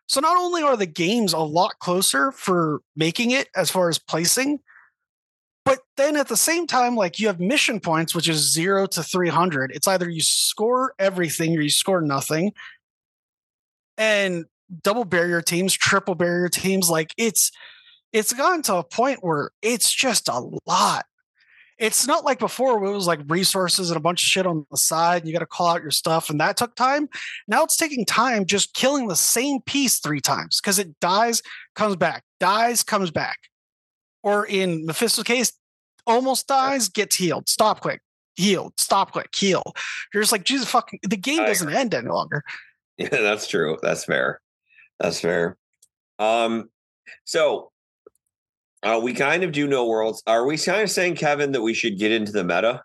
So 0.07 0.19
not 0.19 0.37
only 0.37 0.61
are 0.61 0.75
the 0.75 0.85
games 0.85 1.33
a 1.33 1.39
lot 1.39 1.79
closer 1.79 2.31
for 2.31 2.81
making 2.95 3.31
it 3.31 3.47
as 3.55 3.71
far 3.71 3.89
as 3.89 3.97
placing, 3.97 4.59
but 5.63 5.79
then 5.95 6.17
at 6.17 6.27
the 6.27 6.37
same 6.37 6.67
time, 6.67 6.95
like 6.95 7.19
you 7.19 7.27
have 7.27 7.39
mission 7.39 7.79
points, 7.79 8.13
which 8.13 8.27
is 8.27 8.51
zero 8.51 8.87
to 8.87 9.03
300. 9.03 9.71
It's 9.73 9.87
either 9.87 10.09
you 10.09 10.21
score 10.21 10.93
everything 10.99 11.55
or 11.57 11.61
you 11.61 11.69
score 11.69 12.01
nothing. 12.01 12.51
And 13.97 14.45
double 14.83 15.05
barrier 15.05 15.41
teams, 15.41 15.73
triple 15.73 16.15
barrier 16.15 16.49
teams, 16.49 16.89
like 16.89 17.13
it's 17.17 17.51
it's 18.11 18.33
gotten 18.33 18.61
to 18.63 18.75
a 18.75 18.83
point 18.83 19.19
where 19.21 19.51
it's 19.61 19.93
just 19.93 20.27
a 20.27 20.41
lot. 20.65 21.05
It's 21.81 22.05
not 22.05 22.23
like 22.23 22.37
before 22.37 22.77
where 22.77 22.91
it 22.91 22.95
was 22.95 23.07
like 23.07 23.19
resources 23.27 23.89
and 23.89 23.97
a 23.97 24.01
bunch 24.01 24.21
of 24.21 24.25
shit 24.25 24.45
on 24.45 24.67
the 24.69 24.77
side. 24.77 25.23
And 25.23 25.27
you 25.27 25.33
got 25.33 25.39
to 25.39 25.47
call 25.47 25.67
out 25.67 25.81
your 25.81 25.89
stuff, 25.89 26.29
and 26.29 26.39
that 26.39 26.55
took 26.55 26.75
time. 26.75 27.09
Now 27.47 27.63
it's 27.63 27.75
taking 27.75 28.05
time 28.05 28.45
just 28.45 28.75
killing 28.75 29.07
the 29.07 29.15
same 29.15 29.61
piece 29.61 29.97
three 29.97 30.21
times 30.21 30.61
because 30.61 30.77
it 30.77 30.99
dies, 30.99 31.41
comes 31.75 31.95
back, 31.95 32.23
dies, 32.39 32.83
comes 32.83 33.09
back. 33.09 33.39
Or 34.21 34.45
in 34.45 34.85
Mephisto's 34.85 35.23
case, 35.23 35.53
almost 36.05 36.47
dies, 36.47 36.87
gets 36.87 37.15
healed. 37.15 37.49
Stop 37.49 37.81
quick, 37.81 38.01
healed. 38.35 38.73
Stop 38.79 39.11
quick, 39.11 39.33
heal. 39.33 39.63
You're 40.13 40.21
just 40.21 40.31
like 40.31 40.43
Jesus 40.43 40.69
fucking. 40.69 40.99
The 41.01 41.17
game 41.17 41.45
doesn't 41.45 41.73
end 41.73 41.93
any 41.93 42.09
longer. 42.09 42.43
Yeah, 42.97 43.09
that's 43.09 43.47
true. 43.47 43.79
That's 43.81 44.03
fair. 44.03 44.41
That's 44.99 45.21
fair. 45.21 45.57
Um, 46.19 46.69
so 47.23 47.70
uh, 48.83 48.99
we 49.01 49.13
kind 49.13 49.43
of 49.43 49.51
do 49.51 49.67
know 49.67 49.85
worlds. 49.85 50.23
Are 50.25 50.45
we 50.45 50.57
kind 50.57 50.81
of 50.81 50.89
saying, 50.89 51.15
Kevin, 51.15 51.51
that 51.51 51.61
we 51.61 51.73
should 51.73 51.99
get 51.99 52.11
into 52.11 52.31
the 52.31 52.43
meta? 52.43 52.83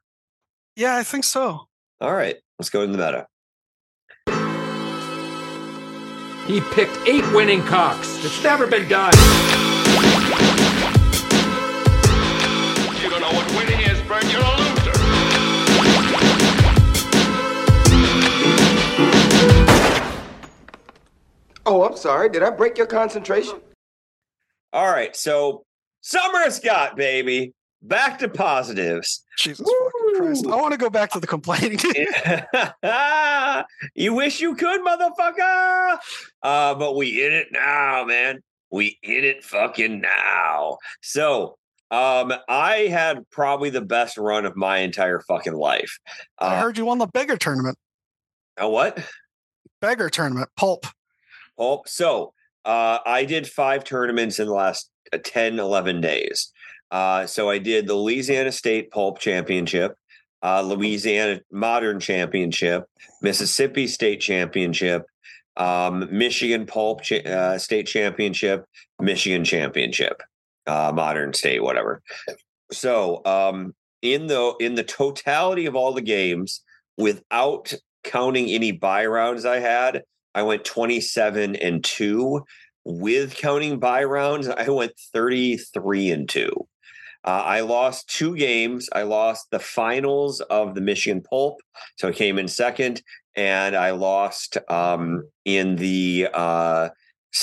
Yeah, 0.74 0.96
I 0.96 1.02
think 1.02 1.24
so. 1.24 1.68
All 2.00 2.12
right, 2.14 2.36
let's 2.58 2.68
go 2.68 2.82
into 2.82 2.96
the 2.96 3.04
meta. 3.04 3.26
He 6.46 6.60
picked 6.60 6.96
eight 7.08 7.24
winning 7.32 7.62
cocks. 7.62 8.24
It's 8.24 8.42
never 8.42 8.66
been 8.66 8.88
done. 8.88 9.12
You 13.02 13.10
don't 13.10 13.20
know 13.20 13.32
what 13.32 13.48
winning 13.56 13.80
is, 13.80 14.00
Bert. 14.02 14.24
You're 14.30 14.42
a 14.42 14.56
loser. 14.58 14.92
Oh, 21.64 21.84
I'm 21.84 21.96
sorry. 21.96 22.28
Did 22.28 22.44
I 22.44 22.50
break 22.50 22.78
your 22.78 22.86
concentration? 22.86 23.60
All 24.72 24.86
right, 24.88 25.16
so 25.16 25.64
Summer 26.08 26.48
Scott, 26.52 26.96
baby, 26.96 27.52
back 27.82 28.20
to 28.20 28.28
positives. 28.28 29.24
Jesus 29.38 29.68
Christ. 30.16 30.46
I 30.46 30.54
want 30.54 30.70
to 30.70 30.78
go 30.78 30.88
back 30.88 31.10
to 31.10 31.18
the 31.18 31.26
complaining. 31.26 31.80
you 33.96 34.14
wish 34.14 34.40
you 34.40 34.54
could, 34.54 34.82
motherfucker. 34.82 35.98
Uh, 36.44 36.76
but 36.76 36.94
we 36.94 37.26
in 37.26 37.32
it 37.32 37.48
now, 37.50 38.04
man. 38.04 38.40
We 38.70 39.00
in 39.02 39.24
it 39.24 39.42
fucking 39.42 40.00
now. 40.00 40.78
So, 41.02 41.58
um, 41.90 42.32
I 42.48 42.86
had 42.88 43.28
probably 43.30 43.70
the 43.70 43.80
best 43.80 44.16
run 44.16 44.46
of 44.46 44.54
my 44.54 44.78
entire 44.78 45.18
fucking 45.18 45.54
life. 45.54 45.98
I 46.38 46.54
Uh, 46.54 46.60
heard 46.62 46.78
you 46.78 46.84
won 46.84 46.98
the 46.98 47.08
beggar 47.08 47.36
tournament. 47.36 47.78
a 48.56 48.68
what? 48.68 49.04
Beggar 49.80 50.08
tournament. 50.08 50.50
Pulp. 50.56 50.86
Pulp. 51.58 51.88
so 51.88 52.32
uh, 52.64 52.98
I 53.04 53.24
did 53.24 53.48
five 53.48 53.82
tournaments 53.82 54.38
in 54.38 54.46
the 54.46 54.52
last 54.54 54.88
10, 55.12 55.58
11 55.58 56.00
days. 56.00 56.52
Uh, 56.90 57.26
so 57.26 57.50
I 57.50 57.58
did 57.58 57.86
the 57.86 57.94
Louisiana 57.94 58.52
State 58.52 58.90
Pulp 58.90 59.18
Championship. 59.18 59.96
uh, 60.42 60.62
Louisiana 60.62 61.40
Modern 61.50 61.98
Championship, 61.98 62.84
Mississippi 63.22 63.86
State 63.86 64.20
Championship, 64.20 65.06
um, 65.56 66.08
Michigan 66.10 66.66
Pulp 66.66 67.00
uh, 67.26 67.58
State 67.58 67.86
Championship, 67.86 68.64
Michigan 69.00 69.44
Championship, 69.44 70.22
uh, 70.66 70.92
Modern 70.94 71.32
State, 71.32 71.62
whatever. 71.62 72.02
So, 72.70 73.22
um, 73.24 73.74
in 74.02 74.26
the 74.26 74.54
in 74.60 74.74
the 74.74 74.84
totality 74.84 75.66
of 75.66 75.74
all 75.74 75.92
the 75.92 76.02
games, 76.02 76.62
without 76.96 77.72
counting 78.04 78.48
any 78.50 78.70
buy 78.72 79.06
rounds 79.06 79.44
I 79.44 79.58
had, 79.58 80.02
I 80.34 80.42
went 80.42 80.64
twenty 80.64 81.00
seven 81.00 81.56
and 81.56 81.82
two. 81.82 82.44
With 82.88 83.34
counting 83.34 83.80
buy 83.80 84.04
rounds, 84.04 84.46
I 84.46 84.68
went 84.68 84.92
thirty 85.12 85.56
three 85.56 86.12
and 86.12 86.28
two. 86.28 86.68
Uh, 87.24 87.42
I 87.44 87.60
lost 87.62 88.08
two 88.08 88.36
games. 88.36 88.88
I 88.92 89.02
lost 89.02 89.48
the 89.50 89.58
finals 89.58 90.40
of 90.42 90.76
the 90.76 90.80
Michigan 90.80 91.20
Pulp, 91.20 91.56
so 91.96 92.06
I 92.06 92.12
came 92.12 92.38
in 92.38 92.46
second, 92.46 93.02
and 93.34 93.74
I 93.74 93.90
lost 93.90 94.56
um, 94.70 95.24
in 95.44 95.74
the 95.74 96.28
uh, 96.32 96.90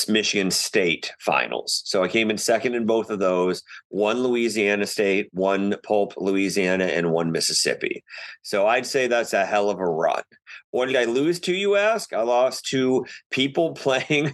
Michigan 0.07 0.49
State 0.49 1.11
finals. 1.19 1.81
So 1.83 2.05
I 2.05 2.07
came 2.07 2.29
in 2.29 2.37
second 2.37 2.75
in 2.75 2.85
both 2.85 3.09
of 3.09 3.19
those. 3.19 3.63
One 3.89 4.23
Louisiana 4.23 4.87
State, 4.87 5.27
one 5.33 5.75
Pulp 5.83 6.13
Louisiana, 6.15 6.85
and 6.85 7.11
one 7.11 7.33
Mississippi. 7.33 8.01
So 8.43 8.65
I'd 8.67 8.85
say 8.85 9.07
that's 9.07 9.33
a 9.33 9.45
hell 9.45 9.69
of 9.69 9.79
a 9.79 9.85
run. 9.85 10.23
What 10.71 10.85
did 10.85 10.95
I 10.95 11.03
lose 11.03 11.41
to? 11.41 11.53
You 11.53 11.75
ask. 11.75 12.13
I 12.13 12.21
lost 12.21 12.65
to 12.67 13.05
people 13.29 13.73
playing 13.75 14.33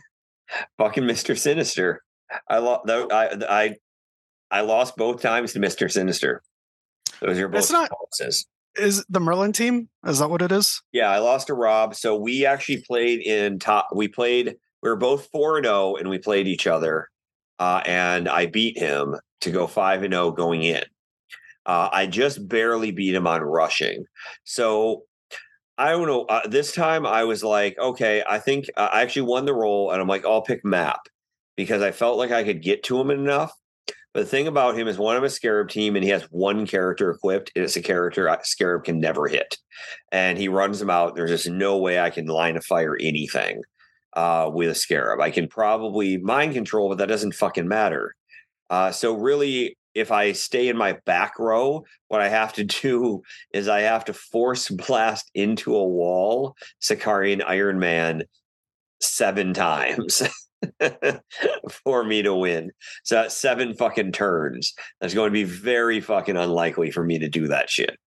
fucking 0.78 1.06
Mister 1.06 1.36
Sinister. 1.36 2.02
I 2.50 2.58
lost. 2.60 2.89
I 2.89 3.38
I 3.50 3.76
I 4.52 4.62
lost 4.62 4.95
both 4.97 5.22
times 5.22 5.54
to 5.54 5.60
Mister 5.60 5.89
Sinister. 5.89 6.41
Those 7.22 7.39
are 7.39 7.47
both 7.47 7.60
It's 7.60 7.72
not- 7.72 7.89
losses. 8.02 8.47
Is 8.76 9.04
the 9.10 9.20
Merlin 9.20 9.52
team? 9.52 9.89
Is 10.06 10.20
that 10.20 10.30
what 10.30 10.43
it 10.43 10.52
is? 10.52 10.82
Yeah, 10.91 11.10
I 11.10 11.18
lost 11.18 11.47
to 11.47 11.54
Rob. 11.56 11.95
So 11.95 12.16
we 12.16 12.45
actually 12.45 12.84
played 12.88 13.20
in 13.22 13.58
top. 13.60 13.89
We 13.93 14.08
played. 14.08 14.56
We 14.84 14.89
were 14.89 14.95
both 14.95 15.28
four 15.32 15.58
and 15.58 15.66
zero, 15.66 15.95
and 15.95 16.08
we 16.08 16.20
played 16.20 16.47
each 16.47 16.68
other. 16.68 17.10
Uh, 17.58 17.82
and 17.86 18.30
I 18.30 18.45
beat 18.45 18.78
him 18.78 19.16
to 19.41 19.52
go 19.52 19.66
five 19.68 20.04
and 20.04 20.14
zero 20.14 20.32
going 20.32 20.64
in. 20.64 20.84
Uh, 21.66 21.89
I 21.91 22.06
just 22.06 22.47
barely 22.47 22.91
beat 22.91 23.16
him 23.16 23.28
on 23.28 23.41
rushing. 23.41 24.06
So 24.43 25.04
I 25.80 25.91
don't 25.91 26.07
know. 26.07 26.25
Uh, 26.25 26.45
this 26.45 26.73
time 26.73 27.05
I 27.05 27.23
was 27.23 27.41
like, 27.41 27.80
okay, 27.80 28.21
I 28.27 28.38
think 28.38 28.65
uh, 28.75 28.89
I 28.91 29.01
actually 29.01 29.21
won 29.21 29.45
the 29.45 29.53
role, 29.53 29.91
and 29.91 30.01
I'm 30.01 30.09
like, 30.09 30.25
I'll 30.25 30.41
pick 30.41 30.65
Map 30.65 30.99
because 31.55 31.82
I 31.82 31.91
felt 31.91 32.17
like 32.17 32.32
I 32.32 32.43
could 32.43 32.61
get 32.61 32.84
to 32.84 32.99
him 32.99 33.09
enough. 33.09 33.53
But 34.13 34.21
the 34.21 34.25
thing 34.25 34.47
about 34.47 34.77
him 34.77 34.89
is 34.89 34.97
one 34.97 35.15
of 35.15 35.23
a 35.23 35.30
Scarab 35.30 35.69
team, 35.69 35.95
and 35.95 36.03
he 36.03 36.09
has 36.09 36.23
one 36.32 36.67
character 36.67 37.09
equipped, 37.11 37.53
and 37.55 37.63
it's 37.63 37.77
a 37.77 37.82
character 37.82 38.36
Scarab 38.43 38.84
can 38.84 38.99
never 38.99 39.30
hit. 39.30 39.57
And 40.11 40.38
he 40.38 40.49
runs 40.49 40.80
them 40.80 40.89
out. 40.89 41.15
There's 41.15 41.30
just 41.30 41.49
no 41.49 41.77
way 41.77 41.97
I 41.97 42.09
can 42.09 42.25
line 42.25 42.57
of 42.57 42.65
fire 42.65 42.97
anything 42.99 43.61
uh, 44.17 44.51
with 44.53 44.69
a 44.69 44.75
Scarab. 44.75 45.21
I 45.21 45.32
can 45.32 45.47
probably 45.47 46.17
mind 46.17 46.55
control, 46.55 46.89
but 46.89 46.97
that 46.97 47.07
doesn't 47.07 47.36
fucking 47.36 47.69
matter. 47.69 48.15
Uh, 48.69 48.91
so 48.91 49.13
really, 49.13 49.77
if 50.00 50.12
I 50.12 50.32
stay 50.32 50.68
in 50.68 50.78
my 50.78 50.93
back 51.06 51.38
row, 51.39 51.84
what 52.08 52.22
I 52.22 52.30
have 52.30 52.54
to 52.54 52.64
do 52.82 53.22
is 53.54 53.68
I 53.68 53.82
have 53.82 54.06
to 54.06 54.14
force 54.14 54.70
blast 54.70 55.30
into 55.34 55.76
a 55.76 55.88
wall 55.88 56.56
Sakarian 56.82 57.43
Iron 57.45 57.80
Man 57.80 58.24
seven 59.02 59.54
times 59.54 60.22
for 61.86 62.04
me 62.04 62.22
to 62.22 62.34
win. 62.34 62.72
So 63.04 63.16
that's 63.16 63.36
seven 63.36 63.74
fucking 63.74 64.12
turns. 64.12 64.74
That's 65.00 65.14
going 65.14 65.30
to 65.30 65.34
be 65.34 65.45
very 65.45 66.02
fucking 66.02 66.36
unlikely 66.36 66.91
for 66.91 67.04
me 67.04 67.20
to 67.20 67.30
do 67.30 67.47
that 67.47 67.70
shit. 67.70 67.97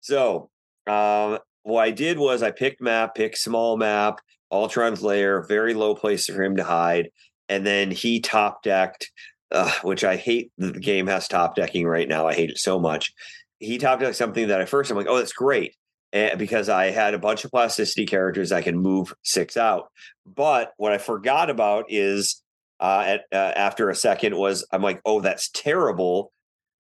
So 0.00 0.50
um, 0.86 1.38
what 1.62 1.82
I 1.82 1.90
did 1.90 2.18
was 2.18 2.42
I 2.42 2.50
picked 2.50 2.80
map, 2.80 3.14
picked 3.14 3.38
small 3.38 3.76
map, 3.76 4.20
Ultron's 4.50 5.02
lair, 5.02 5.42
very 5.42 5.74
low 5.74 5.94
place 5.94 6.26
for 6.26 6.42
him 6.42 6.56
to 6.56 6.64
hide, 6.64 7.10
and 7.48 7.66
then 7.66 7.90
he 7.90 8.20
top 8.20 8.62
decked, 8.62 9.10
uh, 9.52 9.72
which 9.82 10.04
I 10.04 10.16
hate. 10.16 10.50
that 10.58 10.74
The 10.74 10.80
game 10.80 11.06
has 11.06 11.28
top 11.28 11.56
decking 11.56 11.86
right 11.86 12.08
now. 12.08 12.26
I 12.26 12.34
hate 12.34 12.50
it 12.50 12.58
so 12.58 12.78
much. 12.78 13.12
He 13.58 13.78
top 13.78 14.00
decked 14.00 14.16
something 14.16 14.48
that 14.48 14.60
at 14.60 14.68
first 14.68 14.90
I'm 14.90 14.96
like, 14.96 15.06
oh, 15.08 15.18
that's 15.18 15.32
great. 15.32 15.76
And 16.12 16.38
because 16.38 16.68
I 16.68 16.86
had 16.86 17.14
a 17.14 17.18
bunch 17.18 17.44
of 17.44 17.50
plasticity 17.50 18.04
characters, 18.06 18.52
I 18.52 18.60
can 18.60 18.76
move 18.76 19.14
six 19.22 19.56
out. 19.56 19.88
But 20.26 20.72
what 20.76 20.92
I 20.92 20.98
forgot 20.98 21.48
about 21.48 21.86
is 21.88 22.42
uh, 22.80 23.04
at 23.06 23.20
uh, 23.32 23.52
after 23.56 23.88
a 23.88 23.94
second 23.94 24.36
was 24.36 24.66
I'm 24.72 24.82
like, 24.82 25.00
oh, 25.04 25.20
that's 25.20 25.48
terrible. 25.50 26.32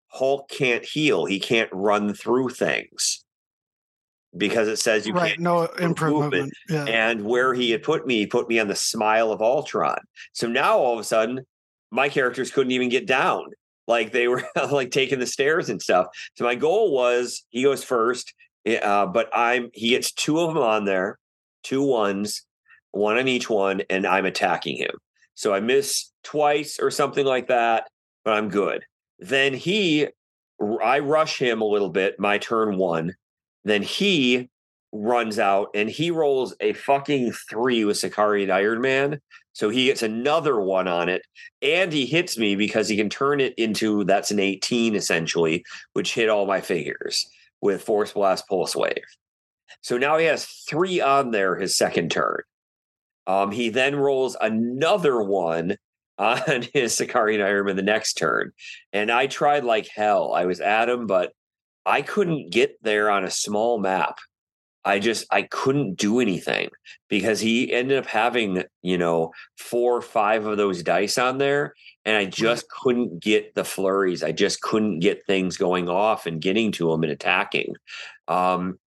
Hulk 0.09 0.49
can't 0.49 0.85
heal. 0.85 1.25
He 1.25 1.41
can't 1.41 1.71
run 1.73 2.15
through 2.15 2.51
things 2.51 3.25
because 4.37 4.69
it 4.69 4.79
says 4.79 5.07
you 5.07 5.15
right. 5.15 5.31
can't 5.31 5.41
No 5.41 5.65
improvement. 5.65 6.53
Yeah. 6.69 6.85
and 6.85 7.25
where 7.25 7.55
he 7.55 7.71
had 7.71 7.83
put 7.83 8.07
me, 8.07 8.19
he 8.19 8.27
put 8.27 8.49
me 8.49 8.59
on 8.59 8.69
the 8.69 8.77
smile 8.77 9.33
of 9.33 9.41
Ultron. 9.41 9.99
So 10.33 10.47
now 10.47 10.79
all 10.79 10.95
of 10.95 11.01
a 11.01 11.05
sudden, 11.05 11.41
my 11.91 12.09
characters 12.09 12.51
couldn't 12.51 12.73
even 12.73 12.89
get 12.89 13.07
down. 13.07 13.47
Like 13.87 14.13
they 14.13 14.29
were 14.29 14.43
like 14.71 14.91
taking 14.91 15.19
the 15.19 15.27
stairs 15.27 15.69
and 15.69 15.81
stuff. 15.81 16.07
So 16.35 16.45
my 16.45 16.55
goal 16.55 16.93
was 16.93 17.45
he 17.51 17.63
goes 17.63 17.85
first, 17.85 18.35
uh, 18.83 19.07
but 19.07 19.29
I'm 19.33 19.71
he 19.73 19.91
gets 19.91 20.13
two 20.13 20.41
of 20.41 20.55
them 20.55 20.63
on 20.63 20.85
there, 20.85 21.19
two 21.63 21.83
ones, 21.83 22.45
one 22.91 23.19
on 23.19 23.29
each 23.29 23.49
one, 23.49 23.83
and 23.91 24.07
I'm 24.07 24.27
attacking 24.27 24.77
him. 24.77 24.93
So 25.35 25.55
I 25.55 25.61
miss 25.61 26.11
twice 26.25 26.79
or 26.81 26.91
something 26.91 27.27
like 27.27 27.49
that, 27.49 27.89
but 28.25 28.35
I'm 28.35 28.49
good. 28.49 28.85
Then 29.19 29.55
he, 29.55 30.09
I 30.83 30.99
rush 31.01 31.39
him 31.39 31.61
a 31.61 31.67
little 31.67 31.91
bit. 31.91 32.19
My 32.19 32.39
turn 32.39 32.79
one. 32.79 33.15
Then 33.65 33.83
he 33.83 34.49
runs 35.03 35.39
out 35.39 35.69
and 35.75 35.89
he 35.89 36.11
rolls 36.11 36.55
a 36.61 36.73
fucking 36.73 37.33
three 37.33 37.85
with 37.85 37.97
Sakarian 37.97 38.51
Iron 38.51 38.81
Man. 38.81 39.21
So 39.53 39.71
he 39.71 39.87
gets 39.87 40.03
another 40.03 40.61
one 40.61 40.87
on 40.87 41.09
it. 41.09 41.23
And 41.63 41.93
he 41.93 42.07
hits 42.07 42.37
me 42.37 42.57
because 42.57 42.89
he 42.89 42.97
can 42.97 43.09
turn 43.09 43.41
it 43.41 43.55
into 43.57 44.05
that's 44.05 44.31
an 44.31 44.41
18 44.41 44.95
essentially, 44.95 45.65
which 45.95 46.15
hit 46.15 46.29
all 46.29 46.47
my 46.47 46.61
figures 46.61 47.27
with 47.61 47.83
Force 47.83 48.13
Blast 48.13 48.47
Pulse 48.49 48.77
Wave. 48.77 49.05
So 49.81 49.99
now 49.99 50.19
he 50.19 50.27
has 50.27 50.47
three 50.69 51.01
on 51.01 51.31
there 51.31 51.57
his 51.57 51.77
second 51.77 52.11
turn. 52.11 52.41
Um, 53.27 53.51
he 53.51 53.69
then 53.71 53.97
rolls 53.97 54.37
another 54.41 55.23
one 55.23 55.77
on 56.19 56.67
his 56.73 56.97
Sakarian 56.97 57.45
Iron 57.45 57.67
Man 57.67 57.77
the 57.77 57.83
next 57.83 58.15
turn. 58.15 58.53
And 58.93 59.11
I 59.11 59.27
tried 59.27 59.65
like 59.65 59.89
hell. 59.89 60.33
I 60.33 60.47
was 60.47 60.61
at 60.61 60.89
him, 60.89 61.07
but 61.07 61.33
I 61.85 62.03
couldn't 62.03 62.51
get 62.51 62.77
there 62.83 63.11
on 63.11 63.25
a 63.25 63.31
small 63.31 63.79
map. 63.79 64.19
I 64.87 65.01
just 65.01 65.27
I 65.33 65.43
couldn't 65.43 65.97
do 65.97 66.21
anything 66.21 66.71
because 67.09 67.41
he 67.41 67.73
ended 67.73 67.99
up 67.99 68.07
having, 68.07 68.63
you 68.83 68.97
know, 68.97 69.33
four 69.59 69.97
or 69.97 70.01
five 70.01 70.47
of 70.47 70.57
those 70.57 70.85
dice 70.85 71.19
on 71.19 71.39
there. 71.39 71.75
And 72.05 72.17
I 72.17 72.25
just 72.25 72.69
couldn't 72.71 73.21
get 73.21 73.57
the 73.57 73.65
flurries. 73.65 74.23
I 74.23 74.31
just 74.31 74.61
couldn't 74.63 75.01
get 75.01 75.27
things 75.27 75.57
going 75.57 75.89
off 75.89 76.25
and 76.27 76.41
getting 76.41 76.71
to 76.73 76.93
him 76.93 77.03
and 77.03 77.11
attacking. 77.11 77.75
Um, 78.29 78.79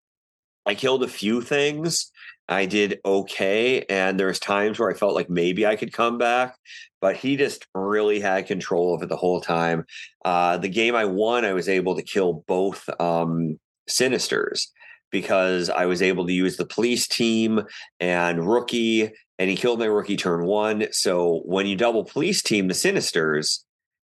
I 0.66 0.74
killed 0.74 1.04
a 1.04 1.08
few 1.10 1.42
things. 1.42 2.10
I 2.48 2.66
did 2.66 3.02
okay. 3.04 3.84
And 3.90 4.18
there 4.18 4.28
was 4.28 4.40
times 4.40 4.80
where 4.80 4.90
I 4.90 4.94
felt 4.94 5.16
like 5.16 5.30
maybe 5.30 5.68
I 5.68 5.76
could 5.76 5.92
come 5.92 6.18
back, 6.18 6.56
but 7.02 7.18
he 7.18 7.36
just 7.36 7.68
really 7.76 8.22
had 8.22 8.48
control 8.48 8.96
of 8.96 9.04
it 9.04 9.10
the 9.10 9.18
whole 9.18 9.42
time. 9.42 9.84
Uh, 10.24 10.58
the 10.58 10.70
game 10.70 10.96
I 10.96 11.04
won, 11.04 11.44
I 11.44 11.54
was 11.54 11.68
able 11.68 11.98
to 11.98 12.04
kill 12.04 12.46
both 12.48 12.90
um, 13.02 13.60
Sinisters 13.90 14.68
because 15.12 15.70
I 15.70 15.86
was 15.86 16.02
able 16.02 16.26
to 16.28 16.34
use 16.34 16.58
the 16.58 16.66
police 16.66 17.08
team 17.08 17.62
and 18.00 18.48
rookie, 18.48 19.12
and 19.38 19.50
he 19.50 19.56
killed 19.56 19.80
my 19.80 19.86
rookie 19.86 20.18
turn 20.18 20.46
one. 20.46 20.88
So 20.92 21.42
when 21.46 21.66
you 21.68 21.76
double 21.76 22.04
police 22.04 22.42
team 22.42 22.68
the 22.68 22.74
Sinisters 22.74 23.64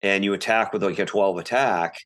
and 0.03 0.25
you 0.25 0.33
attack 0.35 0.73
with 0.73 0.83
like 0.83 0.99
a 0.99 1.07
12 1.07 1.39
attack, 1.39 1.97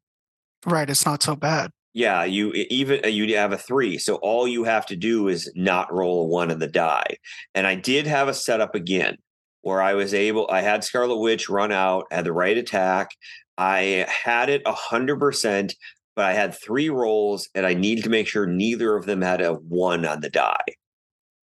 Right. 0.66 0.90
It's 0.90 1.06
not 1.06 1.22
so 1.22 1.36
bad. 1.36 1.70
yeah, 1.94 2.24
you 2.24 2.52
even 2.52 3.00
uh, 3.04 3.08
you 3.08 3.36
have 3.36 3.52
a 3.52 3.58
three. 3.58 3.96
So 3.96 4.16
all 4.16 4.46
you 4.48 4.64
have 4.64 4.86
to 4.86 4.96
do 4.96 5.28
is 5.28 5.50
not 5.54 5.92
roll 5.92 6.22
a 6.22 6.26
one 6.26 6.50
in 6.50 6.58
the 6.58 6.66
die. 6.66 7.16
And 7.54 7.64
I 7.66 7.76
did 7.76 8.06
have 8.08 8.26
a 8.28 8.34
setup 8.34 8.74
again 8.74 9.16
where 9.62 9.80
I 9.80 9.94
was 9.94 10.12
able, 10.14 10.48
I 10.50 10.62
had 10.62 10.82
Scarlet 10.84 11.18
Witch 11.18 11.48
run 11.48 11.70
out, 11.72 12.04
had 12.10 12.24
the 12.24 12.32
right 12.32 12.56
attack. 12.58 13.10
I 13.56 14.06
had 14.24 14.48
it 14.48 14.62
a 14.66 14.72
hundred 14.72 15.18
percent, 15.20 15.74
but 16.18 16.26
I 16.26 16.34
had 16.34 16.54
three 16.54 16.90
rolls 16.90 17.48
and 17.54 17.64
I 17.64 17.74
needed 17.74 18.04
to 18.04 18.10
make 18.10 18.28
sure 18.28 18.46
neither 18.46 18.94
of 18.94 19.06
them 19.06 19.22
had 19.22 19.40
a 19.40 19.54
one 19.54 20.04
on 20.04 20.20
the 20.20 20.30
die. 20.30 20.64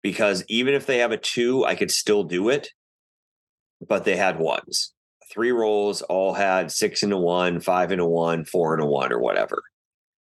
Because 0.03 0.45
even 0.47 0.73
if 0.73 0.85
they 0.85 0.99
have 0.99 1.11
a 1.11 1.17
two, 1.17 1.65
I 1.65 1.73
could 1.75 1.89
still 1.89 2.23
do 2.23 2.49
it, 2.49 2.69
but 3.85 4.03
they 4.03 4.15
had 4.15 4.37
ones. 4.37 4.93
Three 5.33 5.51
rolls 5.51 6.03
all 6.03 6.33
had 6.33 6.71
six 6.71 7.01
and 7.01 7.11
a 7.11 7.17
one, 7.17 7.59
five 7.59 7.91
and 7.91 7.99
a 7.99 8.05
one, 8.05 8.45
four 8.45 8.73
and 8.73 8.83
a 8.83 8.85
one, 8.85 9.11
or 9.11 9.19
whatever 9.19 9.63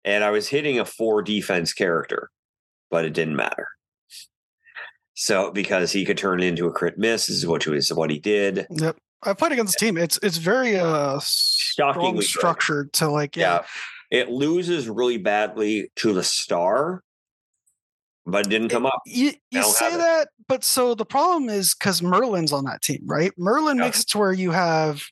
and 0.07 0.23
I 0.23 0.31
was 0.31 0.47
hitting 0.47 0.79
a 0.79 0.85
four 0.85 1.21
defense 1.21 1.73
character, 1.73 2.31
but 2.89 3.03
it 3.03 3.13
didn't 3.13 3.35
matter. 3.35 3.67
So 5.15 5.51
because 5.51 5.91
he 5.91 6.05
could 6.05 6.17
turn 6.17 6.41
it 6.41 6.45
into 6.45 6.65
a 6.65 6.71
crit 6.71 6.97
miss, 6.97 7.27
this 7.27 7.35
is 7.37 7.45
what 7.45 7.67
was 7.67 7.93
what 7.93 8.09
he 8.09 8.17
did. 8.17 8.67
Yep. 8.69 8.97
I 9.23 9.33
played 9.33 9.51
against 9.51 9.77
the 9.77 9.85
team. 9.85 9.97
It's 9.97 10.17
it's 10.23 10.37
very 10.37 10.79
uh 10.79 11.19
strong 11.21 12.15
good. 12.15 12.23
structured 12.23 12.93
to 12.93 13.09
like 13.09 13.35
yeah. 13.35 13.55
Yeah. 13.55 13.65
It 14.09 14.29
loses 14.29 14.87
really 14.89 15.17
badly 15.17 15.91
to 15.97 16.13
the 16.13 16.23
star, 16.23 17.03
but 18.25 18.49
didn't 18.49 18.69
come 18.69 18.85
up. 18.85 19.01
You 19.05 19.33
you 19.51 19.63
say 19.63 19.85
have 19.85 19.93
it. 19.95 19.97
that, 19.97 20.29
but 20.47 20.63
so 20.63 20.95
the 20.95 21.05
problem 21.05 21.49
is 21.49 21.75
because 21.75 22.01
Merlin's 22.01 22.53
on 22.53 22.65
that 22.65 22.81
team, 22.81 23.01
right? 23.05 23.31
Merlin 23.37 23.77
Yeah. 23.77 23.83
makes 23.85 24.01
it 24.01 24.09
to 24.09 24.17
where 24.17 24.33
you 24.33 24.51
have 24.51 25.03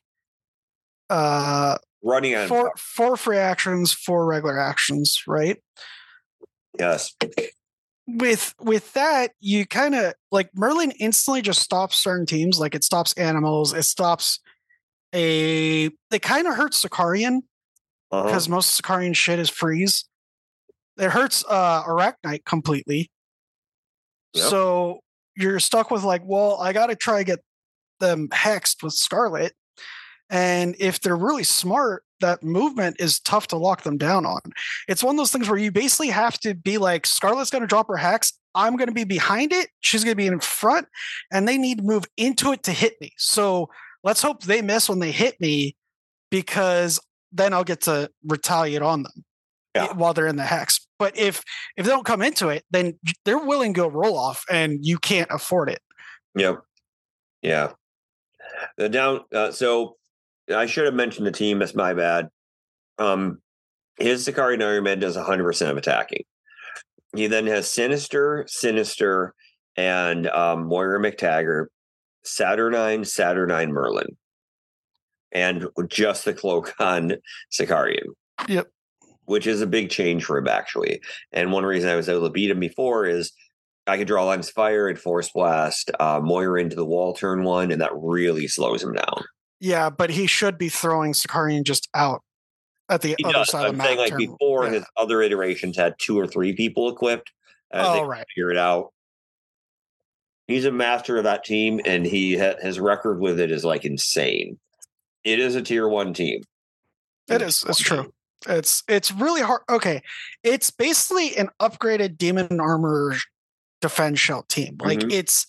uh 1.10 1.76
Running 2.02 2.34
on 2.36 2.48
four 2.48 2.72
four 2.76 3.16
free 3.16 3.38
actions, 3.38 3.92
four 3.92 4.26
regular 4.26 4.58
actions, 4.58 5.22
right? 5.26 5.58
yes, 6.78 7.14
with 8.06 8.54
with 8.60 8.92
that 8.92 9.32
you 9.40 9.66
kind 9.66 9.94
of 9.94 10.14
like 10.30 10.48
merlin 10.54 10.92
instantly 11.00 11.42
just 11.42 11.60
stops 11.60 11.96
certain 11.96 12.24
teams 12.24 12.60
like 12.60 12.74
it 12.74 12.84
stops 12.84 13.12
animals 13.14 13.72
it 13.72 13.82
stops 13.82 14.38
a 15.12 15.86
it 16.12 16.22
kind 16.22 16.46
of 16.46 16.54
hurts 16.54 16.84
Sakarian 16.84 17.40
uh-huh. 18.18 18.28
because 18.28 18.48
most 18.48 18.80
Sakarian 18.80 19.14
shit 19.14 19.38
is 19.38 19.50
freeze. 19.50 20.04
It 20.98 21.10
hurts 21.10 21.44
uh 21.48 21.82
arachnite 21.84 22.44
completely. 22.44 23.10
Yep. 24.34 24.50
so 24.50 25.00
you're 25.34 25.60
stuck 25.60 25.90
with 25.90 26.02
like 26.02 26.20
well 26.24 26.58
i 26.60 26.74
gotta 26.74 26.94
try 26.94 27.18
to 27.18 27.24
get 27.24 27.40
them 28.00 28.28
hexed 28.28 28.82
with 28.82 28.92
scarlet. 28.92 29.52
And 30.28 30.74
if 30.80 31.00
they're 31.00 31.16
really 31.16 31.44
smart 31.44 32.02
that 32.20 32.42
movement 32.42 32.96
is 32.98 33.20
tough 33.20 33.46
to 33.48 33.56
lock 33.56 33.82
them 33.82 33.98
down 33.98 34.24
on. 34.24 34.40
It's 34.88 35.02
one 35.02 35.14
of 35.14 35.18
those 35.18 35.32
things 35.32 35.48
where 35.48 35.58
you 35.58 35.70
basically 35.70 36.08
have 36.08 36.38
to 36.40 36.54
be 36.54 36.78
like 36.78 37.06
scarlet's 37.06 37.50
going 37.50 37.62
to 37.62 37.68
drop 37.68 37.88
her 37.88 37.96
hex. 37.96 38.32
I'm 38.54 38.76
going 38.76 38.88
to 38.88 38.94
be 38.94 39.04
behind 39.04 39.52
it. 39.52 39.68
She's 39.80 40.02
going 40.02 40.12
to 40.12 40.16
be 40.16 40.26
in 40.26 40.40
front 40.40 40.86
and 41.30 41.46
they 41.46 41.58
need 41.58 41.78
to 41.78 41.84
move 41.84 42.04
into 42.16 42.52
it 42.52 42.62
to 42.64 42.72
hit 42.72 42.94
me. 43.00 43.12
So 43.18 43.68
let's 44.02 44.22
hope 44.22 44.42
they 44.42 44.62
miss 44.62 44.88
when 44.88 44.98
they 44.98 45.10
hit 45.10 45.40
me 45.40 45.76
because 46.30 47.00
then 47.36 47.52
i'll 47.52 47.64
get 47.64 47.82
to 47.82 48.10
retaliate 48.26 48.82
on 48.82 49.02
them 49.02 49.24
Yeah. 49.74 49.92
while 49.92 50.14
they're 50.14 50.26
in 50.26 50.36
the 50.36 50.44
hex 50.44 50.86
but 50.98 51.16
if 51.16 51.42
if 51.76 51.84
they 51.84 51.90
don't 51.90 52.06
come 52.06 52.22
into 52.22 52.48
it 52.48 52.64
then 52.70 52.98
they're 53.24 53.38
willing 53.38 53.74
to 53.74 53.80
go 53.80 53.88
roll 53.88 54.16
off 54.18 54.44
and 54.50 54.78
you 54.84 54.98
can't 54.98 55.30
afford 55.30 55.68
it 55.70 55.80
Yep. 56.36 56.60
Yeah. 57.40 57.72
The 58.76 58.88
down. 58.90 59.20
Uh, 59.34 59.50
so 59.52 59.96
I 60.54 60.66
should 60.66 60.84
have 60.84 60.92
mentioned 60.94 61.26
the 61.26 61.32
team. 61.32 61.58
That's 61.58 61.74
my 61.74 61.94
bad. 61.94 62.28
Um, 62.98 63.38
his 63.98 64.26
Sakarian 64.28 64.62
Iron 64.62 64.84
Man 64.84 64.98
does 64.98 65.16
100% 65.16 65.70
of 65.70 65.76
attacking. 65.78 66.24
He 67.14 67.26
then 67.26 67.46
has 67.46 67.70
Sinister, 67.70 68.44
Sinister, 68.48 69.32
and 69.78 70.26
um, 70.28 70.66
Moira 70.66 71.00
MacTaggert, 71.00 71.66
Saturnyne, 72.26 73.00
Saturnyne 73.06 73.70
Merlin, 73.70 74.16
and 75.32 75.66
just 75.88 76.24
the 76.24 76.32
cloak 76.34 76.72
on 76.80 77.14
Sakarian. 77.52 78.06
Yep. 78.48 78.68
Which 79.24 79.46
is 79.46 79.60
a 79.60 79.66
big 79.66 79.90
change 79.90 80.24
for 80.24 80.38
him, 80.38 80.46
actually. 80.48 81.00
And 81.32 81.50
one 81.52 81.64
reason 81.64 81.90
I 81.90 81.96
was 81.96 82.08
able 82.08 82.22
to 82.26 82.30
beat 82.32 82.50
him 82.50 82.60
before 82.60 83.06
is 83.06 83.32
I 83.88 83.96
could 83.96 84.06
draw 84.06 84.24
lines 84.24 84.48
of 84.48 84.54
fire 84.54 84.88
and 84.88 84.98
force 84.98 85.30
blast 85.30 85.90
uh, 85.98 86.20
Moira 86.22 86.60
into 86.60 86.76
the 86.76 86.84
wall 86.84 87.12
turn 87.12 87.42
one, 87.44 87.70
and 87.72 87.80
that 87.80 87.90
really 87.94 88.46
slows 88.48 88.82
him 88.82 88.92
down. 88.92 89.24
yeah 89.60 89.90
but 89.90 90.10
he 90.10 90.26
should 90.26 90.58
be 90.58 90.68
throwing 90.68 91.12
Sakarian 91.12 91.64
just 91.64 91.88
out 91.94 92.22
at 92.88 93.00
the 93.02 93.14
He 93.18 93.24
other 93.24 93.32
does. 93.32 93.50
side 93.50 93.66
of 93.66 93.72
I'm 93.72 93.78
the 93.78 93.84
saying 93.84 93.96
map 93.96 94.02
like 94.04 94.10
turn- 94.10 94.18
before 94.18 94.64
yeah. 94.66 94.70
his 94.74 94.84
other 94.96 95.22
iterations 95.22 95.76
had 95.76 95.94
two 95.98 96.16
or 96.18 96.26
three 96.28 96.54
people 96.54 96.88
equipped. 96.88 97.32
As 97.72 97.84
oh 97.86 98.04
right 98.04 98.24
figure 98.34 98.50
it 98.52 98.56
out. 98.56 98.92
He's 100.46 100.64
a 100.64 100.70
master 100.72 101.16
of 101.18 101.24
that 101.24 101.44
team, 101.44 101.80
and 101.84 102.06
he 102.06 102.38
ha- 102.38 102.54
his 102.62 102.78
record 102.78 103.18
with 103.20 103.40
it 103.40 103.50
is 103.50 103.64
like 103.64 103.84
insane. 103.84 104.58
It 105.26 105.40
is 105.40 105.56
a 105.56 105.60
tier 105.62 105.88
one 105.88 106.14
team. 106.14 106.42
It 107.28 107.42
is. 107.42 107.64
It's 107.68 107.80
true. 107.80 108.12
It's 108.48 108.84
it's 108.88 109.10
really 109.10 109.40
hard. 109.42 109.62
Okay, 109.68 110.00
it's 110.44 110.70
basically 110.70 111.36
an 111.36 111.48
upgraded 111.60 112.16
demon 112.16 112.60
armor 112.60 113.16
defense 113.80 114.20
shell 114.20 114.44
team. 114.44 114.76
Like 114.80 115.00
Mhm. 115.00 115.12
it's 115.12 115.46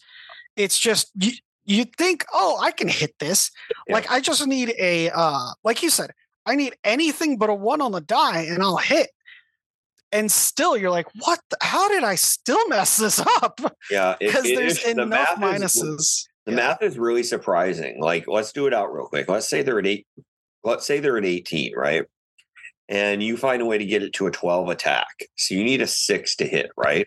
it's 0.55 0.79
just 0.79 1.11
you 1.15 1.33
you 1.65 1.85
think, 1.97 2.25
oh, 2.33 2.57
I 2.59 2.71
can 2.71 2.87
hit 2.87 3.19
this. 3.19 3.51
Yeah. 3.87 3.93
Like 3.93 4.09
I 4.09 4.19
just 4.19 4.45
need 4.47 4.73
a 4.79 5.11
uh 5.11 5.51
like 5.63 5.83
you 5.83 5.91
said, 5.91 6.11
I 6.47 6.55
need 6.55 6.75
anything 6.83 7.37
but 7.37 7.51
a 7.51 7.53
one 7.53 7.81
on 7.81 7.91
the 7.91 8.01
die 8.01 8.41
and 8.49 8.63
I'll 8.63 8.77
hit. 8.77 9.09
And 10.11 10.31
still 10.31 10.77
you're 10.77 10.89
like, 10.89 11.07
what 11.19 11.39
the, 11.49 11.57
how 11.61 11.89
did 11.89 12.03
I 12.05 12.15
still 12.15 12.65
mess 12.69 12.95
this 12.97 13.19
up? 13.19 13.59
Yeah, 13.91 14.15
Because 14.19 14.43
there's 14.55 14.77
is- 14.79 14.83
the 14.95 15.01
enough 15.03 15.33
is- 15.33 15.37
minuses. 15.37 16.26
The 16.47 16.53
Yeah. 16.53 16.55
math 16.69 16.81
is 16.81 16.97
really 16.97 17.23
surprising. 17.23 17.99
Like, 17.99 18.25
let's 18.27 18.53
do 18.53 18.67
it 18.67 18.73
out 18.73 18.93
real 18.93 19.05
quick. 19.07 19.27
Let's 19.29 19.49
say 19.49 19.61
they're 19.63 19.79
an 19.79 19.85
eight. 19.85 20.07
Let's 20.63 20.85
say 20.85 20.99
they're 20.99 21.17
an 21.17 21.25
18, 21.25 21.73
right? 21.75 22.05
And 22.89 23.21
you 23.21 23.35
find 23.35 23.61
a 23.61 23.65
way 23.65 23.77
to 23.77 23.85
get 23.85 24.01
it 24.01 24.13
to 24.13 24.27
a 24.27 24.31
12 24.31 24.69
attack. 24.69 25.07
So 25.35 25.53
you 25.55 25.63
need 25.65 25.81
a 25.81 25.87
six 25.87 26.37
to 26.37 26.47
hit, 26.47 26.71
right? 26.77 27.05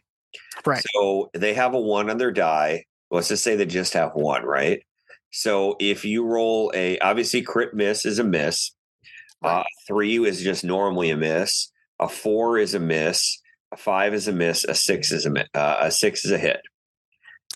Right. 0.67 0.83
So 0.95 1.31
they 1.33 1.55
have 1.55 1.73
a 1.73 1.81
one 1.81 2.11
on 2.11 2.19
their 2.19 2.33
die. 2.33 2.85
Let's 3.11 3.29
just 3.29 3.43
say 3.43 3.57
they 3.57 3.65
just 3.67 3.95
have 3.95 4.11
one, 4.15 4.45
right? 4.45 4.83
So 5.31 5.77
if 5.81 6.05
you 6.05 6.27
roll 6.27 6.71
a 6.75 6.99
obviously 6.99 7.41
crit 7.43 7.73
miss 7.73 8.05
is 8.05 8.19
a 8.19 8.25
miss. 8.25 8.73
Uh, 9.43 9.65
three 9.87 10.23
is 10.23 10.43
just 10.43 10.65
normally 10.65 11.09
a 11.09 11.17
miss. 11.17 11.73
A 11.99 12.09
four 12.09 12.59
is 12.59 12.75
a 12.75 12.81
miss. 12.81 13.41
A 13.73 13.77
five 13.79 14.13
is 14.13 14.29
a 14.29 14.33
miss. 14.33 14.65
A 14.65 14.75
six 14.75 15.11
is 15.13 15.25
a 15.25 15.47
uh, 15.55 15.79
a 15.81 15.91
six 15.91 16.27
is 16.27 16.31
a 16.31 16.39
hit. 16.39 16.61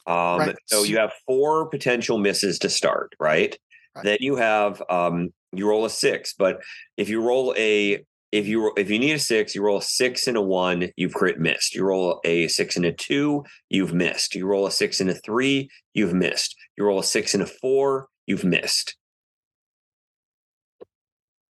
Um, 0.06 0.38
Right. 0.40 0.56
So 0.66 0.82
you 0.82 0.98
have 0.98 1.12
four 1.26 1.68
potential 1.68 2.18
misses 2.18 2.58
to 2.60 2.68
start, 2.68 3.14
right? 3.18 3.56
Right. 3.96 4.04
Then 4.04 4.18
you 4.20 4.36
have 4.36 4.82
um, 4.90 5.30
you 5.52 5.68
roll 5.68 5.84
a 5.84 5.90
six, 5.90 6.34
but 6.34 6.60
if 6.96 7.08
you 7.08 7.22
roll 7.22 7.54
a 7.56 8.04
if 8.32 8.48
you 8.48 8.72
if 8.76 8.90
you 8.90 8.98
need 8.98 9.12
a 9.12 9.18
six, 9.18 9.54
you 9.54 9.62
roll 9.62 9.78
a 9.78 9.82
six 9.82 10.26
and 10.26 10.36
a 10.36 10.42
one, 10.42 10.90
you've 10.96 11.14
crit 11.14 11.38
missed. 11.38 11.74
You 11.74 11.84
roll 11.84 12.20
a 12.24 12.48
six 12.48 12.76
and 12.76 12.84
a 12.84 12.92
two, 12.92 13.44
you've 13.70 13.94
missed. 13.94 14.34
You 14.34 14.46
roll 14.46 14.66
a 14.66 14.72
six 14.72 15.00
and 15.00 15.08
a 15.08 15.14
three, 15.14 15.70
you've 15.94 16.14
missed. 16.14 16.56
You 16.76 16.84
roll 16.84 16.98
a 16.98 17.04
six 17.04 17.34
and 17.34 17.42
a 17.42 17.46
four, 17.46 18.08
you've 18.26 18.44
missed. 18.44 18.96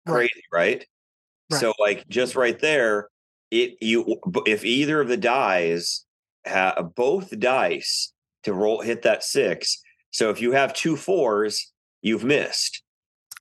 Right. 0.07 0.29
Crazy, 0.31 0.43
right? 0.51 0.85
Right. 1.51 1.59
So 1.59 1.73
like 1.79 2.07
just 2.09 2.35
right 2.35 2.59
there, 2.59 3.09
it 3.51 3.75
you 3.79 4.17
if 4.47 4.65
either 4.65 4.99
of 4.99 5.07
the 5.07 5.17
dies 5.17 6.05
have 6.45 6.95
both 6.95 7.37
dice 7.39 8.11
to 8.43 8.53
roll 8.53 8.81
hit 8.81 9.03
that 9.03 9.23
six. 9.23 9.81
So 10.11 10.29
if 10.29 10.41
you 10.41 10.51
have 10.51 10.73
two 10.73 10.95
fours, 10.95 11.71
you've 12.01 12.23
missed, 12.23 12.83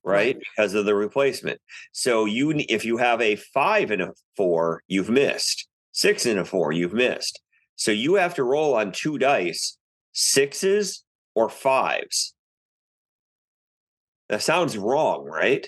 right? 0.03 0.37
Because 0.39 0.73
of 0.73 0.85
the 0.85 0.95
replacement. 0.95 1.59
So 1.91 2.25
you 2.25 2.53
if 2.69 2.85
you 2.85 2.97
have 2.97 3.21
a 3.21 3.35
five 3.35 3.91
and 3.91 4.01
a 4.01 4.13
four, 4.37 4.83
you've 4.87 5.09
missed. 5.09 5.67
Six 5.91 6.25
and 6.25 6.39
a 6.39 6.45
four, 6.45 6.71
you've 6.71 6.93
missed. 6.93 7.41
So 7.75 7.91
you 7.91 8.15
have 8.15 8.35
to 8.35 8.43
roll 8.43 8.75
on 8.75 8.91
two 8.91 9.17
dice, 9.17 9.77
sixes 10.13 11.03
or 11.35 11.49
fives. 11.49 12.33
That 14.29 14.41
sounds 14.41 14.77
wrong, 14.77 15.25
right? 15.25 15.67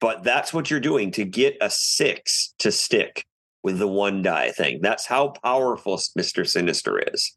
But 0.00 0.22
that's 0.22 0.54
what 0.54 0.70
you're 0.70 0.80
doing 0.80 1.10
to 1.12 1.24
get 1.24 1.56
a 1.60 1.68
six 1.68 2.54
to 2.60 2.72
stick 2.72 3.26
with 3.62 3.78
the 3.78 3.88
one 3.88 4.22
die 4.22 4.50
thing. 4.52 4.80
That's 4.80 5.06
how 5.06 5.34
powerful 5.42 5.96
Mr. 6.18 6.46
Sinister 6.46 6.98
is. 6.98 7.36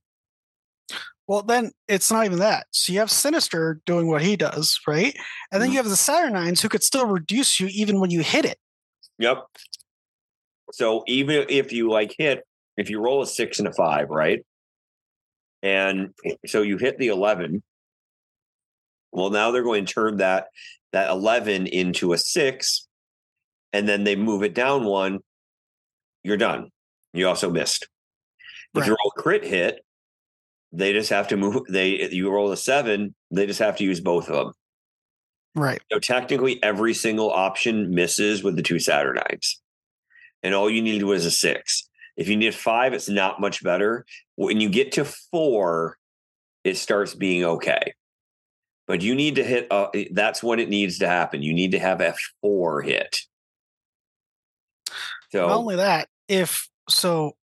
Well, 1.28 1.42
then 1.42 1.72
it's 1.88 2.12
not 2.12 2.26
even 2.26 2.40
that. 2.40 2.68
So 2.72 2.94
you 2.94 3.00
have 3.00 3.10
Sinister 3.10 3.82
doing 3.86 4.08
what 4.08 4.22
he 4.22 4.36
does, 4.36 4.80
right? 4.88 5.18
And 5.52 5.62
then 5.62 5.70
Mhm. 5.70 5.74
you 5.74 5.78
have 5.78 5.90
the 5.90 5.96
Saturnynes 5.96 6.62
who 6.62 6.70
could 6.70 6.84
still 6.84 7.08
reduce 7.08 7.60
you 7.60 7.68
even 7.68 8.00
when 8.00 8.12
you 8.12 8.22
hit 8.22 8.46
it. 8.46 8.60
Yep. 9.18 9.46
So 10.72 11.04
even 11.08 11.46
if 11.50 11.72
you 11.72 11.90
like 11.90 12.14
hit, 12.18 12.46
if 12.78 12.90
you 12.90 13.00
roll 13.00 13.22
a 13.22 13.28
six 13.28 13.60
and 13.60 13.68
a 13.68 13.74
five, 13.74 14.10
right? 14.10 14.46
And 15.64 16.14
so 16.46 16.62
you 16.62 16.78
hit 16.78 16.98
the 17.00 17.08
11. 17.08 17.64
Well, 19.12 19.30
now 19.30 19.52
they're 19.52 19.64
going 19.64 19.86
to 19.86 19.94
turn 19.94 20.18
that 20.18 20.48
that 20.92 21.10
11 21.10 21.68
into 21.68 22.14
a 22.14 22.18
six, 22.18 22.88
and 23.74 23.88
then 23.88 24.04
they 24.04 24.16
move 24.16 24.44
it 24.44 24.54
down 24.54 24.86
one. 24.86 25.20
You're 26.24 26.38
done. 26.38 26.72
You 27.14 27.28
also 27.28 27.50
missed. 27.50 27.88
If 28.74 28.86
you 28.86 28.92
roll 28.92 29.14
a 29.18 29.22
crit 29.22 29.44
hit, 29.46 29.80
they 30.76 30.94
just 30.94 31.10
have 31.10 31.28
to 31.30 31.38
move. 31.38 31.64
They 31.70 32.10
you 32.12 32.30
roll 32.32 32.52
a 32.52 32.58
seven, 32.58 33.16
they 33.32 33.46
just 33.46 33.60
have 33.60 33.78
to 33.78 33.84
use 33.84 34.00
both 34.00 34.30
of 34.30 34.48
them. 34.48 34.54
Right. 35.56 35.82
So 35.92 36.00
technically, 36.00 36.62
every 36.62 36.94
single 36.94 37.32
option 37.32 37.94
misses 37.94 38.44
with 38.44 38.56
the 38.56 38.62
two 38.62 38.76
Saturnynes, 38.76 39.56
and 40.44 40.54
all 40.54 40.70
you 40.70 40.82
need 40.82 41.04
was 41.04 41.26
a 41.26 41.32
six. 41.32 41.88
If 42.18 42.28
you 42.28 42.36
need 42.38 42.56
five, 42.56 42.94
it's 42.94 43.10
not 43.10 43.42
much 43.42 43.64
better. 43.64 44.06
When 44.36 44.60
you 44.60 44.70
get 44.70 44.94
to 44.94 45.06
four, 45.06 45.98
it 46.64 46.78
starts 46.78 47.14
being 47.14 47.44
okay. 47.44 47.94
But 48.88 49.02
you 49.02 49.16
need 49.16 49.36
to 49.36 49.44
hit. 49.44 49.68
Uh, 49.72 49.88
that's 50.12 50.44
when 50.44 50.60
it 50.60 50.70
needs 50.70 51.00
to 51.00 51.08
happen. 51.08 51.42
You 51.42 51.54
need 51.54 51.72
to 51.72 51.80
have 51.80 52.02
a 52.02 52.14
four 52.42 52.82
hit. 52.82 53.18
So 55.32 55.48
Not 55.48 55.58
only 55.58 55.76
that, 55.78 56.08
if 56.28 56.70
so, 56.88 57.34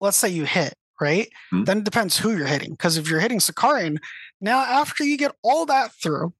let's 0.00 0.16
say 0.16 0.28
you 0.28 0.44
hit, 0.44 0.74
right? 1.04 1.28
Mhm. 1.52 1.66
Then 1.66 1.78
it 1.78 1.84
depends 1.84 2.16
who 2.18 2.34
you're 2.36 2.46
hitting. 2.46 2.70
Because 2.70 2.96
if 2.96 3.08
you're 3.08 3.20
hitting 3.20 3.38
Sakarian, 3.38 3.98
now 4.40 4.60
after 4.60 5.04
you 5.04 5.16
get 5.18 5.32
all 5.42 5.66
that 5.66 5.92
through, 5.92 6.32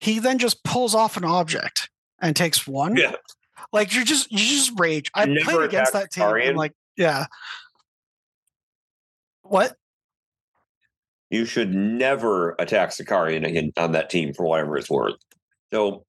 he 0.00 0.18
then 0.18 0.38
just 0.38 0.64
pulls 0.64 0.94
off 0.94 1.16
an 1.18 1.24
object 1.24 1.90
and 2.22 2.34
takes 2.34 2.66
one. 2.66 2.96
yeah, 2.96 3.12
Like 3.72 3.94
you're 3.94 4.04
just 4.04 4.32
you 4.32 4.38
just 4.38 4.72
rage. 4.80 5.10
I 5.14 5.26
Never 5.26 5.44
played 5.44 5.60
against 5.68 5.92
that 5.92 6.10
team. 6.10 6.24
And 6.24 6.56
like, 6.56 6.72
yeah. 6.96 7.26
What? 9.42 9.76
You 11.30 11.44
should 11.44 11.74
never 11.74 12.56
attack 12.58 12.90
Sakarian 12.90 13.46
again 13.46 13.72
on 13.76 13.92
that 13.92 14.10
team 14.10 14.32
for 14.34 14.44
whatever 14.46 14.76
it's 14.76 14.90
worth. 14.90 15.14
So 15.72 16.04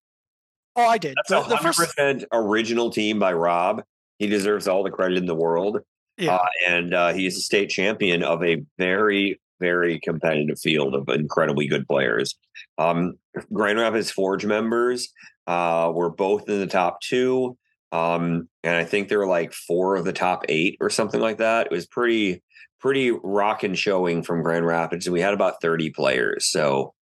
Oh, 0.78 0.86
I 0.88 0.98
did. 0.98 1.16
that's 1.18 1.30
The, 1.30 1.42
a 1.46 1.50
the 1.50 1.58
hundred 1.58 1.74
first, 1.76 2.26
original 2.32 2.90
team 2.92 3.20
by 3.20 3.34
Rob. 3.34 3.84
He 4.20 4.28
deserves 4.28 4.68
all 4.70 4.84
the 4.84 4.90
credit 4.92 5.18
in 5.18 5.26
the 5.26 5.36
world. 5.36 5.80
Yeah. 6.18 6.36
Uh, 6.36 6.46
and 6.68 6.94
uh, 6.94 7.14
he's 7.14 7.38
a 7.38 7.42
state 7.42 7.70
champion 7.70 8.24
of 8.24 8.44
a 8.44 8.64
very, 8.78 9.40
very 9.60 10.00
competitive 10.00 10.60
field 10.60 10.96
of 10.96 11.10
incredibly 11.10 11.68
good 11.68 11.88
players. 11.88 12.36
Um, 12.78 13.16
Grand 13.54 13.80
Rapids 13.80 14.12
Forge 14.12 14.46
members 14.46 15.10
uh, 15.48 15.92
were 15.94 16.10
both 16.10 16.48
in 16.50 16.60
the 16.60 16.68
top 16.68 17.02
two. 17.02 17.58
Um, 17.92 18.48
and 18.64 18.76
I 18.76 18.86
think 18.86 19.10
they 19.10 19.18
were 19.18 19.28
like 19.28 19.54
four 19.54 19.96
of 19.96 20.06
the 20.06 20.14
top 20.14 20.46
eight 20.48 20.78
or 20.80 20.90
something 20.90 21.20
like 21.20 21.38
that. 21.40 21.68
It 21.68 21.72
was 21.72 21.88
pretty, 21.88 22.42
pretty 22.80 23.12
rockin' 23.12 23.76
showing 23.76 24.24
from 24.24 24.44
Grand 24.44 24.66
Rapids. 24.66 25.08
And 25.08 25.14
we 25.14 25.22
had 25.22 25.34
about 25.34 25.62
30 25.62 25.90
players. 25.92 26.50
So 26.50 26.94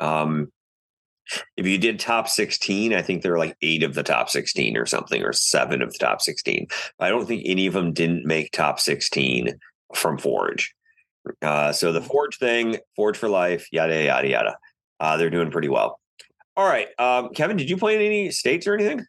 um, 0.00 0.52
if 1.56 1.66
you 1.66 1.78
did 1.78 1.98
top 1.98 2.28
16, 2.28 2.94
I 2.94 3.02
think 3.02 3.22
there 3.22 3.32
were 3.32 3.38
like 3.38 3.56
eight 3.62 3.82
of 3.82 3.94
the 3.94 4.02
top 4.02 4.28
16 4.30 4.76
or 4.76 4.86
something, 4.86 5.22
or 5.22 5.32
seven 5.32 5.82
of 5.82 5.92
the 5.92 5.98
top 5.98 6.20
16. 6.20 6.66
I 7.00 7.08
don't 7.08 7.26
think 7.26 7.42
any 7.44 7.66
of 7.66 7.74
them 7.74 7.92
didn't 7.92 8.26
make 8.26 8.52
top 8.52 8.80
16 8.80 9.58
from 9.94 10.18
Forge. 10.18 10.74
Uh, 11.42 11.72
so 11.72 11.92
the 11.92 12.02
Forge 12.02 12.38
thing, 12.38 12.78
Forge 12.96 13.16
for 13.16 13.28
life, 13.28 13.66
yada, 13.72 14.04
yada, 14.04 14.28
yada. 14.28 14.56
Uh, 15.00 15.16
they're 15.16 15.30
doing 15.30 15.50
pretty 15.50 15.68
well. 15.68 15.98
All 16.56 16.66
right. 16.66 16.88
Um, 16.98 17.30
Kevin, 17.30 17.56
did 17.56 17.68
you 17.68 17.76
play 17.76 17.96
in 17.96 18.02
any 18.02 18.30
states 18.30 18.66
or 18.66 18.74
anything? 18.74 19.06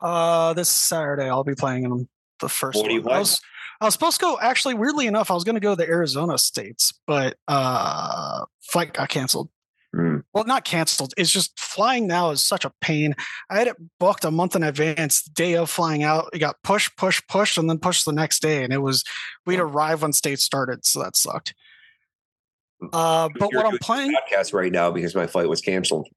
Uh, 0.00 0.52
this 0.54 0.68
Saturday 0.68 1.28
I'll 1.28 1.44
be 1.44 1.54
playing 1.54 1.84
in 1.84 2.08
the 2.40 2.48
first 2.48 2.76
What 2.76 2.90
one. 2.90 3.14
I 3.14 3.18
was, 3.18 3.40
I 3.80 3.84
was 3.84 3.94
supposed 3.94 4.18
to 4.20 4.26
go. 4.26 4.38
Actually, 4.40 4.74
weirdly 4.74 5.06
enough, 5.06 5.30
I 5.30 5.34
was 5.34 5.44
going 5.44 5.54
to 5.54 5.60
go 5.60 5.70
to 5.70 5.76
the 5.76 5.88
Arizona 5.88 6.36
states, 6.38 6.92
but 7.06 7.36
uh, 7.46 8.44
flight 8.62 8.92
got 8.92 9.08
canceled. 9.08 9.50
Hmm. 9.94 10.16
Well, 10.32 10.44
not 10.44 10.64
canceled. 10.64 11.14
It's 11.16 11.30
just 11.30 11.56
flying 11.58 12.08
now 12.08 12.30
is 12.30 12.42
such 12.42 12.64
a 12.64 12.72
pain. 12.80 13.14
I 13.48 13.58
had 13.58 13.68
it 13.68 13.76
booked 14.00 14.24
a 14.24 14.30
month 14.32 14.56
in 14.56 14.64
advance. 14.64 15.22
Day 15.22 15.54
of 15.54 15.70
flying 15.70 16.02
out, 16.02 16.30
it 16.32 16.40
got 16.40 16.56
push, 16.64 16.90
push, 16.96 17.22
push, 17.28 17.56
and 17.56 17.70
then 17.70 17.78
pushed 17.78 18.04
the 18.04 18.12
next 18.12 18.42
day, 18.42 18.64
and 18.64 18.72
it 18.72 18.78
was 18.82 19.04
we'd 19.46 19.60
arrive 19.60 20.02
when 20.02 20.12
state 20.12 20.40
started, 20.40 20.84
so 20.84 21.00
that 21.02 21.14
sucked. 21.16 21.54
Uh, 22.92 23.28
but 23.38 23.50
You're 23.52 23.62
what 23.62 23.72
I'm 23.72 23.78
playing, 23.78 24.12
podcast 24.30 24.52
right 24.52 24.72
now 24.72 24.90
because 24.90 25.14
my 25.14 25.26
flight 25.26 25.48
was 25.48 25.60
canceled. 25.60 26.08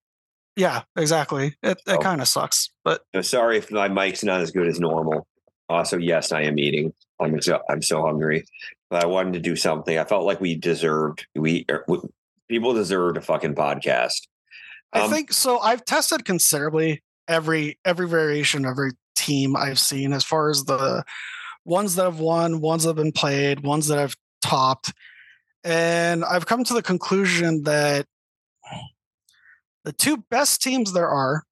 yeah, 0.55 0.81
exactly. 0.95 1.55
It 1.61 1.77
it 1.85 1.91
Oh. 1.93 1.97
kind 1.99 2.19
of 2.19 2.27
sucks, 2.27 2.71
but 2.83 3.03
So 3.13 3.21
sorry 3.21 3.57
if 3.57 3.71
my 3.71 3.87
mic's 3.87 4.23
not 4.23 4.41
as 4.41 4.51
good 4.51 4.67
as 4.67 4.79
normal. 4.79 5.27
Also, 5.69 5.97
yes, 5.97 6.31
I 6.31 6.41
am 6.43 6.57
eating. 6.57 6.93
I'm 7.19 7.41
so, 7.41 7.61
I'm 7.69 7.81
so 7.81 8.01
hungry, 8.01 8.45
but 8.89 9.03
I 9.03 9.07
wanted 9.07 9.33
to 9.33 9.39
do 9.39 9.55
something. 9.55 9.97
I 9.97 10.05
felt 10.05 10.25
like 10.25 10.39
we 10.41 10.55
deserved 10.55 11.27
er, 11.37 11.83
we- 11.87 11.99
people 12.47 12.73
deserve 12.73 13.17
a 13.17 13.21
fucking 13.21 13.55
podcast. 13.55 14.27
I 14.93 15.01
Um, 15.01 15.11
think 15.11 15.33
so. 15.33 15.59
I've 15.59 15.85
tested 15.85 16.25
considerably 16.25 17.03
every 17.27 17.79
every 17.85 18.07
variation, 18.07 18.65
every 18.65 18.91
team 19.15 19.55
I've 19.55 19.79
seen, 19.79 20.13
as 20.13 20.23
far 20.23 20.49
as 20.49 20.63
the 20.63 21.03
ones 21.65 21.95
that 21.95 22.05
have 22.05 22.19
won, 22.19 22.61
ones 22.61 22.83
that 22.83 22.89
have 22.89 22.95
been 22.95 23.11
played, 23.11 23.61
ones 23.61 23.87
that 23.87 23.97
have 23.97 24.15
topped, 24.41 24.93
and 25.63 26.23
I've 26.23 26.45
come 26.45 26.63
to 26.63 26.73
the 26.73 26.81
conclusion 26.83 27.63
that 27.63 28.05
the 29.83 29.91
two 29.91 30.17
best 30.29 30.61
teams 30.61 30.93
there 30.93 31.09
are 31.09 31.43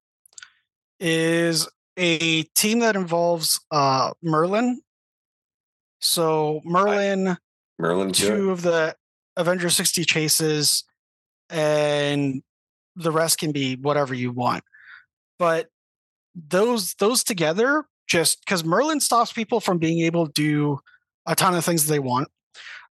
is 1.00 1.68
a 1.98 2.42
team 2.54 2.78
that 2.80 2.96
involves 2.96 3.60
uh, 3.70 4.12
Merlin. 4.22 4.80
So 6.00 6.60
Merlin 6.64 7.36
Merlin, 7.78 8.12
two 8.12 8.50
of 8.50 8.62
the 8.62 8.96
Avenger 9.36 9.70
60 9.70 10.04
chases, 10.04 10.84
and 11.50 12.42
the 12.94 13.12
rest 13.12 13.38
can 13.38 13.52
be 13.52 13.76
whatever 13.76 14.14
you 14.14 14.30
want. 14.32 14.64
But 15.38 15.68
those 16.34 16.94
those 16.94 17.22
together, 17.24 17.84
just 18.06 18.40
because 18.40 18.64
Merlin 18.64 19.00
stops 19.00 19.32
people 19.32 19.60
from 19.60 19.78
being 19.78 20.00
able 20.00 20.26
to 20.26 20.32
do 20.32 20.78
a 21.26 21.34
ton 21.34 21.54
of 21.54 21.64
things 21.64 21.86
they 21.86 21.98
want. 21.98 22.28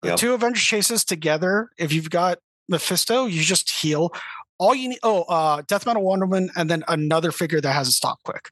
The 0.02 0.10
Yep. 0.10 0.18
two 0.18 0.34
Avenger 0.34 0.60
chases 0.60 1.06
together, 1.06 1.70
if 1.78 1.94
you've 1.94 2.10
got 2.10 2.40
Mephisto, 2.68 3.26
you 3.26 3.42
just 3.42 3.70
heal. 3.70 4.14
All 4.58 4.76
you 4.76 4.90
need 4.90 5.00
oh, 5.04 5.24
uh 5.24 5.62
Death 5.68 5.86
Metal 5.86 6.04
Wonder 6.04 6.26
Woman, 6.26 6.50
and 6.56 6.70
then 6.70 6.84
another 6.88 7.32
figure 7.32 7.62
that 7.62 7.72
has 7.74 7.88
a 7.88 7.92
stop 7.92 8.22
quick. 8.24 8.50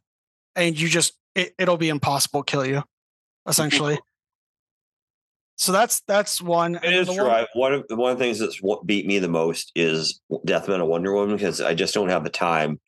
And 0.56 0.80
you 0.80 0.88
just 0.88 1.14
it, 1.36 1.54
it'll 1.58 1.78
be 1.78 1.90
impossible 1.90 2.44
to 2.44 2.50
kill 2.52 2.66
you, 2.66 2.84
essentially. 3.48 4.00
So 5.62 5.72
that's 5.72 6.02
that's 6.08 6.42
one. 6.42 6.74
It 6.78 6.82
And 6.86 6.96
is 6.96 7.06
true. 7.08 7.18
one- 7.28 7.30
I, 7.32 7.48
one 7.54 7.72
of 7.72 7.88
the 7.88 7.96
one 7.96 8.12
of 8.12 8.18
the 8.18 8.24
things 8.24 8.40
that's 8.40 8.58
what 8.64 8.88
beat 8.88 9.06
me 9.06 9.20
the 9.20 9.28
most 9.28 9.72
is 9.76 10.20
Death 10.44 10.68
Metal 10.68 10.88
Wonder 10.88 11.14
Woman 11.14 11.36
because 11.36 11.62
I 11.62 11.76
just 11.76 11.94
don't 11.94 12.10
have 12.10 12.24
the 12.24 12.32
time. 12.32 12.80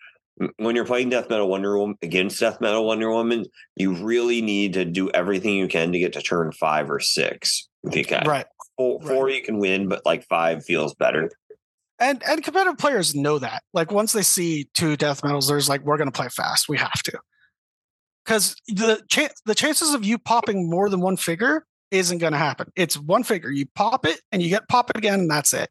When 0.57 0.75
you're 0.75 0.83
playing 0.83 1.09
Death 1.11 1.29
Metal 1.29 1.47
Wonder 1.47 1.77
Woman 1.77 1.95
against 2.01 2.39
Death 2.39 2.59
Metal 2.61 2.83
Wonder 2.83 3.11
Woman, 3.11 3.45
you 3.75 3.93
really 3.93 4.41
need 4.41 4.73
to 4.73 4.85
do 4.85 5.11
everything 5.11 5.53
you 5.53 5.67
can 5.67 5.91
to 5.91 5.99
get 5.99 6.13
to 6.13 6.21
turn 6.23 6.51
five 6.51 6.89
or 6.89 6.99
six. 6.99 7.69
If 7.83 7.95
you 7.95 8.03
can, 8.03 8.25
Right. 8.27 8.47
four, 8.75 8.97
right. 9.01 9.07
four 9.07 9.29
you 9.29 9.43
can 9.43 9.59
win, 9.59 9.87
but 9.87 10.03
like 10.03 10.25
five 10.27 10.65
feels 10.65 10.95
better. 10.95 11.29
And 11.99 12.23
and 12.27 12.43
competitive 12.43 12.79
players 12.79 13.13
know 13.13 13.37
that. 13.37 13.61
Like 13.73 13.91
once 13.91 14.13
they 14.13 14.23
see 14.23 14.67
two 14.73 14.97
death 14.97 15.23
metals, 15.23 15.47
there's 15.47 15.69
like, 15.69 15.81
we're 15.83 15.97
gonna 15.99 16.09
play 16.11 16.29
fast. 16.29 16.67
We 16.67 16.79
have 16.79 17.03
to. 17.03 17.19
Because 18.25 18.55
the 18.67 19.03
chance 19.11 19.39
the 19.45 19.53
chances 19.53 19.93
of 19.93 20.03
you 20.03 20.17
popping 20.17 20.71
more 20.71 20.89
than 20.89 21.01
one 21.01 21.17
figure 21.17 21.67
isn't 21.93 22.17
gonna 22.17 22.37
happen. 22.37 22.71
It's 22.75 22.97
one 22.97 23.23
figure. 23.23 23.49
You 23.49 23.65
pop 23.75 24.05
it 24.05 24.21
and 24.31 24.41
you 24.41 24.49
get 24.49 24.67
pop 24.67 24.89
it 24.89 24.97
again, 24.97 25.21
and 25.21 25.31
that's 25.31 25.53
it. 25.53 25.69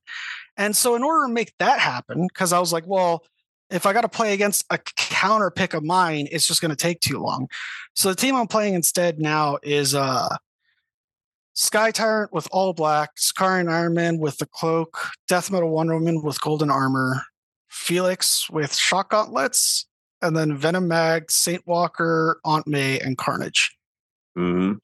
And 0.57 0.77
so 0.77 0.95
in 0.95 1.03
order 1.03 1.27
to 1.27 1.33
make 1.33 1.53
that 1.59 1.79
happen, 1.79 2.27
because 2.29 2.53
I 2.53 2.61
was 2.61 2.73
like, 2.73 2.87
well, 2.87 3.25
if 3.70 3.87
I 3.87 3.93
got 3.93 4.03
to 4.03 4.09
play 4.09 4.35
against 4.35 4.64
a 4.70 4.79
counter 4.79 5.51
pick 5.51 5.75
of 5.75 5.83
mine, 5.83 6.29
it's 6.31 6.47
just 6.47 6.61
going 6.61 6.70
to 6.70 6.77
take 6.77 7.01
too 7.01 7.18
long. 7.18 7.49
So 7.95 8.11
the 8.11 8.14
team 8.14 8.37
I'm 8.37 8.47
playing 8.47 8.75
instead 8.75 9.18
now 9.18 9.59
is 9.62 9.95
uh 9.95 10.37
Sky 11.55 11.91
Tyrant 11.91 12.33
with 12.33 12.49
all 12.51 12.73
black, 12.73 13.16
Sakarian 13.16 13.70
Iron 13.70 13.95
Man 13.95 14.18
with 14.18 14.39
the 14.39 14.47
cloak, 14.47 15.09
Death 15.29 15.51
Metal 15.51 15.68
Wonder 15.68 15.95
Woman 15.95 16.23
with 16.23 16.41
golden 16.41 16.70
armor, 16.70 17.23
Felix 17.68 18.49
with 18.49 18.75
shock 18.75 19.11
gauntlets, 19.11 19.87
and 20.23 20.37
then 20.37 20.57
Venom 20.57 20.89
Mag, 20.89 21.31
Saint 21.31 21.66
Walker, 21.66 22.41
Aunt 22.45 22.66
May, 22.66 22.99
and 23.01 23.18
Carnage. 23.18 23.77
hmm 24.35 24.75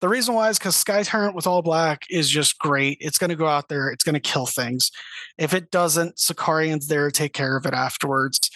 The 0.00 0.08
reason 0.08 0.34
why 0.34 0.48
is 0.48 0.58
because 0.58 0.76
Sky 0.76 1.02
Tyrant 1.02 1.34
with 1.34 1.46
all 1.46 1.62
black 1.62 2.04
is 2.08 2.30
just 2.30 2.58
great. 2.58 2.98
It's 3.00 3.18
going 3.18 3.30
to 3.30 3.36
go 3.36 3.46
out 3.46 3.68
there, 3.68 3.90
it's 3.90 4.04
going 4.04 4.14
to 4.14 4.20
kill 4.20 4.46
things. 4.46 4.90
If 5.38 5.52
it 5.52 5.70
doesn't, 5.70 6.16
Sakarian's 6.16 6.86
there 6.86 7.10
to 7.10 7.12
take 7.12 7.34
care 7.34 7.56
of 7.56 7.66
it 7.66 7.74
afterwards. 7.74 8.50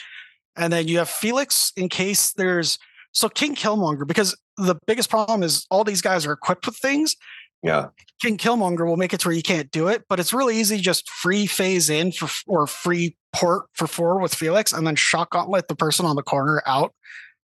And 0.56 0.72
then 0.72 0.88
you 0.88 0.98
have 0.98 1.10
Felix 1.10 1.72
in 1.76 1.88
case 1.88 2.32
there's 2.32 2.78
so 3.12 3.28
King 3.28 3.54
Killmonger, 3.54 4.06
because 4.06 4.36
the 4.56 4.74
biggest 4.86 5.10
problem 5.10 5.42
is 5.42 5.66
all 5.70 5.84
these 5.84 6.02
guys 6.02 6.26
are 6.26 6.32
equipped 6.32 6.66
with 6.66 6.76
things. 6.76 7.14
Yeah. 7.62 7.88
King 8.20 8.36
Killmonger 8.36 8.86
will 8.86 8.96
make 8.96 9.12
it 9.14 9.20
to 9.20 9.28
where 9.28 9.36
you 9.36 9.42
can't 9.42 9.70
do 9.70 9.88
it, 9.88 10.04
but 10.08 10.20
it's 10.20 10.32
really 10.32 10.58
easy. 10.58 10.78
Just 10.78 11.10
free 11.10 11.46
phase 11.46 11.88
in 11.90 12.12
for 12.12 12.28
or 12.46 12.66
free 12.66 13.16
port 13.32 13.66
for 13.72 13.86
four 13.86 14.20
with 14.20 14.34
Felix, 14.34 14.72
and 14.72 14.86
then 14.86 14.96
shock 14.96 15.30
gauntlet 15.30 15.68
the 15.68 15.76
person 15.76 16.06
on 16.06 16.16
the 16.16 16.22
corner 16.22 16.62
out 16.66 16.92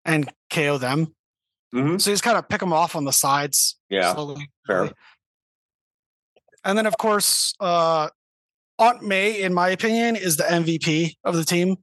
and 0.04 0.32
KO 0.50 0.78
them. 0.78 1.14
Hmm 1.72 1.98
So 1.98 2.10
you 2.10 2.14
just 2.14 2.24
kind 2.24 2.38
of 2.38 2.48
pick 2.50 2.60
them 2.60 2.74
off 2.74 2.96
on 2.96 3.06
the 3.06 3.14
sides. 3.14 3.78
Yeah. 3.90 4.14
slowly, 4.14 4.50
fair. 4.68 4.92
And 6.64 6.78
then, 6.78 6.86
of 6.86 6.98
course, 6.98 7.54
uh, 7.60 8.10
Aunt 8.78 9.04
May, 9.04 9.42
in 9.42 9.54
my 9.54 9.70
opinion, 9.70 10.16
is 10.16 10.38
the 10.38 10.44
MVP 10.44 11.16
of 11.24 11.36
the 11.36 11.44
team 11.44 11.78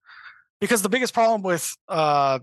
because 0.60 0.82
the 0.82 0.88
biggest 0.88 1.14
problem 1.14 1.42
with 1.42 1.74
uh, 1.88 2.38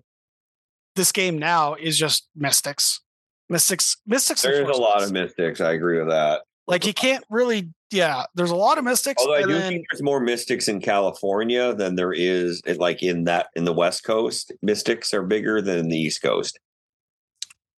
this 0.95 1.11
game 1.11 1.37
now 1.39 1.75
is 1.75 1.97
just 1.97 2.27
mystics. 2.35 3.01
Mystics, 3.49 3.97
mystics. 4.07 4.41
There's 4.41 4.67
a 4.67 4.81
lot 4.81 5.03
of 5.03 5.11
mystics. 5.11 5.61
I 5.61 5.73
agree 5.73 5.99
with 5.99 6.09
that. 6.09 6.41
like 6.67 6.85
you 6.85 6.93
can't 6.93 7.23
really. 7.29 7.69
Yeah, 7.91 8.23
there's 8.33 8.49
a 8.51 8.55
lot 8.55 8.77
of 8.79 8.83
mystics. 8.83 9.21
Although 9.21 9.35
I 9.35 9.43
do 9.43 9.53
then- 9.53 9.71
think 9.73 9.85
there's 9.91 10.01
more 10.01 10.19
mystics 10.19 10.67
in 10.67 10.81
California 10.81 11.73
than 11.75 11.95
there 11.95 12.11
is 12.11 12.61
like 12.77 13.03
in 13.03 13.25
that 13.25 13.47
in 13.55 13.63
the 13.63 13.71
West 13.73 14.03
Coast. 14.03 14.51
Mystics 14.63 15.13
are 15.13 15.21
bigger 15.23 15.61
than 15.61 15.87
the 15.89 15.97
East 15.97 16.21
Coast. 16.23 16.59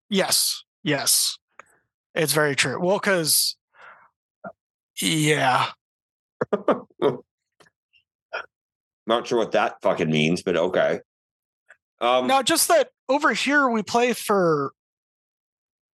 Yes, 0.09 0.63
yes, 0.83 1.37
it's 2.15 2.33
very 2.33 2.55
true. 2.55 2.79
Well, 2.79 2.97
because 2.97 3.55
yeah, 5.01 5.67
Not 9.07 9.25
sure 9.25 9.37
what 9.37 9.51
that 9.53 9.81
fucking 9.81 10.09
means, 10.09 10.43
but 10.43 10.57
okay. 10.57 10.99
Um, 12.01 12.27
no, 12.27 12.43
just 12.43 12.67
that 12.67 12.89
over 13.09 13.33
here 13.33 13.69
we 13.69 13.81
play 13.81 14.13
for 14.13 14.73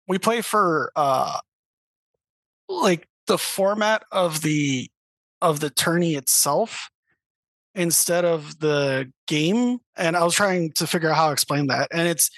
we 0.07 0.17
play 0.17 0.41
for 0.41 0.91
uh 0.95 1.39
like 2.67 3.07
the 3.27 3.37
format 3.37 4.03
of 4.11 4.41
the 4.41 4.89
of 5.41 5.59
the 5.59 5.69
tourney 5.69 6.15
itself 6.15 6.89
instead 7.75 8.25
of 8.25 8.59
the 8.59 9.11
game. 9.27 9.77
And 9.95 10.17
I 10.17 10.23
was 10.23 10.33
trying 10.33 10.71
to 10.73 10.87
figure 10.87 11.09
out 11.09 11.15
how 11.15 11.27
to 11.27 11.33
explain 11.33 11.67
that. 11.67 11.89
And 11.91 12.07
it's 12.07 12.29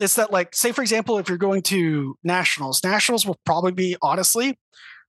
it's 0.00 0.16
that 0.16 0.32
like 0.32 0.54
say 0.54 0.72
for 0.72 0.82
example, 0.82 1.18
if 1.18 1.28
you're 1.28 1.38
going 1.38 1.62
to 1.62 2.16
nationals, 2.24 2.82
nationals 2.84 3.26
will 3.26 3.38
probably 3.46 3.72
be 3.72 3.96
honestly 4.02 4.58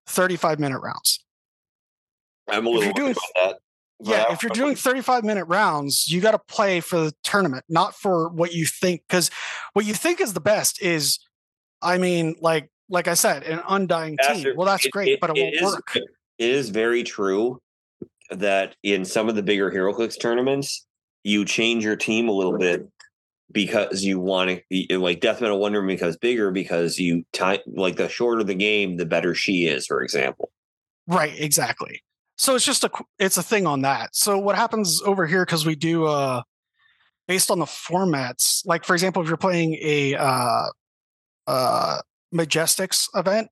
35 0.07 0.59
minute 0.59 0.79
rounds. 0.79 1.23
I'm 2.47 2.67
a 2.67 2.69
little 2.69 2.93
doing- 2.93 3.11
about 3.11 3.23
that. 3.35 3.57
Yeah, 4.01 4.25
if 4.33 4.43
you're 4.43 4.49
doing 4.49 4.75
35 4.75 5.23
minute 5.23 5.45
rounds, 5.45 6.09
you 6.09 6.19
got 6.19 6.31
to 6.31 6.39
play 6.53 6.81
for 6.81 6.99
the 6.99 7.13
tournament, 7.23 7.63
not 7.69 7.95
for 7.95 8.27
what 8.27 8.53
you 8.53 8.65
think. 8.65 9.01
Because 9.07 9.31
what 9.71 9.85
you 9.85 9.93
think 9.93 10.19
is 10.19 10.33
the 10.33 10.41
best 10.41 10.81
is, 10.81 11.17
I 11.81 11.97
mean, 11.97 12.35
like 12.41 12.69
like 12.89 13.07
I 13.07 13.13
said, 13.13 13.43
an 13.43 13.61
undying 13.67 14.17
team. 14.17 14.53
Well, 14.55 14.67
that's 14.67 14.85
it- 14.85 14.91
great, 14.91 15.07
it- 15.13 15.19
but 15.21 15.29
it, 15.35 15.41
won't 15.41 15.55
is- 15.55 15.61
work. 15.61 15.95
It 15.95 16.03
is 16.37 16.69
very 16.69 17.03
true 17.03 17.61
that 18.29 18.75
in 18.83 19.05
some 19.05 19.29
of 19.29 19.35
the 19.35 19.43
bigger 19.43 19.71
HeroClix 19.71 20.19
tournaments, 20.19 20.85
you 21.23 21.45
change 21.45 21.83
your 21.85 21.95
team 21.95 22.27
a 22.27 22.33
little 22.33 22.57
bit 22.57 22.85
because 23.51 24.03
you 24.03 24.19
want 24.19 24.61
to, 24.71 24.99
like 24.99 25.19
Death 25.19 25.41
Metal 25.41 25.59
Wonder 25.59 25.81
becomes 25.81 26.17
bigger 26.17 26.51
because 26.51 26.97
you 26.97 27.23
time 27.31 27.59
like 27.67 27.95
the 27.95 28.09
shorter 28.09 28.43
the 28.43 28.55
game, 28.55 28.97
the 28.97 29.05
better 29.05 29.35
she 29.35 29.65
is, 29.65 29.85
for 29.85 30.01
example. 30.01 30.51
Right, 31.07 31.39
exactly. 31.39 32.03
So 32.37 32.55
it's 32.55 32.65
just 32.65 32.83
a 32.83 32.89
it's 33.19 33.37
a 33.37 33.43
thing 33.43 33.65
on 33.65 33.81
that. 33.81 34.15
So 34.15 34.37
what 34.37 34.55
happens 34.55 35.01
over 35.05 35.25
here 35.25 35.45
because 35.45 35.65
we 35.65 35.75
do 35.75 36.05
uh 36.05 36.41
based 37.27 37.49
on 37.49 37.59
the 37.59 37.65
formats, 37.65 38.61
like 38.65 38.83
for 38.83 38.93
example, 38.93 39.21
if 39.21 39.27
you're 39.27 39.37
playing 39.37 39.77
a 39.81 40.15
uh 40.15 40.65
uh 41.47 42.01
Majestics 42.33 43.07
event, 43.15 43.47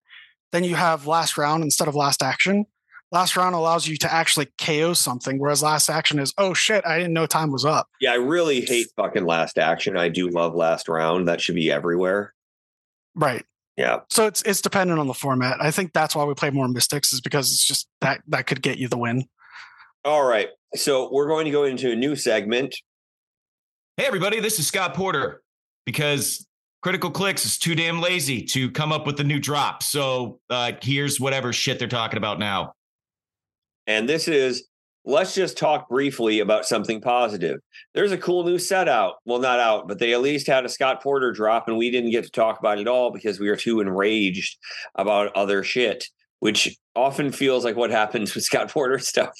then 0.52 0.64
you 0.64 0.76
have 0.76 1.08
last 1.08 1.38
round 1.38 1.64
instead 1.64 1.88
of 1.88 1.96
last 1.96 2.22
action. 2.22 2.66
Last 3.14 3.38
round 3.38 3.54
allows 3.54 3.88
you 3.88 3.96
to 3.98 4.12
actually 4.12 4.48
KO 4.58 4.94
something, 4.94 5.38
whereas 5.38 5.62
last 5.62 5.88
action 5.88 6.18
is, 6.18 6.34
oh 6.40 6.56
shit, 6.56 6.84
I 6.84 6.98
didn't 6.98 7.14
know 7.14 7.28
time 7.28 7.52
was 7.52 7.64
up. 7.64 7.88
Yeah, 8.02 8.14
I 8.14 8.16
really 8.16 8.62
hate 8.62 8.88
fucking 8.98 9.24
last 9.24 9.60
action. 9.60 9.96
I 9.96 10.10
do 10.10 10.30
love 10.30 10.56
last 10.56 10.90
round. 10.90 11.28
That 11.28 11.40
should 11.40 11.54
be 11.54 11.72
everywhere. 11.72 12.34
Right. 13.14 13.46
Yeah. 13.78 14.00
So 14.10 14.26
it's 14.26 14.42
it's 14.42 14.62
dependent 14.62 15.00
on 15.00 15.06
the 15.06 15.14
format. 15.14 15.58
I 15.62 15.70
think 15.70 15.94
that's 15.94 16.16
why 16.16 16.24
we 16.24 16.34
play 16.34 16.50
more 16.50 16.68
Mystics, 16.68 17.14
is 17.14 17.22
because 17.22 17.52
it's 17.52 17.64
just 17.64 17.88
that 18.02 18.22
that 18.30 18.48
could 18.48 18.64
get 18.64 18.80
you 18.80 18.88
the 18.88 18.98
win. 18.98 19.26
All 20.04 20.26
right. 20.26 20.50
So 20.74 21.14
we're 21.14 21.28
going 21.28 21.46
to 21.46 21.52
go 21.52 21.66
into 21.66 21.92
a 21.92 21.96
new 21.96 22.16
segment. 22.16 22.76
Hey, 23.96 24.06
everybody, 24.06 24.40
this 24.40 24.58
is 24.58 24.66
Scott 24.66 24.96
Porter 24.96 25.44
because 25.86 26.48
Critical 26.82 27.12
Clix 27.12 27.46
is 27.46 27.60
too 27.60 27.76
damn 27.76 28.02
lazy 28.02 28.42
to 28.42 28.72
come 28.72 28.92
up 28.92 29.06
with 29.06 29.20
a 29.20 29.24
new 29.24 29.40
drop. 29.40 29.84
So 29.84 30.40
uh, 30.50 30.72
here's 30.82 31.20
whatever 31.20 31.54
shit 31.54 31.78
they're 31.78 31.88
talking 31.88 32.18
about 32.18 32.40
now. 32.40 32.74
And 33.88 34.08
this 34.08 34.28
is 34.28 34.64
let's 35.06 35.36
just 35.36 35.58
talk 35.58 35.90
briefly 35.90 36.40
about 36.40 36.66
something 36.66 37.02
positive. 37.02 37.60
There's 37.94 38.12
a 38.12 38.18
cool 38.18 38.44
new 38.44 38.58
set 38.58 38.88
out. 38.88 39.16
Well, 39.26 39.40
not 39.40 39.60
out, 39.60 39.88
but 39.88 40.00
they 40.00 40.14
at 40.14 40.22
least 40.22 40.48
had 40.48 40.66
a 40.66 40.70
Scott 40.70 41.02
Porter 41.04 41.32
drop, 41.32 41.68
and 41.68 41.78
we 41.78 41.92
didn't 41.92 42.12
get 42.12 42.24
to 42.24 42.32
talk 42.32 42.60
about 42.60 42.80
it 42.80 42.88
all 42.88 43.12
because 43.12 43.40
we 43.40 43.50
were 43.50 43.56
too 43.56 43.82
enraged 43.82 44.58
about 44.96 45.36
other 45.36 45.64
shit, 45.64 46.06
which 46.40 46.78
often 46.96 47.32
feels 47.32 47.66
like 47.66 47.76
what 47.76 47.90
happens 47.90 48.34
with 48.34 48.44
Scott 48.44 48.70
Porter 48.70 49.00
stuff. 49.00 49.38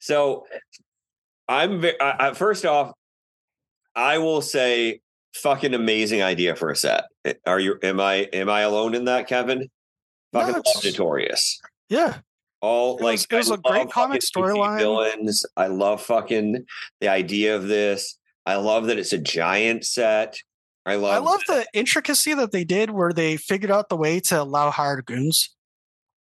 so 0.00 0.46
I'm 1.48 1.84
I, 2.00 2.32
first 2.34 2.64
off, 2.64 2.92
I 3.94 4.18
will 4.18 4.42
say 4.42 5.00
fucking 5.34 5.74
amazing 5.74 6.22
idea 6.22 6.56
for 6.56 6.70
a 6.70 6.76
set. 6.76 7.04
Eh, 7.24 7.34
are 7.46 7.60
you 7.60 7.78
am 7.82 8.00
I 8.00 8.28
am 8.32 8.48
I 8.48 8.62
alone 8.62 8.94
in 8.94 9.04
that, 9.06 9.28
Kevin? 9.28 9.68
Fucking 10.32 10.54
love 10.54 10.84
Notorious 10.84 11.60
Yeah. 11.90 12.18
All 12.62 12.96
It 12.96 13.02
like 13.02 13.12
was- 13.14 13.26
it 13.30 13.34
was 13.36 13.50
I 13.50 13.54
a 13.54 13.58
great 13.58 13.90
comic 13.90 14.22
storyline. 14.22 14.78
Villains. 14.78 15.44
I 15.56 15.66
love 15.66 16.00
fucking 16.02 16.64
the 17.00 17.08
idea 17.08 17.54
of 17.56 17.68
this. 17.68 18.16
I 18.46 18.54
love 18.56 18.86
that 18.86 18.98
it's 18.98 19.12
a 19.12 19.18
giant 19.18 19.84
set. 19.84 20.36
I 20.86 20.94
love. 20.96 21.12
I 21.14 21.18
love 21.18 21.40
the 21.46 21.64
intricacy 21.74 22.34
that 22.34 22.50
they 22.52 22.64
did 22.64 22.90
where 22.90 23.12
they 23.12 23.36
figured 23.36 23.70
out 23.70 23.88
the 23.88 23.96
way 23.96 24.18
to 24.20 24.42
allow 24.42 24.70
hired 24.70 25.04
goons. 25.06 25.54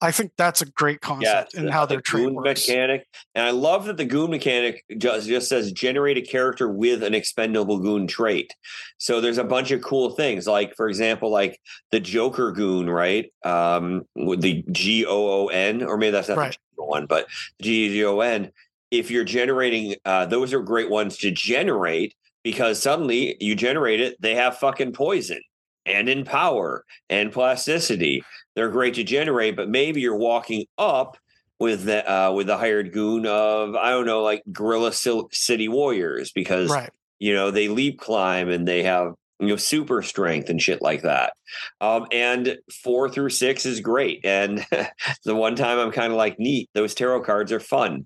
I 0.04 0.12
think 0.12 0.32
that's 0.36 0.62
a 0.62 0.66
great 0.66 1.00
concept 1.02 1.54
in 1.54 1.68
how 1.68 1.86
the 1.86 1.96
their 1.96 2.02
goon 2.02 2.34
works. 2.34 2.68
mechanic, 2.68 3.06
and 3.36 3.46
I 3.46 3.52
love 3.52 3.86
that 3.86 3.98
the 3.98 4.06
goon 4.06 4.32
mechanic 4.32 4.84
just 4.98 5.28
just 5.28 5.48
says 5.48 5.72
generate 5.72 6.18
a 6.18 6.22
character 6.22 6.68
with 6.70 7.04
an 7.04 7.14
expendable 7.14 7.78
goon 7.80 8.08
trait. 8.08 8.54
So 8.98 9.22
there's 9.22 9.38
a 9.38 9.44
bunch 9.44 9.70
of 9.72 9.82
cool 9.82 10.12
things, 10.12 10.48
like 10.48 10.76
for 10.76 10.90
example, 10.90 11.30
like 11.30 11.60
the 11.92 12.00
Joker 12.00 12.52
goon, 12.52 12.90
right? 12.90 13.32
Um, 13.46 14.04
with 14.16 14.42
the 14.42 14.64
G 14.72 15.06
O 15.06 15.44
O 15.44 15.48
N, 15.48 15.84
or 15.84 15.98
maybe 15.98 16.12
that's 16.12 16.30
not 16.30 16.38
Right. 16.38 16.58
the 16.78 16.84
one, 16.84 17.06
but 17.06 17.28
G 17.62 18.00
E 18.00 18.06
O 18.06 18.20
N. 18.22 18.52
If 18.90 19.12
you're 19.12 19.24
generating, 19.24 19.96
uh, 20.04 20.26
those 20.26 20.52
are 20.52 20.62
great 20.62 20.90
ones 20.90 21.18
to 21.20 21.32
generate 21.32 22.14
because 22.44 22.82
suddenly 22.82 23.38
you 23.40 23.56
generate 23.56 24.02
it, 24.02 24.20
they 24.20 24.36
have 24.36 24.58
fucking 24.58 24.94
poison 24.94 25.40
and 25.86 26.10
in 26.10 26.26
power 26.26 26.84
and 27.10 27.32
plasticity. 27.32 28.24
They're 28.56 28.70
great 28.70 28.96
to 28.96 29.04
generate, 29.04 29.56
but 29.56 29.70
maybe 29.70 30.02
you're 30.02 30.16
walking 30.18 30.66
up 30.78 31.18
with 31.60 31.84
the 31.86 32.10
uh, 32.12 32.32
with 32.32 32.48
the 32.48 32.58
hired 32.58 32.92
goon 32.92 33.26
of 33.26 33.76
I 33.76 33.92
don't 33.92 34.06
know, 34.06 34.22
like 34.24 34.44
Gorilla 34.52 34.92
Sil- 34.94 35.30
City 35.32 35.68
Warriors 35.68 36.32
because 36.34 36.70
Right. 36.72 36.90
you 37.20 37.34
know 37.34 37.52
they 37.52 37.68
leap 37.68 38.00
climb 38.00 38.50
and 38.50 38.68
they 38.68 38.84
have 38.84 39.14
you 39.40 39.48
know 39.48 39.56
super 39.56 40.02
strength 40.02 40.50
and 40.50 40.62
shit 40.62 40.82
like 40.82 41.04
that. 41.04 41.34
Um, 41.80 42.08
and 42.12 42.58
four 42.84 43.10
through 43.10 43.30
six 43.30 43.66
is 43.66 43.80
great. 43.80 44.22
And 44.26 44.66
the 45.26 45.36
one 45.36 45.56
time 45.56 45.78
I'm 45.80 45.92
kind 45.92 46.12
of 46.12 46.18
like 46.18 46.40
neat. 46.40 46.70
Those 46.74 46.94
tarot 46.96 47.22
cards 47.22 47.52
are 47.52 47.60
fun 47.60 48.06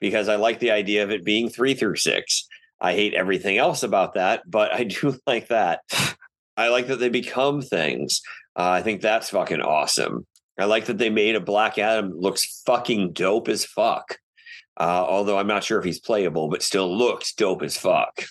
because 0.00 0.28
I 0.28 0.36
like 0.36 0.58
the 0.58 0.70
idea 0.72 1.02
of 1.04 1.10
it 1.10 1.24
being 1.24 1.48
three 1.48 1.74
through 1.74 1.96
six. 1.96 2.46
I 2.80 2.94
hate 2.94 3.14
everything 3.14 3.58
else 3.58 3.82
about 3.82 4.14
that, 4.14 4.42
but 4.50 4.72
I 4.72 4.84
do 5.00 5.16
like 5.26 5.48
that. 5.48 5.80
I 6.56 6.68
like 6.68 6.88
that 6.88 6.96
they 6.96 7.08
become 7.08 7.62
things. 7.62 8.20
Uh, 8.56 8.68
I 8.70 8.82
think 8.82 9.00
that's 9.00 9.30
fucking 9.30 9.60
awesome. 9.60 10.26
I 10.58 10.64
like 10.64 10.86
that 10.86 10.98
they 10.98 11.10
made 11.10 11.36
a 11.36 11.40
Black 11.40 11.78
Adam 11.78 12.12
looks 12.14 12.62
fucking 12.66 13.12
dope 13.12 13.48
as 13.48 13.64
fuck. 13.64 14.18
Uh, 14.78 15.04
although 15.08 15.38
I'm 15.38 15.46
not 15.46 15.64
sure 15.64 15.78
if 15.78 15.84
he's 15.84 16.00
playable, 16.00 16.48
but 16.48 16.62
still 16.62 16.94
looks 16.96 17.32
dope 17.34 17.62
as 17.62 17.76
fuck. 17.76 18.24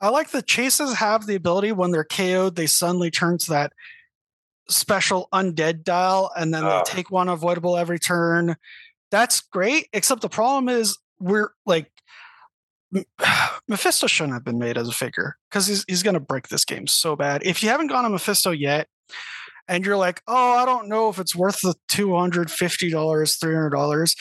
I 0.00 0.08
like 0.10 0.30
the 0.30 0.42
chases 0.42 0.94
have 0.94 1.26
the 1.26 1.34
ability 1.36 1.72
when 1.72 1.90
they're 1.90 2.04
KO'd, 2.04 2.54
they 2.56 2.66
suddenly 2.66 3.10
turn 3.10 3.38
to 3.38 3.50
that 3.50 3.72
special 4.68 5.28
undead 5.32 5.84
dial 5.84 6.30
and 6.36 6.52
then 6.52 6.64
Oh. 6.64 6.82
they 6.84 6.92
take 6.92 7.10
one 7.10 7.28
avoidable 7.28 7.76
every 7.76 7.98
turn. 7.98 8.56
That's 9.10 9.40
great, 9.40 9.88
except 9.92 10.20
the 10.22 10.28
problem 10.28 10.68
is 10.68 10.98
we're 11.18 11.50
like 11.64 11.90
Mephisto 13.68 14.06
shouldn't 14.06 14.34
have 14.34 14.44
been 14.44 14.58
made 14.58 14.76
as 14.78 14.88
a 14.88 14.92
figure 14.92 15.36
because 15.50 15.66
he's 15.66 15.84
he's 15.88 16.02
gonna 16.02 16.20
break 16.20 16.48
this 16.48 16.64
game 16.64 16.86
so 16.86 17.16
bad. 17.16 17.42
If 17.44 17.62
you 17.62 17.68
haven't 17.68 17.88
gone 17.88 18.04
to 18.04 18.10
Mephisto 18.10 18.50
yet, 18.50 18.88
and 19.68 19.84
you're 19.84 19.96
like, 19.96 20.22
oh, 20.26 20.54
I 20.54 20.64
don't 20.64 20.88
know 20.88 21.08
if 21.08 21.18
it's 21.18 21.34
worth 21.34 21.60
the 21.60 21.74
two 21.88 22.14
hundred 22.16 22.50
fifty 22.50 22.90
dollars, 22.90 23.36
three 23.36 23.54
hundred 23.54 23.70
dollars, 23.70 24.14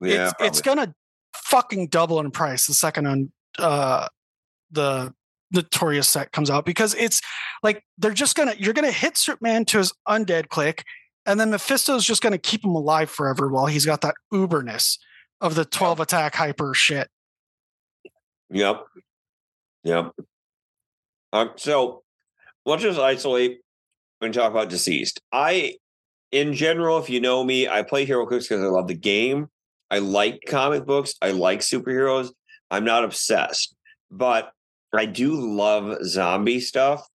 Yeah, 0.00 0.28
it's, 0.28 0.34
it's 0.40 0.60
gonna 0.60 0.94
fucking 1.34 1.88
double 1.88 2.20
in 2.20 2.30
price 2.30 2.66
the 2.66 2.74
second 2.74 3.06
on 3.06 3.32
uh 3.58 4.06
the 4.70 5.12
notorious 5.52 6.08
set 6.08 6.32
comes 6.32 6.50
out 6.50 6.64
because 6.64 6.94
it's 6.94 7.20
like 7.62 7.84
they're 7.98 8.12
just 8.12 8.36
gonna 8.36 8.54
you're 8.58 8.74
gonna 8.74 8.90
hit 8.90 9.16
Superman 9.16 9.64
to 9.66 9.78
his 9.78 9.92
undead 10.08 10.48
click, 10.48 10.84
and 11.26 11.38
then 11.38 11.50
Mephisto's 11.50 12.04
just 12.04 12.22
gonna 12.22 12.38
keep 12.38 12.64
him 12.64 12.74
alive 12.74 13.10
forever 13.10 13.48
while 13.48 13.66
he's 13.66 13.86
got 13.86 14.00
that 14.02 14.14
uberness 14.32 14.98
of 15.40 15.54
the 15.56 15.64
12 15.64 16.00
attack 16.00 16.34
hyper 16.34 16.72
shit. 16.72 17.08
Yep. 18.50 18.84
Yep. 19.84 20.12
Um, 21.32 21.50
so 21.56 22.02
let's 22.64 22.82
just 22.82 22.98
isolate 22.98 23.61
and 24.22 24.34
talk 24.34 24.50
about 24.50 24.68
deceased. 24.68 25.20
I, 25.32 25.76
in 26.30 26.54
general, 26.54 26.98
if 26.98 27.10
you 27.10 27.20
know 27.20 27.42
me, 27.44 27.68
I 27.68 27.82
play 27.82 28.06
HeroClix 28.06 28.48
because 28.48 28.62
I 28.62 28.68
love 28.68 28.88
the 28.88 28.94
game. 28.94 29.48
I 29.90 29.98
like 29.98 30.42
comic 30.46 30.86
books. 30.86 31.14
I 31.20 31.32
like 31.32 31.60
superheroes. 31.60 32.30
I'm 32.70 32.84
not 32.84 33.04
obsessed, 33.04 33.74
but 34.10 34.52
I 34.94 35.06
do 35.06 35.34
love 35.34 35.98
zombie 36.04 36.60
stuff. 36.60 37.06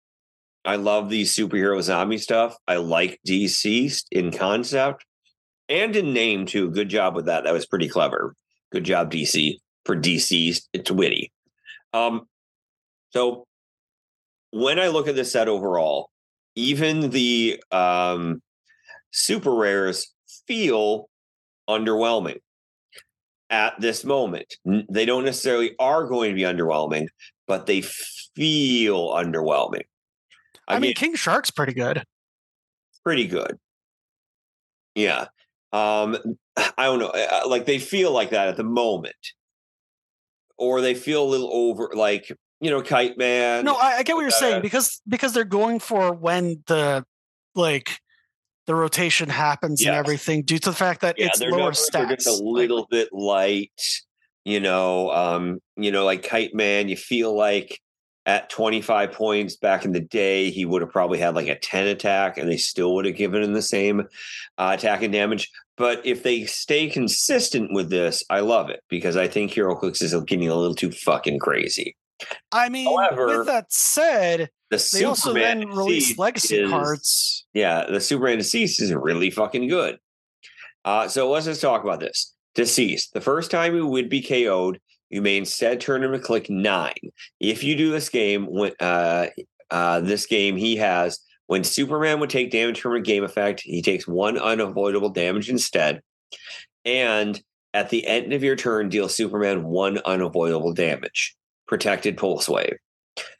I 0.64 0.76
love 0.76 1.08
the 1.08 1.22
superhero 1.22 1.80
zombie 1.80 2.18
stuff. 2.18 2.56
I 2.66 2.76
like 2.76 3.20
deceased 3.24 4.08
in 4.10 4.32
concept 4.32 5.04
and 5.68 5.94
in 5.94 6.12
name 6.12 6.46
too. 6.46 6.70
Good 6.70 6.88
job 6.88 7.14
with 7.14 7.26
that. 7.26 7.44
That 7.44 7.52
was 7.52 7.66
pretty 7.66 7.88
clever. 7.88 8.34
Good 8.72 8.84
job, 8.84 9.10
DC 9.10 9.58
for 9.84 9.94
deceased. 9.94 10.68
It's 10.72 10.90
witty. 10.90 11.32
Um, 11.92 12.26
so 13.10 13.46
when 14.50 14.78
I 14.78 14.88
look 14.88 15.08
at 15.08 15.14
this 15.14 15.32
set 15.32 15.48
overall, 15.48 16.10
even 16.56 17.10
the 17.10 17.62
um, 17.70 18.42
super 19.12 19.54
rares 19.54 20.12
feel 20.46 21.08
underwhelming 21.68 22.38
at 23.50 23.80
this 23.80 24.04
moment. 24.04 24.54
They 24.64 25.04
don't 25.04 25.24
necessarily 25.24 25.76
are 25.78 26.06
going 26.06 26.30
to 26.30 26.34
be 26.34 26.42
underwhelming, 26.42 27.06
but 27.46 27.66
they 27.66 27.82
feel 27.82 29.10
underwhelming. 29.10 29.82
I, 30.68 30.78
mean, 30.80 30.94
King 30.94 31.14
Shark's 31.14 31.50
pretty 31.50 31.74
good. 31.74 32.02
pretty 33.04 33.26
good. 33.28 33.56
Yeah. 34.94 35.26
Um, 35.72 36.16
I 36.56 36.86
don't 36.86 36.98
know. 36.98 37.08
uh, 37.08 37.42
Like 37.46 37.66
they 37.66 37.78
feel 37.78 38.10
like 38.12 38.30
that 38.30 38.48
at 38.48 38.56
the 38.56 38.64
moment. 38.64 39.14
or 40.58 40.80
they 40.80 40.94
feel 40.94 41.22
a 41.22 41.28
little 41.28 41.52
over, 41.52 41.90
like 41.94 42.32
you 42.60 42.70
know, 42.70 42.82
Kite 42.82 43.18
Man. 43.18 43.64
No, 43.64 43.74
I, 43.74 43.98
I 43.98 44.02
get 44.02 44.14
what 44.14 44.22
you're 44.22 44.28
uh, 44.28 44.32
saying 44.32 44.62
because 44.62 45.00
because 45.08 45.32
they're 45.32 45.44
going 45.44 45.78
for 45.78 46.12
when 46.12 46.62
the 46.66 47.04
like 47.54 48.00
the 48.66 48.74
rotation 48.74 49.28
happens 49.28 49.84
and 49.84 49.94
everything 49.94 50.42
due 50.42 50.58
to 50.58 50.70
the 50.70 50.76
fact 50.76 51.00
that 51.02 51.16
yeah, 51.18 51.26
it's 51.26 51.40
lower 51.40 51.70
stats. 51.70 52.16
just 52.16 52.26
a 52.26 52.32
Like, 52.32 52.40
little 52.42 52.86
bit 52.90 53.08
light. 53.12 53.80
You 54.44 54.60
know, 54.60 55.10
um, 55.10 55.58
you 55.76 55.90
know, 55.90 56.04
like 56.04 56.22
Kite 56.22 56.54
Man, 56.54 56.88
you 56.88 56.96
feel 56.96 57.36
like 57.36 57.80
at 58.26 58.50
25 58.50 59.12
points 59.12 59.56
back 59.56 59.84
in 59.84 59.92
the 59.92 60.00
day, 60.00 60.50
he 60.50 60.64
would 60.64 60.82
have 60.82 60.90
probably 60.90 61.18
had 61.18 61.34
like 61.34 61.46
a 61.48 61.58
10 61.58 61.86
attack 61.88 62.38
and 62.38 62.48
they 62.50 62.56
still 62.56 62.94
would 62.94 63.06
have 63.06 63.16
given 63.16 63.42
him 63.42 63.54
the 63.54 63.62
same 63.62 64.00
uh, 64.58 64.72
attack 64.76 65.02
and 65.02 65.12
damage. 65.12 65.48
But 65.76 66.04
if 66.04 66.22
they 66.22 66.44
stay 66.44 66.88
consistent 66.88 67.72
with 67.72 67.90
this, 67.90 68.24
I 68.30 68.40
love 68.40 68.70
it 68.70 68.80
because 68.88 69.16
I 69.16 69.28
think 69.28 69.52
HeroClix 69.52 70.02
is 70.02 70.14
getting 70.24 70.48
a 70.48 70.54
little 70.54 70.74
too 70.74 70.90
fucking 70.90 71.38
crazy. 71.38 71.96
I 72.52 72.68
mean, 72.68 72.86
However, 72.86 73.38
with 73.38 73.46
that 73.46 73.72
said, 73.72 74.50
The 74.70 74.90
they 74.92 75.04
also 75.04 75.30
Superman 75.30 75.58
then 75.60 75.68
release 75.68 76.16
legacy 76.18 76.58
is- 76.58 76.70
cards. 76.70 77.46
Yeah, 77.54 77.86
the 77.88 78.00
Superman 78.00 78.38
Deceased 78.38 78.80
is 78.82 78.92
really 78.92 79.30
fucking 79.30 79.68
good. 79.68 79.98
Uh, 80.84 81.08
so 81.08 81.30
let's 81.30 81.46
just 81.46 81.60
talk 81.60 81.82
about 81.84 82.00
this. 82.00 82.34
Deceased. 82.54 83.12
The 83.12 83.20
first 83.20 83.50
time 83.50 83.74
you 83.74 83.86
would 83.86 84.08
be 84.08 84.22
KO'd, 84.22 84.80
you 85.10 85.22
may 85.22 85.36
instead 85.36 85.80
turn 85.80 86.02
him 86.02 86.12
to 86.12 86.18
click 86.18 86.48
nine. 86.50 86.94
If 87.40 87.62
you 87.64 87.76
do 87.76 87.90
this 87.90 88.08
game, 88.08 88.46
when 88.46 88.72
uh, 88.80 89.26
uh, 89.70 90.00
this 90.00 90.26
game 90.26 90.56
he 90.56 90.76
has 90.76 91.20
when 91.46 91.64
Superman 91.64 92.20
would 92.20 92.30
take 92.30 92.50
damage 92.50 92.80
from 92.80 92.94
a 92.94 93.00
game 93.00 93.24
effect, 93.24 93.60
he 93.60 93.82
takes 93.82 94.06
one 94.06 94.36
unavoidable 94.38 95.10
damage 95.10 95.48
instead. 95.48 96.02
And 96.84 97.40
at 97.72 97.90
the 97.90 98.06
end 98.06 98.32
of 98.32 98.42
your 98.42 98.56
turn, 98.56 98.88
deal 98.88 99.08
Superman 99.08 99.64
one 99.64 99.98
unavoidable 99.98 100.72
damage. 100.72 101.36
Protected 101.68 102.16
pulse 102.16 102.48
wave. 102.48 102.76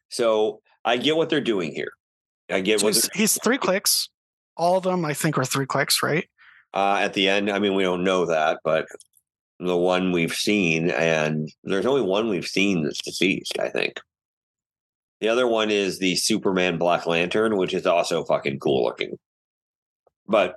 So 0.08 0.60
I 0.84 0.96
get 0.96 1.16
what 1.16 1.28
they're 1.30 1.40
doing 1.40 1.72
here. 1.72 1.92
I 2.50 2.60
get 2.60 2.80
So 2.80 2.86
what 2.86 2.94
he's, 2.94 3.10
he's 3.14 3.38
three 3.42 3.58
clicks. 3.58 4.08
All 4.56 4.78
of 4.78 4.84
them, 4.84 5.04
I 5.04 5.14
think, 5.14 5.36
are 5.38 5.44
three 5.44 5.66
clicks, 5.66 6.02
right? 6.02 6.28
uh, 6.74 6.98
at 7.00 7.14
the 7.14 7.28
end. 7.28 7.50
I 7.50 7.58
mean, 7.58 7.74
we 7.74 7.82
don't 7.82 8.04
know 8.04 8.26
that, 8.26 8.60
but 8.62 8.86
the 9.58 9.76
one 9.76 10.12
we've 10.12 10.34
seen, 10.34 10.90
and 10.90 11.50
there's 11.64 11.86
only 11.86 12.02
one 12.02 12.28
we've 12.28 12.46
seen 12.46 12.84
that's 12.84 13.00
deceased, 13.00 13.58
I 13.58 13.70
think. 13.70 13.98
The 15.20 15.28
other 15.28 15.46
one 15.46 15.70
is 15.70 15.98
the 15.98 16.16
Superman 16.16 16.76
Black 16.76 17.06
Lantern, 17.06 17.56
which 17.56 17.72
is 17.72 17.86
also 17.86 18.24
fucking 18.24 18.58
cool 18.58 18.84
looking. 18.84 19.18
But 20.28 20.56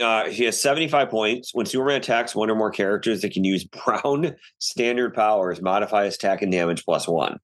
uh, 0.00 0.28
he 0.28 0.44
has 0.44 0.60
75 0.60 1.10
points. 1.10 1.54
When 1.54 1.66
Superman 1.66 1.96
attacks 1.96 2.34
one 2.34 2.50
or 2.50 2.54
more 2.54 2.70
characters 2.70 3.22
that 3.22 3.32
can 3.32 3.44
use 3.44 3.64
brown 3.84 4.36
standard 4.58 5.14
powers, 5.14 5.60
modify 5.60 6.04
his 6.04 6.14
attack 6.14 6.42
and 6.42 6.52
damage 6.52 6.84
plus 6.84 7.08
one. 7.08 7.38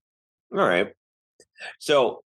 All 0.53 0.67
right. 0.67 0.93
So 1.79 2.23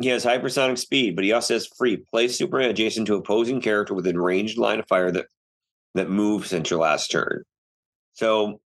he 0.00 0.08
has 0.08 0.24
hypersonic 0.24 0.78
speed, 0.78 1.16
but 1.16 1.24
he 1.24 1.32
also 1.32 1.54
has 1.54 1.66
free. 1.66 1.96
Place 1.96 2.36
Superman 2.36 2.70
adjacent 2.70 3.06
to 3.08 3.16
opposing 3.16 3.60
character 3.60 3.94
within 3.94 4.18
ranged 4.18 4.58
line 4.58 4.78
of 4.78 4.88
fire 4.88 5.10
that 5.10 5.26
that 5.94 6.10
moves 6.10 6.50
since 6.50 6.70
your 6.70 6.80
last 6.80 7.10
turn. 7.10 7.42
So 8.12 8.60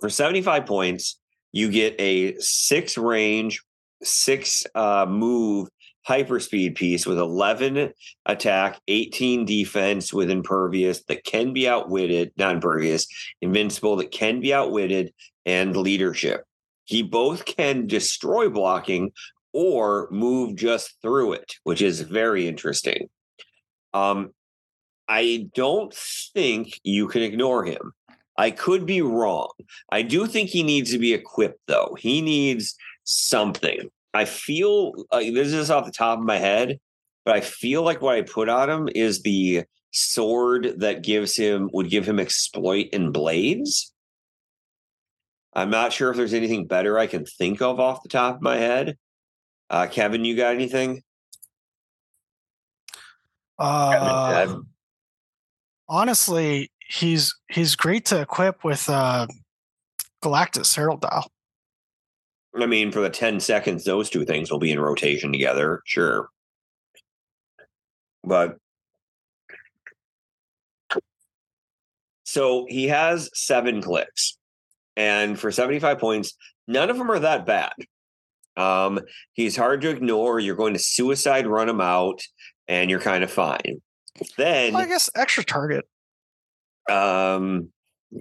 for 0.00 0.10
75 0.10 0.66
points, 0.66 1.18
you 1.52 1.70
get 1.70 1.94
a 1.98 2.36
six 2.38 2.98
range, 2.98 3.62
six 4.02 4.64
uh, 4.74 5.06
move 5.08 5.68
hyperspeed 6.08 6.76
piece 6.76 7.06
with 7.06 7.18
11 7.18 7.92
attack, 8.26 8.80
18 8.88 9.44
defense 9.44 10.12
with 10.12 10.30
impervious 10.30 11.02
that 11.04 11.24
can 11.24 11.52
be 11.52 11.68
outwitted, 11.68 12.32
not 12.36 12.54
impervious, 12.54 13.06
invincible 13.40 13.96
that 13.96 14.10
can 14.10 14.40
be 14.40 14.52
outwitted, 14.52 15.12
and 15.46 15.76
leadership. 15.76 16.44
He 16.84 17.02
both 17.02 17.44
can 17.44 17.86
destroy 17.86 18.48
blocking 18.48 19.12
or 19.52 20.08
move 20.10 20.56
just 20.56 20.96
through 21.00 21.34
it, 21.34 21.54
which 21.62 21.80
is 21.80 22.00
very 22.00 22.46
interesting. 22.46 23.08
Um, 23.94 24.32
I 25.08 25.48
don't 25.54 25.94
think 25.94 26.80
you 26.82 27.08
can 27.08 27.22
ignore 27.22 27.64
him. 27.64 27.92
I 28.36 28.50
could 28.50 28.84
be 28.84 29.00
wrong. 29.00 29.52
I 29.90 30.02
do 30.02 30.26
think 30.26 30.50
he 30.50 30.62
needs 30.62 30.90
to 30.90 30.98
be 30.98 31.14
equipped, 31.14 31.60
though. 31.66 31.96
He 31.98 32.20
needs 32.20 32.74
something. 33.04 33.90
I 34.14 34.24
feel 34.24 34.92
like 35.12 35.34
this 35.34 35.52
is 35.52 35.70
off 35.70 35.86
the 35.86 35.92
top 35.92 36.18
of 36.18 36.24
my 36.24 36.36
head, 36.36 36.78
but 37.24 37.34
I 37.34 37.40
feel 37.40 37.82
like 37.82 38.00
what 38.00 38.14
I 38.14 38.22
put 38.22 38.48
on 38.48 38.70
him 38.70 38.88
is 38.94 39.22
the 39.22 39.64
sword 39.90 40.74
that 40.78 41.02
gives 41.02 41.36
him 41.36 41.68
would 41.72 41.90
give 41.90 42.06
him 42.06 42.20
exploit 42.20 42.88
and 42.92 43.12
blades. 43.12 43.92
I'm 45.52 45.70
not 45.70 45.92
sure 45.92 46.10
if 46.10 46.16
there's 46.16 46.34
anything 46.34 46.66
better 46.66 46.98
I 46.98 47.06
can 47.06 47.26
think 47.26 47.60
of 47.60 47.80
off 47.80 48.02
the 48.02 48.08
top 48.08 48.36
of 48.36 48.42
my 48.42 48.56
head. 48.56 48.96
Uh, 49.70 49.86
Kevin, 49.86 50.24
you 50.24 50.36
got 50.36 50.54
anything? 50.54 51.02
Uh, 53.58 54.32
Kevin, 54.32 54.66
honestly, 55.88 56.70
he's 56.88 57.34
he's 57.50 57.76
great 57.76 58.04
to 58.06 58.20
equip 58.20 58.64
with 58.64 58.88
uh, 58.88 59.26
Galactus 60.22 60.74
Herald 60.74 61.00
Dial. 61.00 61.30
I 62.60 62.66
mean, 62.66 62.92
for 62.92 63.00
the 63.00 63.10
10 63.10 63.40
seconds, 63.40 63.84
those 63.84 64.08
two 64.10 64.24
things 64.24 64.50
will 64.50 64.58
be 64.58 64.70
in 64.70 64.78
rotation 64.80 65.32
together. 65.32 65.80
Sure. 65.86 66.28
But 68.22 68.56
so 72.24 72.66
he 72.68 72.88
has 72.88 73.30
seven 73.34 73.82
clicks. 73.82 74.36
And 74.96 75.38
for 75.38 75.50
75 75.50 75.98
points, 75.98 76.34
none 76.68 76.90
of 76.90 76.96
them 76.98 77.10
are 77.10 77.18
that 77.18 77.46
bad. 77.46 77.72
Um, 78.56 79.00
he's 79.32 79.56
hard 79.56 79.80
to 79.80 79.90
ignore. 79.90 80.38
You're 80.38 80.54
going 80.54 80.74
to 80.74 80.78
suicide 80.78 81.46
run 81.46 81.68
him 81.68 81.80
out, 81.80 82.20
and 82.68 82.88
you're 82.88 83.00
kind 83.00 83.24
of 83.24 83.30
fine. 83.30 83.82
Then 84.36 84.72
Well, 84.72 84.82
I 84.82 84.86
guess 84.86 85.10
extra 85.16 85.44
target. 85.44 85.84
um, 86.88 87.70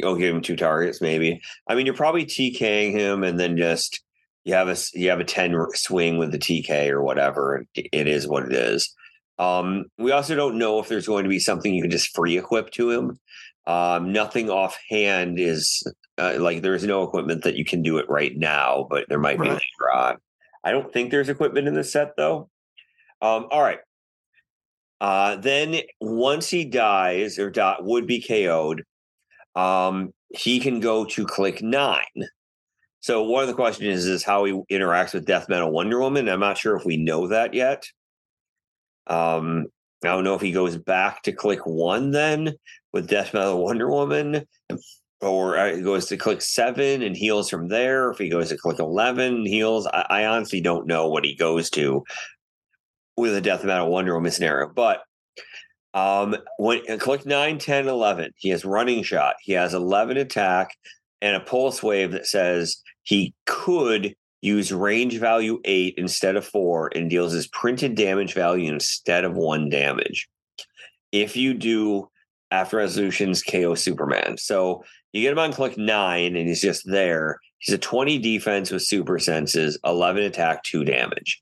I'll 0.04 0.16
give 0.16 0.36
him 0.36 0.42
two 0.42 0.56
targets, 0.56 1.02
maybe. 1.02 1.40
I 1.68 1.76
mean, 1.76 1.86
you're 1.86 1.94
probably 1.94 2.26
TKing 2.26 2.94
him, 2.94 3.24
and 3.24 3.40
then 3.40 3.56
just 3.58 4.04
you 4.46 4.54
have 4.54 4.68
a 4.68 4.76
you 4.94 5.10
have 5.10 5.20
a 5.20 5.24
ten 5.26 5.56
swing 5.74 6.18
with 6.18 6.32
the 6.32 6.38
TK 6.40 6.90
or 6.90 7.02
whatever. 7.02 7.56
and 7.56 7.68
it- 7.76 8.08
is 8.08 8.28
what 8.28 8.44
it 8.46 8.54
is. 8.54 8.94
Um, 9.40 9.86
we 9.98 10.12
also 10.12 10.36
don't 10.36 10.58
know 10.58 10.80
if 10.80 10.88
there's 10.90 11.08
going 11.08 11.24
to 11.24 11.30
be 11.30 11.40
something 11.40 11.74
you 11.74 11.82
can 11.82 11.92
just 11.92 12.16
free 12.16 12.38
equip 12.38 12.70
to 12.72 12.92
him. 12.92 13.20
Um, 13.66 14.12
nothing 14.12 14.50
offhand 14.50 15.40
is 15.40 15.82
uh, 16.18 16.36
like 16.40 16.62
there 16.62 16.76
is 16.76 16.84
no 16.84 17.02
equipment 17.04 17.44
that 17.44 17.56
you 17.56 17.66
can 17.66 17.82
do 17.82 17.98
it 17.98 18.06
right 18.10 18.38
now, 18.38 18.86
but 18.90 19.06
there 19.10 19.20
might 19.20 19.40
be 19.40 19.48
later 19.50 19.92
on. 19.94 20.18
I 20.64 20.72
don't 20.72 20.92
think 20.94 21.10
there's 21.12 21.30
equipment 21.30 21.68
in 21.68 21.74
the 21.74 21.84
set 21.84 22.12
though. 22.18 22.50
Um, 23.22 23.48
all 23.52 23.62
right. 23.62 23.80
Uh, 25.02 25.36
then 25.38 25.82
once 26.00 26.50
he 26.50 26.64
dies 26.66 27.40
or 27.40 27.50
di- 27.50 27.78
would 27.82 28.06
be 28.08 28.22
KO'd, 28.22 28.84
um, 29.56 30.14
he 30.30 30.60
can 30.60 30.80
go 30.80 31.06
to 31.06 31.26
click 31.26 31.62
nine. 31.62 32.04
So 33.04 33.22
one 33.22 33.42
of 33.42 33.50
the 33.50 33.54
questions 33.54 34.00
is, 34.00 34.06
is 34.06 34.24
how 34.24 34.46
he 34.46 34.54
interacts 34.72 35.14
with 35.14 35.26
Death 35.26 35.50
Metal 35.50 35.70
Wonder 35.70 36.00
Woman. 36.00 36.30
I'm 36.30 36.40
not 36.40 36.58
sure 36.58 36.78
if 36.78 36.86
we 36.86 36.96
know 36.96 37.28
that 37.28 37.54
yet. 37.54 37.86
Um, 39.08 39.66
I 40.06 40.08
don't 40.08 40.24
know 40.24 40.36
if 40.36 40.42
he 40.42 40.54
goes 40.54 40.78
back 40.78 41.22
to 41.24 41.34
click 41.34 41.66
one 41.66 42.12
then 42.12 42.54
with 42.94 43.10
Death 43.10 43.34
Metal 43.34 43.62
Wonder 43.62 43.90
Woman, 43.90 44.46
or 45.20 45.58
uh, 45.58 45.76
goes 45.82 46.06
to 46.08 46.18
click 46.18 46.42
seven 46.42 47.02
and 47.02 47.14
heals 47.14 47.50
from 47.50 47.68
there. 47.68 48.10
If 48.10 48.20
he 48.20 48.30
goes 48.30 48.48
to 48.50 48.58
click 48.58 48.80
eleven 48.80 49.46
heals, 49.46 49.86
I, 49.86 50.06
I 50.10 50.26
honestly 50.26 50.62
don't 50.62 50.88
know 50.88 51.10
what 51.10 51.26
he 51.26 51.36
goes 51.36 51.70
to 51.72 52.06
with 53.18 53.36
a 53.36 53.42
Death 53.42 53.66
Metal 53.66 53.92
Wonder 53.92 54.14
Woman 54.14 54.32
scenario. 54.32 54.70
But 54.70 55.04
um, 55.94 56.38
when 56.58 56.90
uh, 56.90 56.98
click 56.98 57.26
9, 57.26 57.58
10, 57.58 57.90
11, 57.90 58.32
he 58.38 58.50
has 58.50 58.64
running 58.64 59.04
shot. 59.04 59.36
He 59.42 59.52
has 59.54 59.74
11 59.74 60.16
attack 60.16 60.78
and 61.24 61.38
a 61.38 61.40
pulse 61.40 61.82
wave 61.82 62.12
that 62.12 62.28
says 62.28 62.84
he 63.04 63.34
could 63.46 64.14
use 64.42 64.74
range 64.74 65.18
value 65.18 65.60
8 65.64 65.96
instead 65.98 66.36
of 66.36 66.46
4 66.46 66.92
and 66.94 67.10
deals 67.10 67.32
his 67.32 67.48
printed 67.48 67.96
damage 67.96 68.34
value 68.34 68.70
instead 68.72 69.24
of 69.24 69.34
1 69.34 69.70
damage. 69.70 70.28
If 71.14 71.38
you 71.38 71.54
do 71.54 72.10
after 72.52 72.78
resolutions 72.78 73.42
KO 73.42 73.74
Superman. 73.74 74.38
So 74.38 74.84
you 75.14 75.22
get 75.22 75.32
him 75.32 75.40
on 75.40 75.54
click 75.54 75.78
9 75.78 76.36
and 76.36 76.48
he's 76.48 76.62
just 76.62 76.84
there. 76.86 77.40
He's 77.60 77.74
a 77.74 77.80
20 77.80 78.20
defense 78.20 78.70
with 78.70 78.84
super 78.84 79.18
senses, 79.18 79.80
11 79.86 80.24
attack, 80.24 80.64
2 80.64 80.84
damage. 80.84 81.42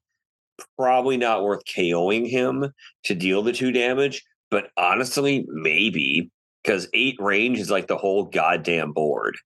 Probably 0.78 1.18
not 1.18 1.44
worth 1.44 1.66
KOing 1.66 2.30
him 2.30 2.72
to 3.06 3.16
deal 3.16 3.42
the 3.42 3.52
2 3.52 3.72
damage, 3.72 4.24
but 4.52 4.70
honestly, 4.78 5.44
maybe 5.50 6.30
because 6.64 6.88
eight 6.94 7.18
range 7.20 7.60
is 7.60 7.72
like 7.72 7.88
the 7.88 7.98
whole 7.98 8.26
goddamn 8.26 8.92
board. 8.92 9.38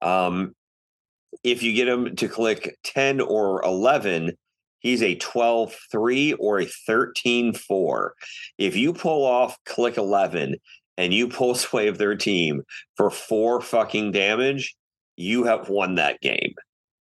Um, 0.00 0.54
if 1.42 1.62
you 1.62 1.72
get 1.72 1.88
him 1.88 2.16
to 2.16 2.28
click 2.28 2.76
10 2.84 3.20
or 3.20 3.64
11, 3.64 4.36
he's 4.80 5.02
a 5.02 5.14
12 5.16 5.74
3 5.90 6.32
or 6.34 6.60
a 6.60 6.66
13 6.66 7.54
4. 7.54 8.14
If 8.58 8.76
you 8.76 8.92
pull 8.92 9.24
off 9.24 9.56
click 9.64 9.96
11 9.96 10.56
and 10.96 11.14
you 11.14 11.28
pull 11.28 11.54
sway 11.54 11.88
of 11.88 11.98
their 11.98 12.16
team 12.16 12.62
for 12.96 13.10
four 13.10 13.60
fucking 13.60 14.12
damage, 14.12 14.76
you 15.16 15.44
have 15.44 15.68
won 15.68 15.96
that 15.96 16.20
game. 16.20 16.54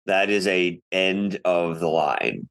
That 0.06 0.30
is 0.30 0.46
a 0.46 0.80
end 0.90 1.38
of 1.44 1.80
the 1.80 1.88
line. 1.88 2.48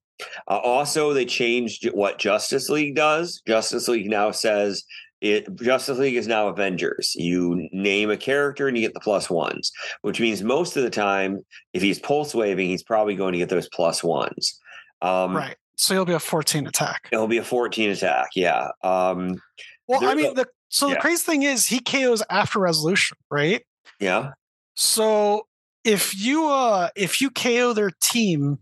Uh, 0.47 0.57
also, 0.57 1.13
they 1.13 1.25
changed 1.25 1.89
what 1.93 2.19
Justice 2.19 2.69
League 2.69 2.95
does. 2.95 3.41
Justice 3.47 3.87
League 3.87 4.09
now 4.09 4.31
says 4.31 4.83
it 5.21 5.53
Justice 5.55 5.97
League 5.97 6.15
is 6.15 6.27
now 6.27 6.47
Avengers. 6.47 7.13
You 7.15 7.67
name 7.71 8.09
a 8.09 8.17
character 8.17 8.67
and 8.67 8.77
you 8.77 8.83
get 8.83 8.93
the 8.93 8.99
plus 8.99 9.29
ones, 9.29 9.71
which 10.01 10.19
means 10.19 10.43
most 10.43 10.77
of 10.77 10.83
the 10.83 10.89
time, 10.89 11.45
if 11.73 11.81
he's 11.81 11.99
pulse 11.99 12.35
waving, 12.35 12.69
he's 12.69 12.83
probably 12.83 13.15
going 13.15 13.33
to 13.33 13.39
get 13.39 13.49
those 13.49 13.69
plus 13.69 14.03
ones. 14.03 14.59
Um, 15.01 15.35
right. 15.35 15.55
So 15.75 15.93
he'll 15.93 16.05
be 16.05 16.13
a 16.13 16.19
14 16.19 16.67
attack. 16.67 17.07
It'll 17.11 17.27
be 17.27 17.37
a 17.37 17.43
14 17.43 17.91
attack. 17.91 18.29
Yeah. 18.35 18.69
Um, 18.83 19.39
Well, 19.87 20.05
I 20.05 20.15
mean, 20.15 20.33
the 20.33 20.47
so 20.69 20.87
yeah. 20.87 20.95
the 20.95 20.99
crazy 20.99 21.23
thing 21.23 21.43
is 21.43 21.65
he 21.65 21.79
KOs 21.79 22.23
after 22.29 22.59
resolution, 22.59 23.17
right? 23.29 23.63
yeah. 23.99 24.31
So 24.75 25.47
if 25.83 26.19
you 26.19 26.47
uh 26.47 26.89
if 26.95 27.21
you 27.21 27.31
KO 27.31 27.73
their 27.73 27.91
team 28.01 28.59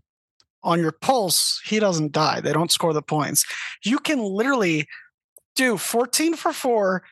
on 0.62 0.80
your 0.80 0.92
pulse, 0.92 1.60
he 1.64 1.78
doesn't 1.78 2.12
die. 2.12 2.40
They 2.40 2.52
don't 2.52 2.70
score 2.70 2.92
the 2.92 3.02
points. 3.02 3.44
You 3.84 3.98
can 3.98 4.20
literally 4.20 4.86
do 5.56 5.76
14 5.76 6.36
for 6.36 6.52
4. 6.52 7.02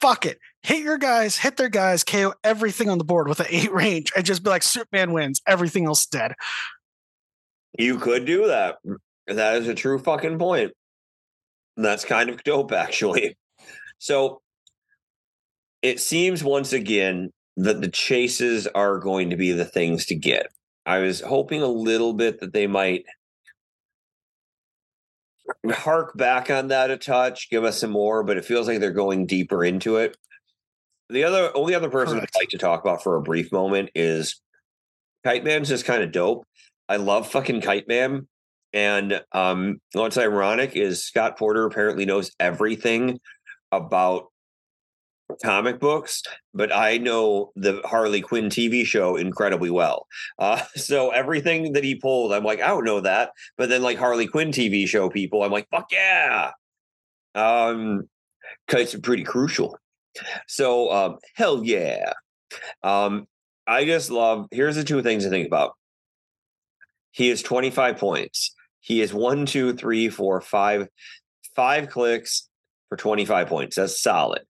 Fuck 0.00 0.26
it. 0.26 0.38
Hit 0.62 0.82
your 0.82 0.98
guys, 0.98 1.36
hit 1.36 1.56
their 1.56 1.68
guys, 1.68 2.04
KO 2.04 2.34
everything 2.42 2.88
on 2.88 2.98
the 2.98 3.04
board 3.04 3.28
with 3.28 3.40
an 3.40 3.46
8 3.50 3.72
range 3.74 4.12
and 4.16 4.24
just 4.24 4.42
be 4.42 4.50
like 4.50 4.62
Superman 4.62 5.12
wins, 5.12 5.42
everything 5.46 5.86
else 5.86 6.06
dead. 6.06 6.34
You 7.78 7.98
could 7.98 8.24
do 8.24 8.46
that. 8.46 8.76
That 9.26 9.56
is 9.56 9.68
a 9.68 9.74
true 9.74 9.98
fucking 9.98 10.38
point. 10.38 10.72
That's 11.76 12.04
kind 12.04 12.30
of 12.30 12.42
dope, 12.44 12.72
actually. 12.72 13.36
So 13.98 14.40
it 15.82 16.00
seems 16.00 16.42
once 16.42 16.72
again 16.72 17.30
that 17.56 17.80
the 17.80 17.88
chases 17.88 18.66
are 18.68 18.98
going 18.98 19.30
to 19.30 19.36
be 19.36 19.52
the 19.52 19.64
things 19.64 20.06
to 20.06 20.14
get. 20.14 20.46
I 20.86 20.98
was 20.98 21.20
hoping 21.20 21.62
a 21.62 21.68
little 21.68 22.12
bit 22.12 22.40
that 22.40 22.52
they 22.52 22.66
might 22.66 23.04
hark 25.70 26.16
back 26.16 26.50
on 26.50 26.68
that 26.68 26.90
a 26.90 26.96
touch, 26.96 27.50
give 27.50 27.64
us 27.64 27.80
some 27.80 27.90
more, 27.90 28.22
but 28.22 28.36
it 28.36 28.44
feels 28.44 28.66
like 28.66 28.80
they're 28.80 28.90
going 28.90 29.26
deeper 29.26 29.64
into 29.64 29.96
it. 29.96 30.16
The 31.10 31.24
other 31.24 31.50
only 31.54 31.74
other 31.74 31.90
person 31.90 32.18
Correct. 32.18 32.32
I'd 32.34 32.40
like 32.40 32.48
to 32.50 32.58
talk 32.58 32.80
about 32.82 33.02
for 33.02 33.16
a 33.16 33.22
brief 33.22 33.52
moment 33.52 33.90
is 33.94 34.40
Kite 35.24 35.44
Man's 35.44 35.68
just 35.68 35.84
kind 35.84 36.02
of 36.02 36.12
dope. 36.12 36.46
I 36.88 36.96
love 36.96 37.30
fucking 37.30 37.60
Kite 37.60 37.88
Man. 37.88 38.26
And 38.72 39.22
um, 39.32 39.80
what's 39.92 40.18
ironic 40.18 40.74
is 40.74 41.04
Scott 41.04 41.38
Porter 41.38 41.64
apparently 41.64 42.04
knows 42.04 42.32
everything 42.40 43.20
about 43.70 44.26
comic 45.42 45.80
books, 45.80 46.22
but 46.52 46.74
I 46.74 46.98
know 46.98 47.52
the 47.56 47.80
Harley 47.84 48.20
Quinn 48.20 48.48
TV 48.48 48.84
show 48.84 49.16
incredibly 49.16 49.70
well. 49.70 50.06
Uh, 50.38 50.62
so 50.76 51.10
everything 51.10 51.72
that 51.72 51.84
he 51.84 51.94
pulled, 51.94 52.32
I'm 52.32 52.44
like, 52.44 52.60
I 52.60 52.68
don't 52.68 52.84
know 52.84 53.00
that. 53.00 53.32
But 53.56 53.68
then, 53.68 53.82
like 53.82 53.98
Harley 53.98 54.26
Quinn 54.26 54.50
TV 54.50 54.86
show 54.86 55.08
people, 55.08 55.42
I'm 55.42 55.52
like, 55.52 55.68
fuck 55.70 55.90
yeah. 55.92 56.52
Um, 57.34 58.08
because 58.66 58.94
it's 58.94 59.02
pretty 59.02 59.24
crucial. 59.24 59.76
So, 60.46 60.92
um, 60.92 61.18
hell 61.34 61.64
yeah. 61.64 62.12
Um, 62.82 63.26
I 63.66 63.84
just 63.84 64.10
love. 64.10 64.46
Here's 64.50 64.76
the 64.76 64.84
two 64.84 65.02
things 65.02 65.24
to 65.24 65.30
think 65.30 65.46
about. 65.46 65.72
He 67.10 67.30
is 67.30 67.42
25 67.42 67.96
points. 67.96 68.54
He 68.80 69.00
is 69.00 69.14
one, 69.14 69.46
two, 69.46 69.72
three, 69.72 70.08
four, 70.08 70.40
five, 70.40 70.88
five 71.56 71.88
clicks 71.88 72.48
for 72.88 72.96
25 72.96 73.48
points. 73.48 73.76
That's 73.76 74.00
solid. 74.00 74.42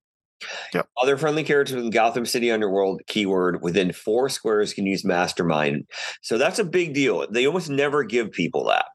Yep. 0.73 0.89
Other 1.01 1.17
friendly 1.17 1.45
characters 1.45 1.83
in 1.83 1.91
Gotham 1.91 2.27
City 2.27 2.51
Underworld 2.51 3.03
keyword 3.07 3.63
within 3.63 3.93
four 3.93 4.29
squares 4.29 4.75
can 4.75 4.87
use 4.87 5.05
Mastermind. 5.05 5.87
So 6.23 6.39
that's 6.39 6.59
a 6.59 6.65
big 6.65 6.95
deal. 6.95 7.27
They 7.31 7.47
almost 7.47 7.71
never 7.71 8.05
give 8.05 8.33
people 8.33 8.65
that 8.67 8.87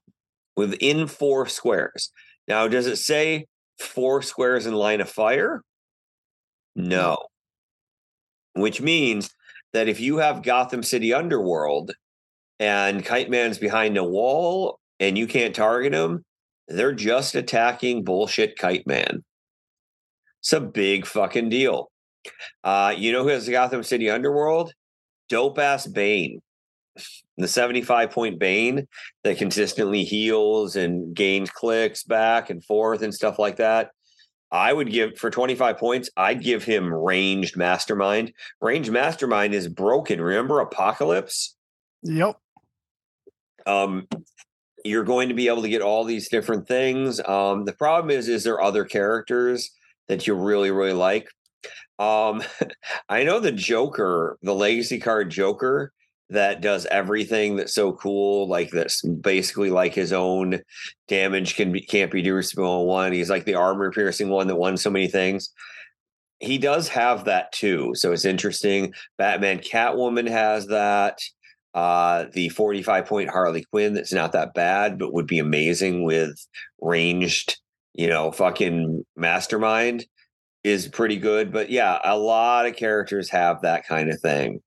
within 0.55 1.07
four 1.07 1.47
squares. 1.47 2.11
Now, 2.47 2.67
does 2.67 2.85
it 2.85 2.97
say 2.97 3.45
four 3.79 4.21
squares 4.21 4.65
in 4.65 4.73
line 4.73 5.01
of 5.01 5.09
fire? 5.09 5.61
No. 6.75 7.17
Which 8.55 8.81
means 8.81 9.29
that 9.73 9.87
if 9.87 9.99
you 9.99 10.17
have 10.17 10.43
Gotham 10.43 10.83
City 10.83 11.13
Underworld 11.13 11.91
and 12.59 13.05
Kite 13.05 13.29
Man's 13.29 13.57
behind 13.57 13.97
a 13.97 14.03
wall 14.03 14.79
and 14.99 15.17
you 15.17 15.27
can't 15.27 15.55
target 15.55 15.93
him, 15.93 16.25
they're 16.67 16.93
just 16.93 17.35
attacking 17.35 18.03
bullshit 18.03 18.57
Kite 18.57 18.85
Man. 18.85 19.23
It's 20.39 20.53
a 20.53 20.59
big 20.61 21.05
fucking 21.05 21.49
deal. 21.49 21.91
Uh, 22.63 22.93
you 22.97 23.11
know 23.11 23.23
who 23.23 23.29
has 23.29 23.45
the 23.45 23.51
Gotham 23.51 23.83
City 23.83 24.09
Underworld? 24.09 24.73
Dope 25.29 25.59
ass 25.59 25.87
Bane. 25.87 26.41
The 27.37 27.47
75 27.47 28.11
point 28.11 28.39
Bane 28.39 28.87
that 29.23 29.37
consistently 29.37 30.03
heals 30.03 30.75
and 30.75 31.15
gains 31.15 31.49
clicks 31.49 32.03
back 32.03 32.49
and 32.49 32.63
forth 32.63 33.01
and 33.01 33.13
stuff 33.13 33.39
like 33.39 33.57
that. 33.57 33.91
I 34.51 34.73
would 34.73 34.91
give 34.91 35.17
for 35.17 35.29
25 35.29 35.77
points, 35.77 36.09
I'd 36.17 36.41
give 36.41 36.63
him 36.63 36.91
ranged 36.91 37.55
mastermind. 37.55 38.33
Ranged 38.59 38.91
mastermind 38.91 39.53
is 39.53 39.67
broken. 39.67 40.19
Remember 40.19 40.59
Apocalypse? 40.59 41.55
Yep. 42.03 42.35
um 43.67 44.07
you're 44.85 45.03
going 45.03 45.27
to 45.27 45.35
be 45.35 45.49
able 45.49 45.61
to 45.61 45.67
get 45.69 45.81
all 45.81 46.05
these 46.05 46.29
different 46.29 46.65
things 46.65 47.19
um 47.27 47.65
the 47.65 47.73
problem 47.73 48.09
is 48.09 48.29
is 48.29 48.45
there 48.45 48.61
other 48.61 48.85
characters 48.85 49.71
that 50.09 50.27
you 50.27 50.33
really 50.33 50.71
really 50.71 50.93
like. 50.93 51.29
Um 51.97 52.43
i 53.09 53.23
know 53.23 53.39
the 53.39 53.51
joker 53.51 54.37
the 54.41 54.53
legacy 54.53 54.99
card 54.99 55.29
joker 55.29 55.93
that 56.29 56.61
does 56.61 56.85
everything 56.87 57.55
that's 57.55 57.73
so 57.73 57.91
cool 57.93 58.47
like 58.47 58.69
that's 58.71 59.01
basically 59.01 59.69
like 59.69 59.93
his 59.93 60.13
own 60.13 60.59
damage 61.07 61.55
can 61.55 61.71
be 61.71 61.81
can't 61.81 62.11
be 62.11 62.19
reducible 62.19 62.85
one 62.85 63.11
he's 63.11 63.29
like 63.29 63.45
the 63.45 63.55
armor 63.55 63.91
piercing 63.91 64.29
one 64.29 64.47
that 64.47 64.55
won 64.55 64.77
so 64.77 64.89
many 64.89 65.07
things. 65.07 65.49
He 66.39 66.57
does 66.57 66.87
have 66.89 67.25
that 67.25 67.51
too 67.51 67.93
so 67.95 68.11
it's 68.11 68.25
interesting. 68.25 68.93
Batman 69.17 69.59
catwoman 69.59 70.29
has 70.29 70.67
that. 70.67 71.19
Uh, 71.75 72.25
the 72.33 72.49
45 72.49 73.05
point 73.05 73.29
Harley 73.29 73.63
Quinn 73.63 73.93
that's 73.93 74.11
not 74.11 74.31
that 74.31 74.55
bad, 74.55 74.97
but 74.97 75.13
would 75.13 75.27
be 75.27 75.37
amazing 75.37 76.03
with 76.03 76.33
ranged, 76.81 77.59
you 77.99 78.07
know, 78.07 78.31
fucking 78.31 79.03
mastermind 79.17 80.05
is 80.63 80.87
pretty 80.87 81.17
good. 81.17 81.51
But 81.51 81.69
yeah, 81.69 81.99
a 82.05 82.17
lot 82.17 82.65
of 82.65 82.77
characters 82.77 83.29
have 83.29 83.61
that 83.63 83.85
kind 83.85 84.09
of 84.09 84.21
thing. 84.21 84.61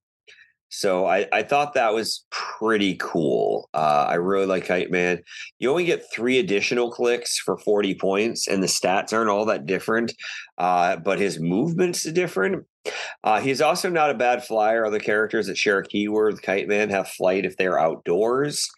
So 0.68 1.06
I, 1.06 1.26
I 1.32 1.42
thought 1.42 1.72
that 1.72 1.94
was 1.94 2.26
pretty 2.30 2.96
cool. 3.00 3.70
Uh, 3.72 4.04
I 4.06 4.14
really 4.14 4.44
like 4.44 4.66
Kite 4.66 4.90
Man. 4.90 5.22
You 5.58 5.70
only 5.70 5.86
get 5.86 6.04
three 6.14 6.40
additional 6.40 6.90
clicks 6.90 7.38
for 7.38 7.56
40 7.56 7.94
points, 7.94 8.48
and 8.48 8.62
the 8.62 8.66
stats 8.66 9.14
aren't 9.14 9.30
all 9.30 9.46
that 9.46 9.64
different, 9.64 10.12
uh, 10.58 10.96
but 10.96 11.18
his 11.18 11.40
movement's 11.40 12.06
are 12.06 12.12
different. 12.12 12.66
Uh, 13.24 13.40
he's 13.40 13.62
also 13.62 13.88
not 13.88 14.10
a 14.10 14.14
bad 14.14 14.44
flyer. 14.44 14.84
Other 14.84 14.98
characters 14.98 15.46
that 15.46 15.56
share 15.56 15.78
a 15.78 15.86
keyword 15.86 16.34
with 16.34 16.42
Kite 16.42 16.68
Man 16.68 16.90
have 16.90 17.08
flight 17.08 17.46
if 17.46 17.56
they're 17.56 17.78
outdoors. 17.78 18.68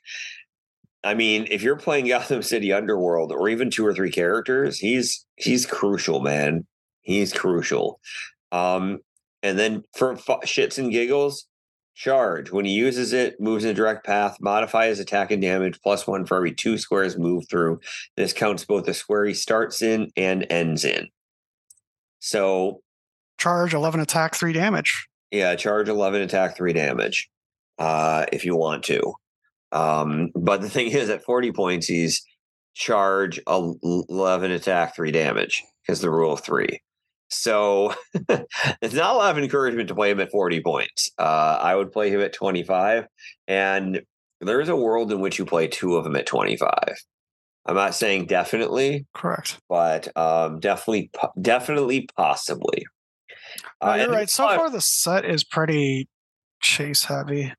I 1.05 1.15
mean, 1.15 1.47
if 1.51 1.63
you're 1.63 1.77
playing 1.77 2.07
Gotham 2.09 2.43
City 2.43 2.73
Underworld 2.73 3.33
or 3.33 3.49
even 3.49 3.71
two 3.71 3.87
or 3.87 3.95
three 3.95 4.11
characters, 4.11 4.79
he's 4.79 5.25
he's 5.37 5.67
crucial, 5.67 6.21
man. 6.21 6.67
He's 7.03 7.33
crucial. 7.33 8.01
Um, 8.53 9.01
and 9.43 9.59
then 9.59 9.83
for 9.95 10.17
fu- 10.17 10.41
shits 10.45 10.79
and 10.79 10.91
giggles, 10.91 11.47
charge. 11.95 12.51
When 12.51 12.65
he 12.65 12.73
uses 12.73 13.13
it, 13.13 13.39
moves 13.39 13.65
in 13.65 13.71
a 13.71 13.75
direct 13.75 14.07
path, 14.07 14.39
modify 14.41 14.87
his 14.87 15.01
attack 15.01 15.31
and 15.31 15.43
damage 15.43 15.79
plus 15.83 16.07
one 16.07 16.25
for 16.25 16.37
every 16.39 16.55
two 16.55 16.79
squares 16.79 17.19
moved 17.19 17.49
through. 17.51 17.81
This 18.17 18.33
counts 18.33 18.65
both 18.65 18.87
the 18.87 18.95
square 18.95 19.27
he 19.27 19.35
starts 19.35 19.83
in 19.83 20.11
and 20.17 20.47
ends 20.51 20.85
in. 20.85 21.09
So 22.21 22.81
Charge 23.39 23.75
11 23.75 24.01
attack, 24.01 24.35
3 24.35 24.53
damage. 24.53 25.09
yeah, 25.31 25.55
charge 25.57 25.89
11, 25.89 26.23
attack 26.23 26.57
3 26.57 26.73
damage 26.73 27.29
uh, 27.79 28.25
if 28.33 28.45
you 28.45 28.57
want 28.57 28.85
to. 28.85 29.13
Um, 29.75 30.31
but 30.35 30.61
the 30.62 30.70
thing 30.70 30.89
is, 30.91 31.11
at 31.11 31.25
40 31.25 31.53
points, 31.53 31.87
he's 31.87 32.22
charge 32.75 33.41
el- 33.47 33.79
11, 33.83 34.51
attack 34.53 34.95
3 34.97 35.11
damage 35.11 35.62
because 35.87 36.01
the 36.01 36.11
rule 36.11 36.33
of 36.33 36.41
3. 36.41 36.81
So 37.29 37.95
it's 38.81 38.95
not 38.95 39.14
a 39.14 39.18
lot 39.18 39.37
of 39.37 39.43
encouragement 39.43 39.89
to 39.89 39.95
play 39.95 40.11
him 40.11 40.20
at 40.20 40.31
40 40.31 40.61
points. 40.62 41.11
Uh, 41.18 41.59
I 41.61 41.75
would 41.75 41.91
play 41.93 42.09
him 42.11 42.20
at 42.20 42.33
25. 42.33 43.07
And 43.49 44.03
there 44.41 44.61
is 44.61 44.68
a 44.68 44.77
world 44.77 45.11
in 45.12 45.20
which 45.20 45.39
you 45.39 45.45
play 45.45 45.66
two 45.66 45.97
of 45.97 46.05
them 46.05 46.16
at 46.16 46.27
25. 46.27 46.70
I'm 47.66 47.75
not 47.77 47.95
saying 47.95 48.27
definitely, 48.27 49.07
Correct. 49.14 49.59
but 49.70 50.14
um, 50.16 50.61
definitely, 50.61 51.11
definitely, 51.41 52.07
possibly. 52.16 52.85
No, 53.83 53.89
Uh, 53.91 53.95
you're 53.97 54.11
right. 54.11 54.29
So 54.29 54.47
far, 54.47 54.68
the 54.70 54.81
set 54.83 55.25
is 55.25 55.45
pretty 55.45 56.09
chase 56.61 57.05
heavy. 57.05 57.53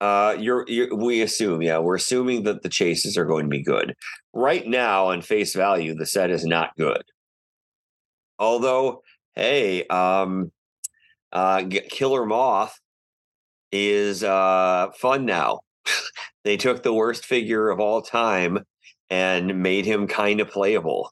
Uh, 0.00 0.36
you're, 0.38 0.64
you're 0.68 0.94
we 0.94 1.22
assume, 1.22 1.62
yeah, 1.62 1.78
we're 1.78 1.94
assuming 1.94 2.42
that 2.44 2.62
the 2.62 2.68
chases 2.68 3.16
are 3.16 3.24
going 3.24 3.44
to 3.44 3.50
be 3.50 3.62
good. 3.62 3.94
Right 4.32 4.66
now, 4.66 5.06
on 5.06 5.22
face 5.22 5.54
value, 5.54 5.94
the 5.94 6.06
set 6.06 6.30
is 6.30 6.44
not 6.44 6.76
good. 6.76 7.02
Although, 8.38 9.02
hey, 9.34 9.86
um, 9.86 10.50
uh, 11.32 11.64
Killer 11.88 12.26
Moth 12.26 12.78
is 13.72 14.22
uh, 14.22 14.90
fun 14.98 15.24
now. 15.24 15.60
they 16.44 16.56
took 16.56 16.82
the 16.82 16.92
worst 16.92 17.24
figure 17.24 17.68
of 17.70 17.80
all 17.80 18.02
time 18.02 18.58
and 19.10 19.62
made 19.62 19.84
him 19.84 20.06
kind 20.06 20.40
of 20.40 20.50
playable. 20.50 21.10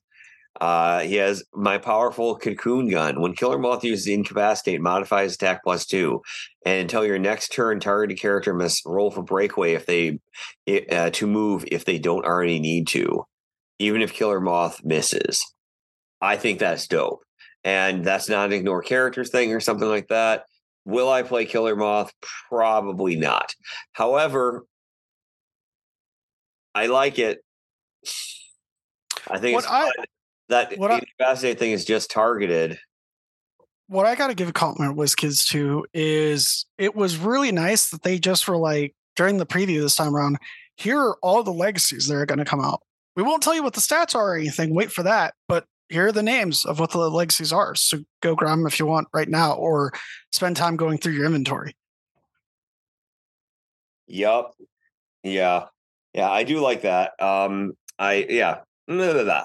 Uh, 0.61 1.01
he 1.01 1.17
has 1.17 1.43
my 1.55 1.79
powerful 1.79 2.37
cocoon 2.37 2.89
gun. 2.89 3.21
When 3.21 3.35
Killer 3.35 3.59
Moth 3.59 3.85
uses 3.85 4.07
incapacitate, 4.07 4.81
modifies 4.81 5.35
attack 5.35 5.65
plus 5.65 5.87
two, 5.87 6.23
and 6.67 6.81
until 6.83 7.05
your 7.07 7.19
next 7.19 7.53
turn, 7.53 7.81
targeted 7.81 8.19
character 8.21 8.53
must 8.55 8.85
roll 8.85 9.11
for 9.11 9.23
breakaway 9.23 9.73
if 9.73 9.87
they 9.87 10.21
uh, 10.91 11.11
to 11.11 11.27
move 11.27 11.65
if 11.73 11.85
they 11.85 11.99
don't 11.99 12.27
already 12.27 12.61
need 12.61 12.87
to, 12.89 13.27
even 13.79 14.03
if 14.03 14.13
Killer 14.13 14.41
Moth 14.41 14.85
misses. 14.85 15.43
I 16.21 16.37
think 16.37 16.59
that's 16.61 16.87
dope, 16.87 17.25
and 17.65 18.05
that's 18.05 18.29
not 18.29 18.47
an 18.47 18.53
ignore 18.53 18.83
characters 18.83 19.31
thing 19.31 19.53
or 19.53 19.61
something 19.61 19.89
like 19.89 20.09
that. 20.09 20.45
Will 20.85 21.11
I 21.11 21.23
play 21.23 21.47
Killer 21.47 21.77
Moth? 21.77 22.13
Probably 22.49 23.17
not. 23.17 23.55
However, 23.93 24.65
I 26.75 26.87
like 26.87 27.19
it. 27.19 27.39
I 29.31 29.39
think 29.39 29.55
What 29.55 29.65
it's 29.65 29.73
I-. 29.73 29.91
that 30.53 30.79
what 30.79 30.91
I- 30.91 30.99
incapacitate 31.01 31.59
thing 31.59 31.73
is 31.73 31.85
just 31.85 32.11
targeted. 32.11 32.79
what 33.89 34.07
I 34.07 34.15
got 34.15 34.29
to 34.29 34.35
give 34.35 34.49
a 34.49 34.53
compliment 34.53 34.97
WizKids 34.97 35.49
to 35.49 35.85
is 35.93 36.65
it 36.79 36.95
was 36.95 37.17
really 37.19 37.53
nice 37.53 37.91
that 37.91 38.03
they 38.03 38.19
just 38.19 38.49
were 38.49 38.57
like 38.57 38.95
during 39.17 39.37
the 39.37 39.45
preview 39.47 39.81
this 39.83 39.97
time 39.97 40.17
around. 40.17 40.39
Here 40.77 40.99
are 40.99 41.19
all 41.23 41.43
the 41.43 41.53
legacies 41.53 42.07
that 42.09 42.15
are 42.15 42.25
going 42.25 42.39
to 42.39 42.45
come 42.47 42.61
out. 42.63 42.81
We 43.17 43.23
won't 43.23 43.43
tell 43.43 43.55
you 43.55 43.63
what 43.63 43.75
the 43.75 43.81
stats 43.83 44.15
are 44.15 44.33
or 44.33 44.37
anything. 44.39 44.75
Wait 44.75 44.91
for 44.91 45.03
that. 45.03 45.35
But 45.47 45.67
here 45.91 46.07
are 46.07 46.13
the 46.13 46.23
names 46.23 46.65
of 46.65 46.81
what 46.81 46.93
the 46.93 46.99
legacies 46.99 47.53
are. 47.53 47.75
So 47.75 47.99
go 48.23 48.35
grab 48.35 48.57
them 48.57 48.67
if 48.67 48.79
you 48.79 48.87
want 48.87 49.09
right 49.13 49.29
now, 49.29 49.53
or 49.53 49.93
spend 50.31 50.57
time 50.57 50.77
going 50.77 50.97
through 50.97 51.13
your 51.13 51.27
inventory. 51.27 51.77
Yup. 54.07 54.55
Yeah. 55.23 55.67
Yeah, 56.15 56.31
I 56.31 56.45
do 56.45 56.61
like 56.61 56.83
that. 56.83 57.21
Um, 57.23 57.75
I 57.99 58.27
yeah. 58.29 58.61
Blah, 58.89 59.13
blah, 59.13 59.25
blah. 59.25 59.45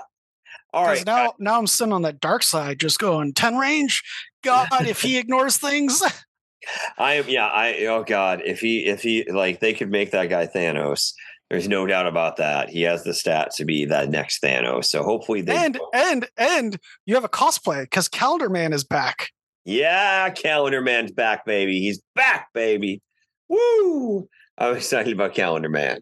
All 0.78 0.86
right. 0.86 1.06
now, 1.06 1.34
now 1.40 1.58
I'm 1.58 1.66
sitting 1.66 1.92
on 1.92 2.04
that 2.04 2.20
dark 2.20 2.44
side, 2.44 2.80
just 2.80 3.00
going 3.00 3.34
ten 3.34 3.58
range. 3.58 4.04
God, 4.44 4.68
if 4.82 5.02
he 5.02 5.18
ignores 5.18 5.58
things, 5.58 6.04
I 6.98 7.14
am 7.14 7.26
yeah, 7.28 7.48
I 7.48 7.86
oh 7.88 8.04
god, 8.04 8.42
if 8.46 8.60
he 8.60 8.86
if 8.86 9.02
he 9.02 9.26
like 9.32 9.60
they 9.60 9.74
could 9.74 9.90
make 9.90 10.12
that 10.12 10.30
guy 10.30 10.48
Thanos. 10.48 11.14
There's 11.50 11.70
no 11.70 11.88
doubt 11.88 12.08
about 12.08 12.36
that. 12.38 12.70
He 12.70 12.82
has 12.82 13.06
the 13.06 13.12
stats 13.12 13.56
to 13.56 13.66
be 13.66 13.86
that 13.86 14.10
next 14.10 14.44
Thanos. 14.44 14.86
So 14.86 15.02
hopefully 15.02 15.42
they 15.42 15.56
and 15.56 15.80
and 15.94 16.28
and 16.38 16.78
you 17.06 17.16
have 17.16 17.24
a 17.24 17.30
cosplay 17.30 17.84
because 17.84 18.10
Calendar 18.10 18.50
Man 18.50 18.74
is 18.74 18.84
back. 18.84 19.30
Yeah, 19.64 20.30
Calendar 20.30 20.82
Man's 20.82 21.12
back, 21.12 21.46
baby. 21.46 21.80
He's 21.80 22.02
back, 22.16 22.50
baby. 22.54 23.02
Woo! 23.48 24.28
I'm 24.58 24.76
excited 24.78 25.14
about 25.14 25.34
Calendar 25.34 25.70
Man. 25.70 26.02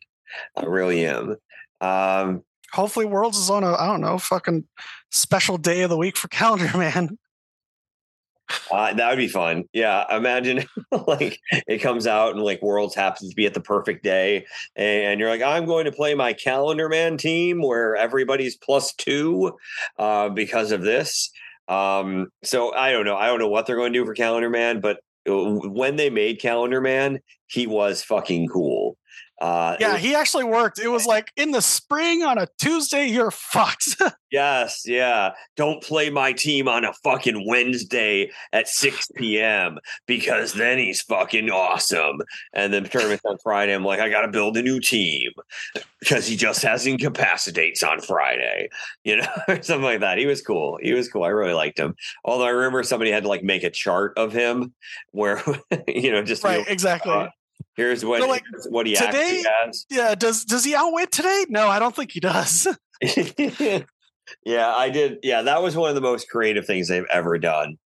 I 0.58 0.66
really 0.66 1.06
am. 1.06 1.36
Um, 1.80 2.44
Hopefully, 2.76 3.06
Worlds 3.06 3.38
is 3.38 3.50
on 3.50 3.64
a 3.64 3.74
I 3.74 3.88
don't 3.88 4.02
know 4.02 4.18
fucking 4.18 4.66
special 5.10 5.58
day 5.58 5.82
of 5.84 5.90
the 5.90 5.98
week 5.98 6.18
for 6.18 6.28
Calendar 6.30 6.78
Man. 6.78 7.18
uh, 8.70 8.94
that 8.94 9.10
would 9.10 9.18
be 9.18 9.30
fun. 9.30 9.64
Yeah, 9.74 10.04
imagine 10.16 10.66
like 11.08 11.40
it 11.52 11.80
comes 11.80 12.06
out 12.06 12.36
and 12.36 12.44
like 12.44 12.62
Worlds 12.62 12.94
happens 12.94 13.30
to 13.30 13.36
be 13.36 13.46
at 13.46 13.54
the 13.54 13.62
perfect 13.62 14.04
day, 14.04 14.46
and 14.76 15.20
you're 15.20 15.30
like, 15.30 15.42
I'm 15.42 15.66
going 15.66 15.86
to 15.86 15.92
play 15.92 16.16
my 16.16 16.34
Calendar 16.34 16.90
Man 16.90 17.18
team 17.18 17.62
where 17.62 17.96
everybody's 17.96 18.58
plus 18.58 18.94
two 18.94 19.54
uh, 19.98 20.30
because 20.30 20.72
of 20.74 20.82
this. 20.82 21.32
Um, 21.70 22.28
so 22.44 22.76
I 22.76 22.92
don't 22.92 23.06
know. 23.06 23.16
I 23.16 23.28
don't 23.28 23.40
know 23.40 23.50
what 23.50 23.66
they're 23.66 23.78
going 23.78 23.94
to 23.94 24.00
do 24.00 24.06
for 24.06 24.14
Calendar 24.14 24.50
Man, 24.50 24.82
but 24.82 25.00
uh, 25.28 25.34
when 25.34 25.96
they 25.96 26.10
made 26.10 26.42
Calendar 26.42 26.82
Man, 26.82 27.20
he 27.48 27.68
was 27.68 28.04
fucking 28.04 28.50
cool. 28.50 28.75
Uh, 29.42 29.76
Yeah, 29.80 29.94
was- 29.94 30.02
he 30.02 30.16
actually 30.16 30.46
worked. 30.46 30.80
It 30.80 30.88
was 30.88 31.06
like 31.06 31.32
in 31.36 31.52
the 31.52 31.62
spring 31.62 32.24
on 32.24 32.38
a 32.38 32.48
Tuesday, 32.58 33.06
you're 33.08 33.32
fucked. 33.32 33.96
Yes, 34.32 34.84
yeah. 34.86 35.32
Don't 35.56 35.82
play 35.82 36.10
my 36.10 36.34
team 36.34 36.68
on 36.68 36.84
a 36.84 36.92
fucking 37.06 37.48
Wednesday 37.48 38.30
at 38.52 38.68
6 38.68 39.08
p.m. 39.16 39.78
because 40.08 40.52
then 40.52 40.78
he's 40.78 41.02
fucking 41.04 41.50
awesome. 41.50 42.18
And 42.54 42.74
then 42.74 42.84
tournament's 42.84 43.24
on 43.24 43.38
Friday. 43.38 43.74
I'm 43.74 43.86
like, 43.86 44.02
I 44.02 44.10
gotta 44.10 44.28
build 44.28 44.58
a 44.58 44.62
new 44.62 44.82
team 44.82 45.32
because 46.02 46.28
he 46.28 46.36
just 46.36 46.64
has 46.64 46.86
incapacitates 46.86 47.82
on 47.82 48.02
Friday, 48.02 48.68
you 49.06 49.18
know, 49.18 49.28
or 49.48 49.62
something 49.62 49.84
like 49.84 50.02
that. 50.02 50.18
He 50.18 50.26
was 50.26 50.42
cool. 50.42 50.80
He 50.82 50.92
was 50.92 51.08
cool. 51.08 51.24
I 51.24 51.30
really 51.30 51.54
liked 51.54 51.80
him. 51.80 51.96
Although 52.26 52.46
I 52.46 52.50
remember 52.50 52.84
somebody 52.84 53.12
had 53.12 53.24
to 53.24 53.30
like 53.30 53.44
make 53.44 53.64
a 53.64 53.70
chart 53.70 54.18
of 54.18 54.34
him 54.34 54.74
where 55.12 55.42
you 55.88 56.12
know, 56.12 56.24
just 56.24 56.44
right, 56.44 56.68
exactly. 56.68 57.14
uh, 57.14 57.28
here's 57.76 58.03
what 58.06 58.22
So, 58.22 58.28
like, 58.28 58.43
here's 58.51 58.68
what 58.68 58.88
he 58.88 58.95
today- 58.95 59.43
has. 59.64 59.86
yeah, 59.89 60.16
does 60.16 60.45
does 60.45 60.64
he 60.66 60.76
outwit 60.76 61.12
today? 61.12 61.45
No, 61.49 61.68
I 61.68 61.80
don't 61.80 61.95
think 61.95 62.12
he 62.12 62.20
does. 62.20 62.68
yeah, 64.45 64.74
I 64.76 64.89
did. 64.89 65.20
Yeah, 65.24 65.41
that 65.43 65.62
was 65.62 65.76
one 65.76 65.89
of 65.89 65.95
the 65.95 66.01
most 66.01 66.30
creative 66.30 66.66
things 66.66 66.88
they've 66.88 67.06
ever 67.12 67.38
done. 67.38 67.78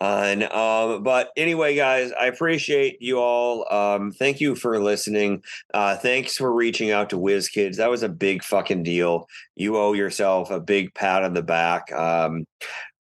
And 0.00 0.44
um, 0.44 1.02
but 1.02 1.30
anyway, 1.36 1.76
guys, 1.76 2.12
I 2.12 2.26
appreciate 2.26 2.96
you 3.00 3.18
all. 3.20 3.72
Um, 3.72 4.10
thank 4.10 4.40
you 4.40 4.54
for 4.56 4.80
listening. 4.82 5.42
Uh, 5.72 5.96
thanks 5.96 6.36
for 6.36 6.52
reaching 6.52 6.90
out 6.90 7.10
to 7.10 7.18
WizKids. 7.18 7.76
That 7.76 7.90
was 7.90 8.02
a 8.02 8.08
big 8.08 8.42
fucking 8.42 8.82
deal. 8.82 9.28
You 9.54 9.76
owe 9.76 9.92
yourself 9.92 10.50
a 10.50 10.60
big 10.60 10.94
pat 10.94 11.22
on 11.24 11.34
the 11.34 11.42
back. 11.42 11.92
Um, 11.92 12.46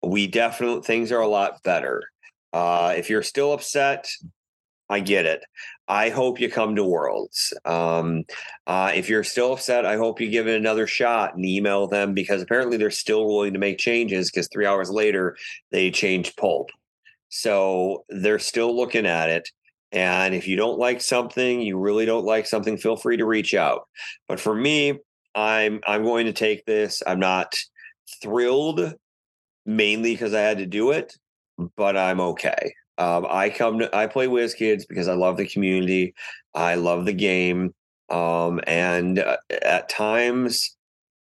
we 0.04 0.28
definitely 0.28 0.82
things 0.84 1.12
are 1.12 1.22
a 1.22 1.28
lot 1.28 1.64
better. 1.64 2.04
Uh, 2.54 2.94
if 2.98 3.10
you're 3.10 3.24
still 3.24 3.54
upset, 3.54 4.08
I 4.90 5.00
get 5.00 5.26
it. 5.26 5.44
I 5.92 6.08
hope 6.08 6.40
you 6.40 6.50
come 6.50 6.78
to 6.78 6.86
Worlds. 6.86 7.54
Um, 7.66 8.24
uh, 8.66 8.94
if 8.96 9.10
you're 9.10 9.26
still 9.26 9.52
upset, 9.52 9.86
I 9.86 9.98
hope 9.98 10.22
you 10.22 10.30
give 10.30 10.48
it 10.48 10.56
another 10.56 10.88
shot 10.88 11.36
and 11.36 11.46
email 11.46 11.86
them 11.86 12.14
because 12.14 12.42
apparently 12.42 12.78
they're 12.78 12.90
still 12.90 13.28
willing 13.28 13.52
to 13.52 13.60
make 13.60 13.78
changes 13.78 14.32
because 14.32 14.48
three 14.48 14.66
hours 14.66 14.90
later 14.90 15.36
they 15.72 15.92
changed 15.92 16.38
pulp. 16.38 16.70
So 17.28 18.06
they're 18.08 18.40
still 18.40 18.74
looking 18.74 19.06
at 19.06 19.30
it. 19.30 19.50
And 19.92 20.34
if 20.34 20.48
you 20.48 20.56
don't 20.56 20.80
like 20.80 21.02
something, 21.02 21.60
you 21.62 21.78
really 21.78 22.06
don't 22.06 22.24
like 22.24 22.48
something, 22.48 22.78
feel 22.78 22.96
free 22.96 23.18
to 23.18 23.26
reach 23.26 23.54
out. 23.54 23.90
But 24.30 24.40
for 24.40 24.56
me, 24.56 24.98
I'm 25.36 25.82
I'm 25.86 26.04
going 26.04 26.26
to 26.28 26.34
take 26.34 26.66
this. 26.66 27.04
I'm 27.06 27.20
not 27.20 27.54
thrilled 28.22 28.94
mainly 29.66 30.14
because 30.14 30.34
I 30.34 30.40
had 30.40 30.60
to 30.60 30.66
do 30.66 30.92
it, 30.92 31.18
but 31.76 31.98
I'm 31.98 32.22
okay. 32.22 32.76
Um, 33.02 33.26
I 33.28 33.50
come 33.50 33.80
to 33.80 33.96
I 33.96 34.06
play 34.06 34.28
WizKids 34.28 34.84
because 34.88 35.08
I 35.08 35.16
love 35.16 35.36
the 35.36 35.48
community. 35.48 36.14
I 36.54 36.76
love 36.76 37.06
the 37.06 37.14
game. 37.14 37.74
Um, 38.12 38.62
and 38.68 39.18
uh, 39.18 39.38
at 39.64 39.90
times 39.90 40.78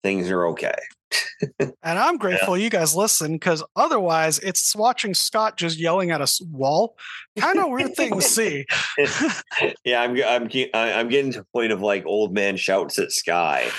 things 0.03 0.31
are 0.31 0.47
okay. 0.47 0.73
And 1.59 1.99
I'm 1.99 2.17
grateful 2.17 2.57
you 2.57 2.69
guys 2.69 2.95
listen 2.95 3.33
because 3.33 3.63
otherwise 3.75 4.39
it's 4.39 4.75
watching 4.75 5.13
Scott 5.13 5.55
just 5.55 5.79
yelling 5.79 6.11
at 6.11 6.19
a 6.19 6.27
wall. 6.51 6.97
Kind 7.37 7.59
of 7.59 7.69
weird 7.69 7.95
thing 7.95 8.15
to 8.15 8.21
see. 8.21 8.65
yeah, 9.85 10.01
I'm 10.01 10.21
I'm 10.21 10.49
I'm 10.73 11.07
getting 11.07 11.31
to 11.33 11.39
the 11.39 11.45
point 11.53 11.71
of 11.71 11.81
like 11.81 12.05
old 12.05 12.33
man 12.33 12.57
shouts 12.57 12.99
at 12.99 13.11
sky. 13.11 13.69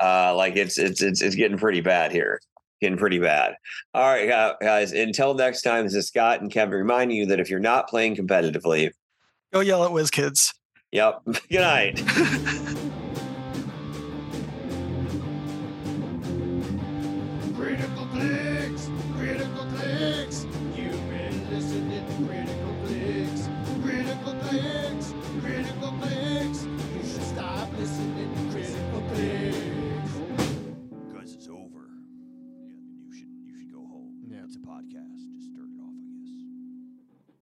Uh, 0.00 0.34
like 0.34 0.56
it's 0.56 0.78
it's 0.78 1.02
it's 1.02 1.20
it's 1.22 1.36
getting 1.36 1.58
pretty 1.58 1.82
bad 1.82 2.10
here. 2.10 2.40
Getting 2.82 2.98
pretty 2.98 3.20
bad. 3.20 3.54
All 3.94 4.02
right, 4.12 4.54
guys. 4.60 4.90
Until 4.90 5.34
next 5.34 5.62
time, 5.62 5.84
this 5.84 5.94
is 5.94 6.08
Scott 6.08 6.40
and 6.40 6.50
Kevin 6.50 6.74
reminding 6.74 7.16
you 7.16 7.26
that 7.26 7.38
if 7.38 7.48
you're 7.48 7.60
not 7.60 7.88
playing 7.88 8.16
competitively, 8.16 8.90
Go 9.52 9.60
yell 9.60 9.84
at 9.84 9.92
WizKids. 9.92 10.52
yep. 10.90 11.20
Good 11.48 11.60
night. 11.60 12.02